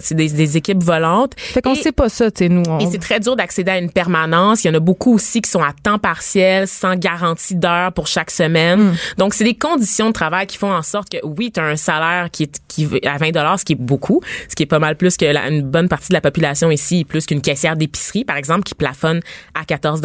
c'est 0.00 0.56
équipes 0.56 0.82
volantes. 0.82 1.32
Fait 1.36 1.62
qu'on 1.62 1.74
Et- 1.74 1.82
sait 1.82 1.92
pas 1.92 2.08
ça, 2.08 2.30
tu 2.30 2.48
nous. 2.48 2.62
on- 2.68 2.78
et 2.78 2.86
c'est 2.90 2.98
très 2.98 3.20
dur 3.20 3.36
d'accéder 3.36 3.70
à 3.70 3.78
une 3.78 3.90
permanence. 3.90 4.64
Il 4.64 4.68
y 4.68 4.70
en 4.70 4.74
a 4.74 4.80
beaucoup 4.80 5.14
aussi 5.14 5.40
qui 5.40 5.50
sont 5.50 5.62
à 5.62 5.72
temps 5.82 5.98
partiel, 5.98 6.66
sans 6.68 6.94
garantie 6.96 7.54
d'heure 7.54 7.92
pour 7.92 8.06
chaque 8.06 8.30
semaine. 8.30 8.80
Hmm. 8.90 8.94
Donc, 9.18 9.34
c'est 9.34 9.44
des 9.44 9.54
conditions 9.54 10.08
de 10.08 10.12
travail 10.12 10.46
qui 10.46 10.56
font 10.58 10.72
en 10.72 10.82
sorte 10.82 11.08
que, 11.10 11.18
oui, 11.24 11.50
tu 11.52 11.60
as 11.60 11.64
un 11.64 11.76
salaire 11.76 12.28
qui 12.30 12.44
est 12.44 12.60
qui 12.68 12.88
à 13.06 13.16
20 13.18 13.56
ce 13.58 13.64
qui 13.64 13.72
est 13.72 13.76
beaucoup, 13.76 14.20
ce 14.48 14.54
qui 14.54 14.62
est 14.62 14.66
pas 14.66 14.78
mal 14.78 14.96
plus 14.96 15.16
que 15.16 15.24
la- 15.24 15.48
une 15.48 15.62
bonne 15.62 15.88
partie 15.88 16.08
de 16.08 16.14
la 16.14 16.20
population 16.20 16.29
ici, 16.70 17.04
plus 17.04 17.26
qu'une 17.26 17.40
caissière 17.40 17.76
d'épicerie, 17.76 18.24
par 18.24 18.36
exemple, 18.36 18.62
qui 18.62 18.74
plafonne 18.74 19.20
à 19.54 19.64
14 19.64 20.00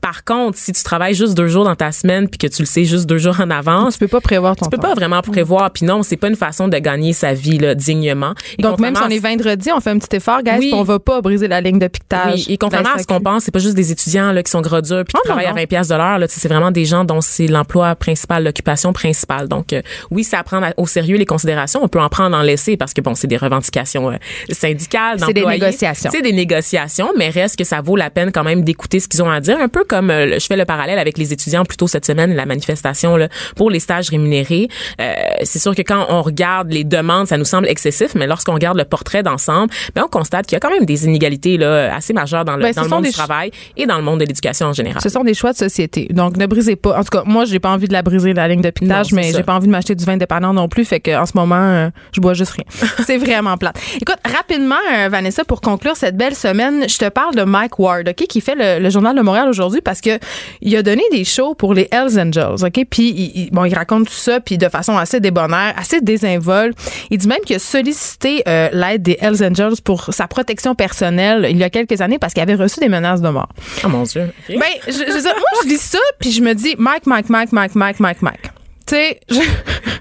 Par 0.00 0.24
contre, 0.24 0.56
si 0.58 0.72
tu 0.72 0.82
travailles 0.82 1.14
juste 1.14 1.34
deux 1.36 1.48
jours 1.48 1.64
dans 1.64 1.74
ta 1.76 1.92
semaine 1.92 2.28
puis 2.28 2.38
que 2.38 2.46
tu 2.46 2.62
le 2.62 2.66
sais 2.66 2.84
juste 2.84 3.06
deux 3.06 3.18
jours 3.18 3.38
en 3.40 3.50
avance, 3.50 3.94
tu 3.94 4.00
peux 4.00 4.08
pas 4.08 4.20
prévoir 4.20 4.56
ton 4.56 4.66
tu 4.66 4.70
peux 4.70 4.76
temps. 4.76 4.88
pas 4.88 4.94
vraiment 4.94 5.20
prévoir. 5.22 5.70
Puis 5.70 5.84
non, 5.86 6.02
c'est 6.02 6.16
pas 6.16 6.28
une 6.28 6.36
façon 6.36 6.68
de 6.68 6.78
gagner 6.78 7.12
sa 7.12 7.32
vie 7.34 7.58
là, 7.58 7.74
dignement. 7.74 8.34
Et 8.58 8.62
Donc, 8.62 8.78
même 8.80 8.94
si 8.94 9.02
on 9.02 9.08
est 9.08 9.18
vendredi, 9.18 9.70
on 9.74 9.80
fait 9.80 9.90
un 9.90 9.98
petit 9.98 10.16
effort, 10.16 10.42
guys, 10.42 10.56
Oui. 10.58 10.70
on 10.74 10.82
va 10.82 10.98
pas 10.98 11.20
briser 11.20 11.48
la 11.48 11.60
ligne 11.60 11.78
de 11.78 11.88
piquetage. 11.88 12.34
oui, 12.34 12.46
et 12.48 12.56
contrairement 12.58 12.94
à 12.94 12.98
ce 12.98 13.06
qu'on 13.06 13.20
pense, 13.20 13.44
c'est 13.44 13.50
pas 13.52 13.58
juste 13.58 13.74
des 13.74 13.90
étudiants 13.92 14.32
là, 14.32 14.42
qui 14.42 14.50
sont 14.50 14.60
gros 14.60 14.80
durs 14.80 15.04
puis 15.04 15.12
qui 15.12 15.16
Oh, 15.16 15.28
non, 15.28 15.34
travaillent 15.34 15.46
à 15.46 15.50
non. 15.50 15.56
20 15.56 15.66
pièces 15.66 15.88
de 15.88 15.94
l'heure. 15.94 16.18
C'est 16.28 16.48
vraiment 16.48 16.70
des 16.70 16.84
gens 16.84 17.04
dont 17.04 17.20
c'est 17.20 17.46
l'emploi 17.46 17.94
principal, 17.94 18.44
l'occupation 18.44 18.92
principale. 18.92 19.48
Donc, 19.48 19.72
euh, 19.72 19.82
oui, 20.10 20.24
c'est 20.24 20.36
à 20.36 20.42
prendre 20.42 20.66
au 20.76 20.86
sérieux 20.86 21.16
les 21.16 21.26
considérations. 21.26 21.80
On 21.82 21.88
peut 21.88 22.00
en 22.00 22.08
prendre 22.08 22.36
en 22.36 22.42
laisser 22.42 22.76
parce 22.76 22.94
que, 22.94 23.00
bon, 23.00 23.14
c'est 23.14 23.26
des 23.26 23.36
revendications 23.36 24.10
euh, 24.10 24.16
syndicales, 24.50 25.18
C'est 25.52 25.58
des 25.58 25.64
négociations. 25.66 26.10
C'est 26.12 26.22
des 26.22 26.32
négociations, 26.32 27.10
mais 27.16 27.30
reste 27.30 27.56
que 27.56 27.64
ça 27.64 27.80
vaut 27.80 27.96
la 27.96 28.10
peine 28.10 28.32
quand 28.32 28.44
même 28.44 28.62
d'écouter 28.62 29.00
ce 29.00 29.08
qu'ils 29.08 29.22
ont 29.22 29.30
à 29.30 29.40
dire. 29.40 29.58
Un 29.60 29.68
peu 29.68 29.84
comme 29.84 30.10
euh, 30.10 30.38
je 30.38 30.46
fais 30.46 30.56
le 30.56 30.64
parallèle 30.64 30.98
avec 30.98 31.18
les 31.18 31.32
étudiants 31.32 31.64
plutôt 31.64 31.86
cette 31.86 32.06
semaine, 32.06 32.34
la 32.34 32.46
manifestation 32.46 33.16
là, 33.16 33.28
pour 33.56 33.70
les 33.70 33.80
stages 33.80 34.10
rémunérés. 34.10 34.68
Euh, 35.00 35.12
c'est 35.42 35.58
sûr 35.58 35.74
que 35.74 35.82
quand 35.82 36.06
on 36.08 36.22
regarde 36.22 36.70
les 36.70 36.84
demandes, 36.84 37.26
ça 37.26 37.36
nous 37.36 37.44
semble 37.44 37.68
excessif, 37.68 38.14
mais 38.14 38.26
lorsqu'on 38.26 38.54
regarde 38.54 38.76
le 38.76 38.84
portrait 38.84 39.22
d'ensemble, 39.22 39.72
ben, 39.94 40.02
on 40.04 40.08
constate 40.08 40.46
qu'il 40.46 40.56
y 40.56 40.58
a 40.58 40.60
quand 40.60 40.70
même 40.70 40.84
des 40.84 41.04
inégalités 41.04 41.56
là, 41.56 41.94
assez 41.94 42.12
majeures 42.12 42.44
dans 42.44 42.56
le, 42.56 42.62
Ben, 42.62 42.72
dans 42.72 42.82
le 42.82 42.88
monde 42.88 43.04
du 43.04 43.12
travail 43.12 43.50
et 43.76 43.86
dans 43.86 43.96
le 43.96 44.02
monde 44.02 44.20
de 44.20 44.24
l'éducation 44.24 44.68
en 44.68 44.72
général. 44.72 45.00
Ce 45.02 45.08
sont 45.08 45.24
des 45.24 45.34
choix 45.34 45.52
de 45.52 45.58
société. 45.58 46.08
Donc, 46.10 46.36
ne 46.36 46.46
brisez 46.46 46.76
pas. 46.76 46.98
En 46.98 47.04
tout 47.04 47.10
cas, 47.10 47.22
moi, 47.24 47.44
j'ai 47.44 47.58
pas 47.58 47.70
envie 47.70 47.88
de 47.88 47.92
la 47.92 48.02
briser, 48.02 48.32
la 48.32 48.48
ligne 48.48 48.60
de 48.60 48.70
c'est 48.80 49.12
mais 49.12 49.32
j'ai 49.32 49.42
pas 49.42 49.54
envie 49.54 49.66
de 49.66 49.72
m'acheter 49.72 49.94
du 49.94 50.04
vin 50.04 50.16
dépannant 50.16 50.52
non 50.52 50.68
plus. 50.68 50.84
Fait 50.84 51.00
que, 51.00 51.16
en 51.16 51.26
ce 51.26 51.32
moment, 51.34 51.56
euh, 51.56 51.90
je 52.12 52.20
bois 52.20 52.34
juste 52.34 52.52
rien. 52.52 52.64
c'est 53.06 53.18
vraiment 53.18 53.56
plate. 53.56 53.78
Écoute, 54.00 54.18
rapidement, 54.24 54.74
euh, 54.94 55.08
Pour 55.46 55.60
conclure 55.60 55.96
cette 55.96 56.16
belle 56.16 56.34
semaine, 56.34 56.88
je 56.88 56.98
te 56.98 57.08
parle 57.08 57.34
de 57.34 57.42
Mike 57.42 57.78
Ward, 57.78 58.08
OK, 58.08 58.26
qui 58.26 58.40
fait 58.40 58.54
le, 58.54 58.82
le 58.82 58.90
Journal 58.90 59.16
de 59.16 59.20
Montréal 59.22 59.48
aujourd'hui 59.48 59.80
parce 59.80 60.00
que 60.00 60.18
il 60.60 60.74
a 60.76 60.82
donné 60.82 61.02
des 61.10 61.24
shows 61.24 61.54
pour 61.54 61.74
les 61.74 61.88
Hells 61.90 62.18
Angels, 62.20 62.64
OK? 62.64 62.84
Puis, 62.90 63.08
il, 63.10 63.32
il- 63.44 63.50
bon, 63.50 63.64
il 63.64 63.74
raconte 63.74 64.06
tout 64.06 64.12
ça, 64.12 64.40
puis 64.40 64.58
de 64.58 64.68
façon 64.68 64.96
assez 64.96 65.20
débonnaire, 65.20 65.74
assez 65.76 66.00
désinvolte. 66.00 66.76
Il 67.10 67.18
dit 67.18 67.28
même 67.28 67.40
qu'il 67.46 67.56
a 67.56 67.58
sollicité 67.58 68.42
euh, 68.48 68.68
l'aide 68.72 69.02
des 69.02 69.18
Hells 69.20 69.44
Angels 69.44 69.80
pour 69.84 70.12
sa 70.12 70.26
protection 70.28 70.74
personnelle 70.74 71.46
il 71.50 71.56
y 71.56 71.64
a 71.64 71.70
quelques 71.70 72.00
années 72.00 72.18
parce 72.18 72.32
qu'il 72.34 72.42
avait 72.42 72.54
reçu 72.54 72.80
des 72.80 72.88
menaces 72.88 73.20
de 73.22 73.28
mort. 73.28 73.48
Oh 73.84 73.88
mon 73.88 74.02
Dieu. 74.02 74.32
Ben, 74.48 74.60
je, 74.86 74.92
moi, 74.92 75.60
je 75.64 75.68
lis 75.68 75.78
ça, 75.80 75.98
puis 76.18 76.30
je 76.32 76.42
me 76.42 76.54
dis, 76.54 76.74
Mike, 76.78 77.06
Mike, 77.06 77.28
Mike, 77.28 77.52
Mike, 77.52 77.74
Mike, 77.74 78.00
Mike, 78.00 78.22
Mike. 78.22 78.50
Tu 78.90 78.96
sais, 78.96 79.20
je- 79.30 79.38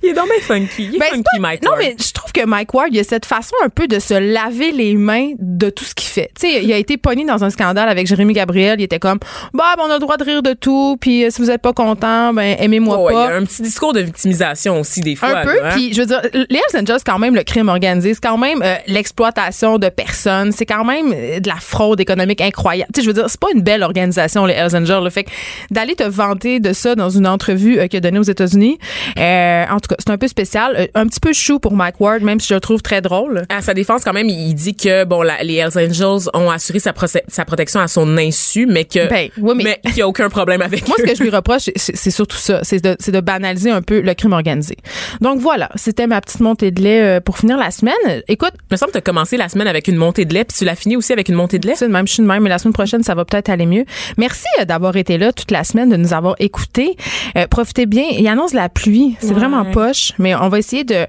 il 0.04 0.10
est 0.10 0.14
donc 0.14 0.26
bien 0.26 0.40
funky. 0.42 0.86
Il 0.92 0.96
est 0.96 1.00
ben, 1.00 1.06
funky, 1.12 1.24
pas- 1.36 1.40
Mike 1.40 1.64
non, 1.64 1.72
mais 1.78 1.96
je 2.04 2.12
trouve 2.12 2.32
que 2.32 2.44
Mike 2.46 2.74
Ward, 2.74 2.90
il 2.92 3.00
a 3.00 3.04
cette 3.04 3.26
façon 3.26 3.56
un 3.64 3.70
peu 3.70 3.88
de 3.88 4.00
se 4.00 4.14
laver 4.16 4.72
les 4.72 4.96
mains 4.96 5.34
de 5.38 5.70
tout 5.70 5.84
ce 5.86 5.94
qu'il 5.94 6.08
fait. 6.10 6.32
Tu 6.40 6.48
sais, 6.50 6.64
il 6.64 6.74
a 6.74 6.78
été 6.78 6.98
pogné 6.98 7.24
dans 7.26 7.44
un 7.44 7.50
scandale 7.52 7.88
avec 7.90 8.08
Jérémy 8.08 8.34
Gabriel. 8.34 8.80
Il 8.80 8.84
était 8.84 8.98
comme, 9.00 9.20
bah, 9.54 9.74
ben, 9.78 9.84
on 9.88 9.90
a 9.92 9.94
le 9.94 10.00
droit 10.00 10.18
de 10.18 10.24
rire 10.24 10.42
de 10.42 10.54
tout, 10.54 10.98
puis 11.00 11.26
euh, 11.26 11.30
si 11.30 11.42
vous 11.42 11.52
êtes 11.52 11.62
pas 11.62 11.74
content, 11.74 12.34
ben, 12.34 12.56
aimez-moi 12.60 12.98
Oh, 13.00 13.06
ouais, 13.06 13.14
il 13.14 13.16
y 13.16 13.20
pas. 13.28 13.34
a 13.34 13.36
un 13.38 13.44
petit 13.46 13.62
discours 13.62 13.94
de 13.94 14.00
victimisation 14.00 14.80
aussi 14.80 15.02
des 15.02 15.16
fois. 15.16 15.30
Un 15.30 15.44
peu, 15.46 15.64
hein. 15.64 15.70
puis 15.76 15.94
je 15.94 16.00
veux 16.02 16.08
dire, 16.08 16.22
les 16.34 16.58
Hells 16.58 16.82
Angels, 16.82 16.96
c'est 16.98 17.06
quand 17.06 17.20
même 17.20 17.36
le 17.36 17.44
crime 17.44 17.70
organisé, 17.70 18.14
c'est 18.16 18.24
quand 18.24 18.38
même 18.38 18.62
euh, 18.64 18.76
l'exploitation 18.88 19.78
de 19.78 19.90
personnes, 19.90 20.52
c'est 20.52 20.66
quand 20.66 20.86
même 20.86 21.14
euh, 21.16 21.40
de 21.40 21.48
la 21.48 21.56
fraude 21.58 22.00
économique 22.00 22.42
incroyable. 22.42 22.92
Tu 22.94 23.02
sais, 23.02 23.06
je 23.06 23.10
veux 23.10 23.14
dire, 23.14 23.26
c'est 23.30 23.40
pas 23.40 23.50
une 23.54 23.62
belle 23.62 23.84
organisation, 23.84 24.46
les 24.46 24.54
Hells 24.56 24.76
Angels. 24.76 25.04
Le 25.04 25.10
fait 25.12 25.28
d'aller 25.70 25.96
te 25.96 26.04
vanter 26.04 26.60
de 26.60 26.74
ça 26.74 26.96
dans 26.96 27.10
une 27.10 27.28
entrevue 27.28 27.80
euh, 27.80 27.88
qu'il 27.88 27.98
a 27.98 28.02
donnée 28.02 28.20
aux 28.20 28.24
États-Unis, 28.24 28.79
euh, 29.18 29.66
en 29.70 29.80
tout 29.80 29.88
cas, 29.90 29.96
c'est 30.00 30.10
un 30.12 30.18
peu 30.18 30.28
spécial, 30.28 30.76
Euh, 30.78 30.88
un 30.96 31.08
petit 31.08 31.20
peu 31.20 31.34
chou 31.34 31.60
pour 31.60 31.74
Mike 31.74 32.00
Ward, 32.00 32.22
même 32.22 32.40
si 32.40 32.48
je 32.50 32.54
le 32.54 32.60
trouve 32.60 32.82
très 32.82 33.02
drôle. 33.02 33.44
À 33.50 33.62
sa 33.62 33.74
défense, 33.74 34.04
quand 34.04 34.14
même, 34.14 34.30
il 34.30 34.54
dit 34.54 34.76
que 34.76 35.04
bon, 35.04 35.22
la- 35.22 35.42
les 35.44 35.56
Hells 35.56 35.78
Angels 35.78 36.30
ont 36.34 36.50
assuré 36.50 36.80
sa, 36.80 36.94
protection 36.94 37.80
à 37.80 37.88
son 37.88 38.18
insu, 38.18 38.66
mais 38.66 38.86
que 38.86 39.08
Ben, 39.10 39.30
oui, 39.40 39.54
mais- 39.56 39.80
qu'il 39.86 39.96
n'y 39.96 40.02
a 40.02 40.08
aucun 40.08 40.30
problème 40.30 40.62
avec 40.62 40.88
Moi, 40.88 40.96
ce 41.00 41.04
que 41.04 41.16
je 41.16 41.24
lui 41.24 41.30
reproche, 41.30 41.70
c'est- 41.76 42.12
surtout 42.12 42.38
ça, 42.38 42.60
c'est 42.64 42.82
de, 42.84 43.20
banaliser 43.20 43.70
un 43.72 43.82
peu 43.82 44.00
le 44.02 44.14
crime 44.14 44.34
organisé. 44.34 44.78
Donc 45.22 45.40
voilà, 45.40 45.70
c'était 45.76 46.08
ma 46.08 46.22
petite 46.22 46.40
montée 46.40 46.72
de 46.72 46.82
lait 46.82 47.02
euh, 47.02 47.20
pour 47.20 47.38
finir 47.38 47.58
la 47.58 47.72
semaine. 47.72 47.94
Écoute, 48.28 48.54
Il 48.70 48.74
me 48.74 48.78
semble 48.78 48.92
que 48.92 48.98
tu 48.98 49.00
as 49.00 49.02
commencé 49.02 49.36
la 49.38 49.50
semaine 49.50 49.68
avec 49.68 49.88
une 49.88 49.98
montée 49.98 50.26
de 50.26 50.34
lait, 50.34 50.44
puis 50.46 50.58
tu 50.58 50.66
l'as 50.66 50.76
fini 50.76 50.96
aussi 50.96 51.12
avec 51.12 51.28
une 51.30 51.36
montée 51.36 51.60
de 51.60 51.68
lait. 51.68 51.74
C'est 51.76 51.88
même, 51.88 52.08
je 52.08 52.14
suis 52.14 52.24
de 52.24 52.28
même, 52.28 52.44
mais 52.44 52.50
la 52.50 52.58
semaine 52.60 52.74
prochaine, 52.74 53.04
ça 53.04 53.14
va 53.16 53.26
peut-être 53.26 53.50
aller 53.50 53.66
mieux. 53.66 53.86
Merci 54.18 54.46
d'avoir 54.66 54.96
été 54.96 55.18
là 55.18 55.34
toute 55.34 55.52
la 55.52 55.64
semaine, 55.64 55.90
de 55.90 55.96
nous 55.98 56.14
avoir 56.14 56.36
écoutés. 56.40 56.96
Euh, 57.36 57.48
profitez 57.48 57.86
bien. 57.86 58.06
Il 58.12 58.28
annonce 58.28 58.54
la 58.54 58.69
pluie. 58.70 59.18
C'est 59.20 59.34
vraiment 59.34 59.66
poche, 59.66 60.14
mais 60.18 60.36
on 60.36 60.50
va 60.50 60.60
essayer 60.60 60.84
de. 60.84 61.06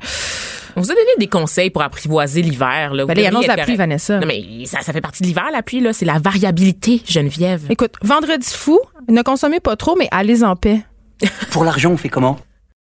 On 0.76 0.80
vous 0.82 0.90
a 0.90 0.94
donné 0.94 1.06
des 1.18 1.26
conseils 1.26 1.70
pour 1.70 1.82
apprivoiser 1.82 2.42
l'hiver. 2.42 2.94
Là. 2.94 3.02
Vous 3.02 3.08
Ben 3.08 3.14
il 3.14 3.16
devriez 3.16 3.26
annonce 3.28 3.46
la 3.46 3.54
pluie, 3.54 3.64
correct. 3.64 3.78
Vanessa. 3.78 4.18
Non, 4.20 4.26
mais 4.26 4.64
ça, 4.66 4.80
ça 4.82 4.92
fait 4.92 5.00
partie 5.00 5.22
de 5.22 5.26
l'hiver, 5.28 5.46
la 5.52 5.62
pluie. 5.62 5.80
là. 5.80 5.92
C'est 5.92 6.04
la 6.04 6.18
variabilité, 6.18 7.02
Geneviève. 7.06 7.62
Écoute, 7.70 7.94
vendredi 8.02 8.46
fou, 8.48 8.78
ne 9.08 9.22
consommez 9.22 9.60
pas 9.60 9.76
trop, 9.76 9.96
mais 9.96 10.08
allez 10.10 10.44
en 10.44 10.56
paix. 10.56 10.80
Pour 11.50 11.64
l'argent, 11.64 11.90
on 11.90 11.96
fait 11.96 12.08
comment? 12.08 12.38